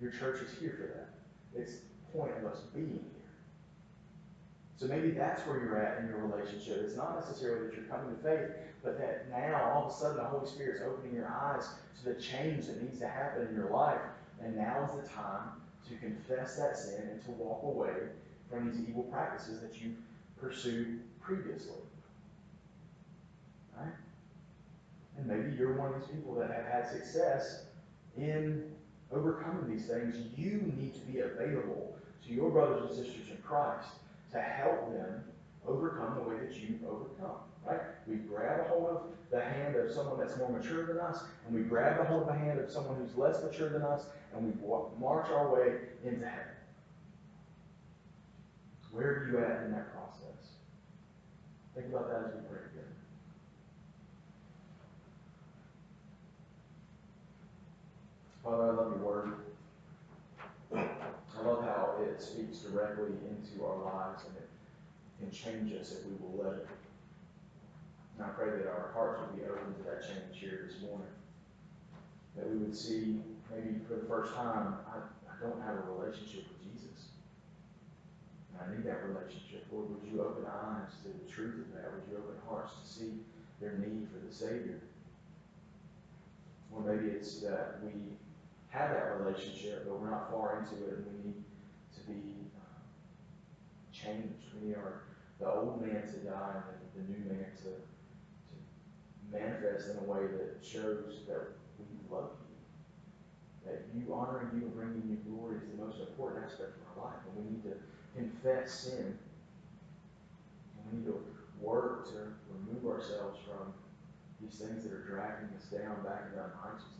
Your 0.00 0.10
church 0.10 0.42
is 0.42 0.58
here 0.58 0.76
for 0.76 0.86
that. 0.86 1.60
It's 1.60 1.78
the 1.78 2.18
point 2.18 2.32
of 2.38 2.44
us 2.50 2.60
being 2.74 2.88
here. 2.88 3.20
So 4.76 4.86
maybe 4.86 5.10
that's 5.10 5.46
where 5.46 5.60
you're 5.60 5.78
at 5.78 6.00
in 6.00 6.08
your 6.08 6.18
relationship. 6.26 6.78
It's 6.82 6.96
not 6.96 7.14
necessarily 7.14 7.66
that 7.66 7.76
you're 7.76 7.84
coming 7.84 8.16
to 8.16 8.22
faith, 8.22 8.50
but 8.82 8.98
that 8.98 9.28
now 9.30 9.70
all 9.74 9.86
of 9.86 9.92
a 9.92 9.94
sudden 9.94 10.16
the 10.16 10.24
Holy 10.24 10.48
Spirit's 10.48 10.80
opening 10.82 11.14
your 11.14 11.28
eyes 11.28 11.68
to 11.98 12.14
the 12.14 12.20
change 12.20 12.66
that 12.66 12.82
needs 12.82 12.98
to 13.00 13.06
happen 13.06 13.46
in 13.46 13.54
your 13.54 13.68
life. 13.68 14.00
And 14.42 14.56
now 14.56 14.88
is 14.88 15.02
the 15.02 15.14
time 15.14 15.50
to 15.86 15.96
confess 15.96 16.56
that 16.56 16.78
sin 16.78 17.08
and 17.10 17.22
to 17.26 17.30
walk 17.32 17.62
away 17.62 17.92
from 18.48 18.70
these 18.70 18.88
evil 18.88 19.02
practices 19.04 19.60
that 19.60 19.80
you've 19.80 19.98
pursued 20.40 21.00
previously. 21.20 21.82
Right? 23.76 23.92
And 25.20 25.28
maybe 25.28 25.56
you're 25.56 25.74
one 25.74 25.92
of 25.92 26.00
these 26.00 26.08
people 26.08 26.34
that 26.36 26.50
have 26.50 26.64
had 26.64 26.90
success 26.90 27.64
in 28.16 28.72
overcoming 29.12 29.70
these 29.70 29.86
things. 29.86 30.16
You 30.36 30.72
need 30.76 30.94
to 30.94 31.00
be 31.00 31.20
available 31.20 31.94
to 32.26 32.32
your 32.32 32.50
brothers 32.50 32.90
and 32.90 33.04
sisters 33.04 33.28
in 33.30 33.36
Christ 33.42 33.88
to 34.32 34.40
help 34.40 34.92
them 34.92 35.24
overcome 35.66 36.14
the 36.14 36.22
way 36.22 36.36
that 36.38 36.54
you've 36.54 36.82
overcome. 36.84 37.36
Right? 37.66 37.80
We 38.06 38.16
grab 38.16 38.60
a 38.60 38.64
hold 38.64 38.88
of 38.88 39.02
the 39.30 39.42
hand 39.42 39.76
of 39.76 39.92
someone 39.92 40.18
that's 40.18 40.38
more 40.38 40.48
mature 40.48 40.86
than 40.86 40.98
us, 40.98 41.22
and 41.46 41.54
we 41.54 41.62
grab 41.62 42.00
a 42.00 42.04
hold 42.04 42.22
of 42.22 42.28
the 42.28 42.34
hand 42.34 42.58
of 42.58 42.70
someone 42.70 42.96
who's 42.96 43.14
less 43.16 43.42
mature 43.42 43.68
than 43.68 43.82
us, 43.82 44.06
and 44.34 44.46
we 44.46 44.52
walk, 44.62 44.98
march 44.98 45.28
our 45.30 45.52
way 45.54 45.74
into 46.02 46.24
heaven. 46.24 46.54
Where 48.90 49.06
are 49.06 49.28
you 49.30 49.38
at 49.44 49.64
in 49.66 49.72
that 49.72 49.92
process? 49.92 50.56
Think 51.74 51.88
about 51.88 52.08
that 52.08 52.28
as 52.28 52.34
we 52.34 52.40
pray 52.48 52.62
together. 52.62 52.90
Father, 58.42 58.62
I 58.62 58.74
love 58.74 58.92
your 58.96 59.04
word. 59.04 59.32
I 60.74 61.42
love 61.42 61.62
how 61.62 61.96
it 62.02 62.22
speaks 62.22 62.58
directly 62.58 63.12
into 63.28 63.64
our 63.64 63.76
lives 63.84 64.24
and 64.26 64.36
it 64.36 64.48
can 65.18 65.30
change 65.30 65.72
us 65.78 65.92
if 65.92 66.06
we 66.06 66.12
will 66.20 66.42
let 66.42 66.54
it. 66.54 66.68
And 68.16 68.26
I 68.26 68.30
pray 68.30 68.50
that 68.50 68.66
our 68.66 68.90
hearts 68.94 69.20
will 69.20 69.36
be 69.36 69.44
open 69.44 69.74
to 69.74 69.82
that 69.84 70.02
change 70.02 70.40
here 70.40 70.68
this 70.68 70.80
morning. 70.80 71.12
That 72.36 72.48
we 72.48 72.56
would 72.58 72.76
see, 72.76 73.20
maybe 73.52 73.80
for 73.86 73.94
the 73.96 74.06
first 74.08 74.34
time, 74.34 74.76
I, 74.88 75.04
I 75.28 75.34
don't 75.40 75.60
have 75.60 75.76
a 75.76 75.92
relationship 75.92 76.44
with 76.48 76.60
Jesus. 76.64 77.12
And 78.52 78.60
I 78.60 78.74
need 78.74 78.84
that 78.84 79.04
relationship. 79.04 79.66
Lord, 79.70 79.90
would 79.90 80.10
you 80.10 80.20
open 80.22 80.44
eyes 80.46 80.96
to 81.04 81.08
the 81.08 81.30
truth 81.30 81.66
of 81.66 81.74
that? 81.74 81.92
Would 81.92 82.08
you 82.10 82.16
open 82.16 82.36
hearts 82.48 82.72
to 82.80 82.88
see 82.88 83.12
their 83.60 83.76
need 83.76 84.08
for 84.08 84.24
the 84.24 84.32
Savior? 84.32 84.80
Or 86.72 86.80
maybe 86.80 87.08
it's 87.08 87.40
that 87.40 87.80
we 87.82 87.92
have 88.70 88.90
that 88.90 89.20
relationship, 89.20 89.86
but 89.86 90.00
we're 90.00 90.10
not 90.10 90.30
far 90.30 90.60
into 90.60 90.84
it, 90.86 90.98
and 90.98 91.06
we 91.06 91.30
need 91.30 91.44
to 91.94 92.00
be 92.06 92.50
uh, 92.56 92.80
changed. 93.92 94.54
We 94.60 94.68
need 94.68 94.76
our 94.76 95.02
the 95.40 95.50
old 95.50 95.80
man 95.80 96.02
to 96.02 96.18
die 96.20 96.60
and 96.60 96.64
the, 96.68 97.00
the 97.00 97.08
new 97.08 97.24
man 97.24 97.46
to, 97.64 97.72
to 97.72 98.54
manifest 99.32 99.88
in 99.88 99.96
a 99.96 100.04
way 100.04 100.28
that 100.28 100.60
shows 100.62 101.24
that 101.26 101.56
we 101.78 101.86
love 102.14 102.36
you, 102.44 103.70
that 103.70 103.88
you 103.94 104.12
honoring 104.12 104.50
you 104.54 104.66
and 104.66 104.74
bringing 104.76 105.08
you 105.08 105.16
glory 105.32 105.56
is 105.56 105.62
the 105.70 105.82
most 105.82 105.98
important 105.98 106.44
aspect 106.44 106.76
of 106.76 107.02
our 107.02 107.10
life, 107.10 107.20
and 107.26 107.42
we 107.42 107.50
need 107.50 107.62
to 107.64 107.74
confess 108.14 108.70
sin. 108.70 109.16
And 110.76 110.92
we 110.92 110.98
need 110.98 111.06
to 111.06 111.24
work 111.58 112.04
to 112.12 112.36
remove 112.52 112.84
ourselves 112.84 113.38
from 113.48 113.72
these 114.40 114.58
things 114.58 114.84
that 114.84 114.92
are 114.92 115.04
dragging 115.08 115.48
us 115.56 115.64
down 115.72 116.04
back 116.04 116.28
into 116.28 116.44
unrighteousness. 116.44 116.99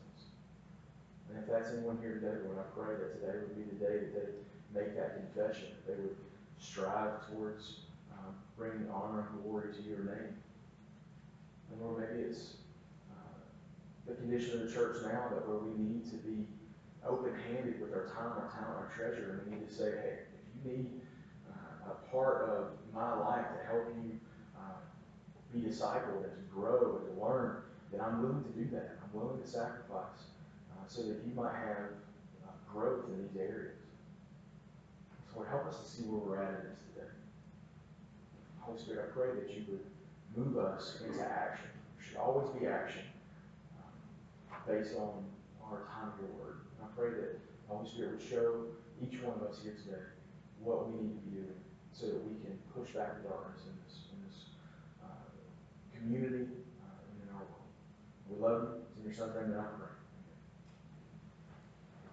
And 1.31 1.39
if 1.39 1.49
that's 1.49 1.70
anyone 1.70 1.99
here 2.03 2.18
today, 2.18 2.43
Lord, 2.45 2.59
I 2.59 2.66
pray 2.74 2.99
that 2.99 3.20
today 3.20 3.39
would 3.39 3.55
be 3.55 3.62
the 3.62 3.78
day 3.78 4.03
that 4.03 4.14
they 4.14 4.35
make 4.74 4.97
that 4.97 5.14
confession, 5.14 5.68
that 5.87 5.97
they 5.97 6.03
would 6.03 6.16
strive 6.59 7.26
towards 7.31 7.87
um, 8.12 8.35
bringing 8.59 8.91
honor 8.91 9.28
and 9.31 9.43
glory 9.43 9.72
to 9.72 9.83
your 9.83 9.99
name. 9.99 10.35
And 11.70 11.81
Lord, 11.81 12.03
maybe 12.03 12.26
it's 12.26 12.59
uh, 13.14 13.39
the 14.07 14.14
condition 14.14 14.61
of 14.61 14.66
the 14.66 14.74
church 14.74 14.99
now 15.05 15.31
that 15.31 15.47
where 15.47 15.59
we 15.59 15.70
need 15.78 16.11
to 16.11 16.16
be 16.16 16.47
open-handed 17.07 17.81
with 17.81 17.95
our 17.95 18.07
time, 18.07 18.35
our 18.35 18.51
talent, 18.51 18.76
our 18.76 18.91
treasure, 18.95 19.41
and 19.41 19.53
we 19.53 19.59
need 19.59 19.68
to 19.68 19.74
say, 19.74 19.91
hey, 20.03 20.18
if 20.35 20.43
you 20.51 20.70
need 20.70 21.01
uh, 21.49 21.93
a 21.93 22.11
part 22.11 22.51
of 22.51 22.72
my 22.93 23.14
life 23.14 23.47
to 23.55 23.66
help 23.70 23.87
you 24.03 24.18
uh, 24.59 24.83
be 25.55 25.61
discipled 25.61 26.24
and 26.24 26.35
to 26.35 26.43
grow 26.53 26.99
and 26.99 27.14
to 27.14 27.24
learn, 27.24 27.62
then 27.93 28.01
I'm 28.01 28.20
willing 28.20 28.43
to 28.43 28.51
do 28.51 28.68
that. 28.72 28.99
I'm 29.03 29.18
willing 29.18 29.41
to 29.41 29.47
sacrifice 29.47 30.30
so 30.91 31.03
that 31.03 31.22
you 31.24 31.32
might 31.36 31.55
have 31.55 31.95
uh, 32.43 32.51
growth 32.66 33.05
in 33.07 33.22
these 33.22 33.41
areas. 33.41 33.78
So 35.30 35.38
Lord, 35.38 35.49
help 35.49 35.66
us 35.68 35.78
to 35.78 35.86
see 35.86 36.03
where 36.03 36.18
we're 36.18 36.43
at 36.43 36.51
in 36.51 36.66
this 36.66 36.82
today. 36.91 37.14
Holy 38.59 38.76
Spirit, 38.76 39.07
I 39.07 39.14
pray 39.14 39.28
that 39.38 39.47
you 39.55 39.62
would 39.70 39.86
move 40.34 40.59
us 40.59 40.99
into 41.07 41.22
action. 41.22 41.70
There 41.95 42.07
should 42.09 42.16
always 42.18 42.51
be 42.59 42.66
action 42.66 43.07
um, 43.78 43.95
based 44.66 44.97
on 44.99 45.22
our 45.62 45.86
time 45.86 46.11
of 46.11 46.26
your 46.26 46.34
word. 46.43 46.66
And 46.74 46.82
I 46.82 46.91
pray 46.99 47.11
that 47.22 47.38
Holy 47.68 47.88
Spirit 47.88 48.18
would 48.18 48.26
show 48.26 48.74
each 48.99 49.22
one 49.22 49.38
of 49.38 49.47
us 49.47 49.62
here 49.62 49.78
today 49.78 50.03
what 50.59 50.91
we 50.91 51.07
need 51.07 51.14
to 51.14 51.22
be 51.22 51.38
doing 51.38 51.62
so 51.95 52.07
that 52.07 52.18
we 52.26 52.34
can 52.43 52.59
push 52.74 52.91
back 52.99 53.22
the 53.22 53.30
darkness 53.30 53.62
in 53.62 53.78
this, 53.86 54.11
in 54.11 54.18
this 54.26 54.38
uh, 55.07 55.22
community 55.95 56.51
uh, 56.82 56.99
and 57.07 57.14
in 57.22 57.28
our 57.30 57.47
world. 57.47 57.70
We 58.26 58.43
love 58.43 58.74
you. 58.74 58.82
It's 58.91 58.99
in 58.99 59.05
your 59.07 59.14
son's 59.14 59.38
name 59.38 59.55
that 59.55 59.62
I 59.62 59.70
pray. 59.78 59.99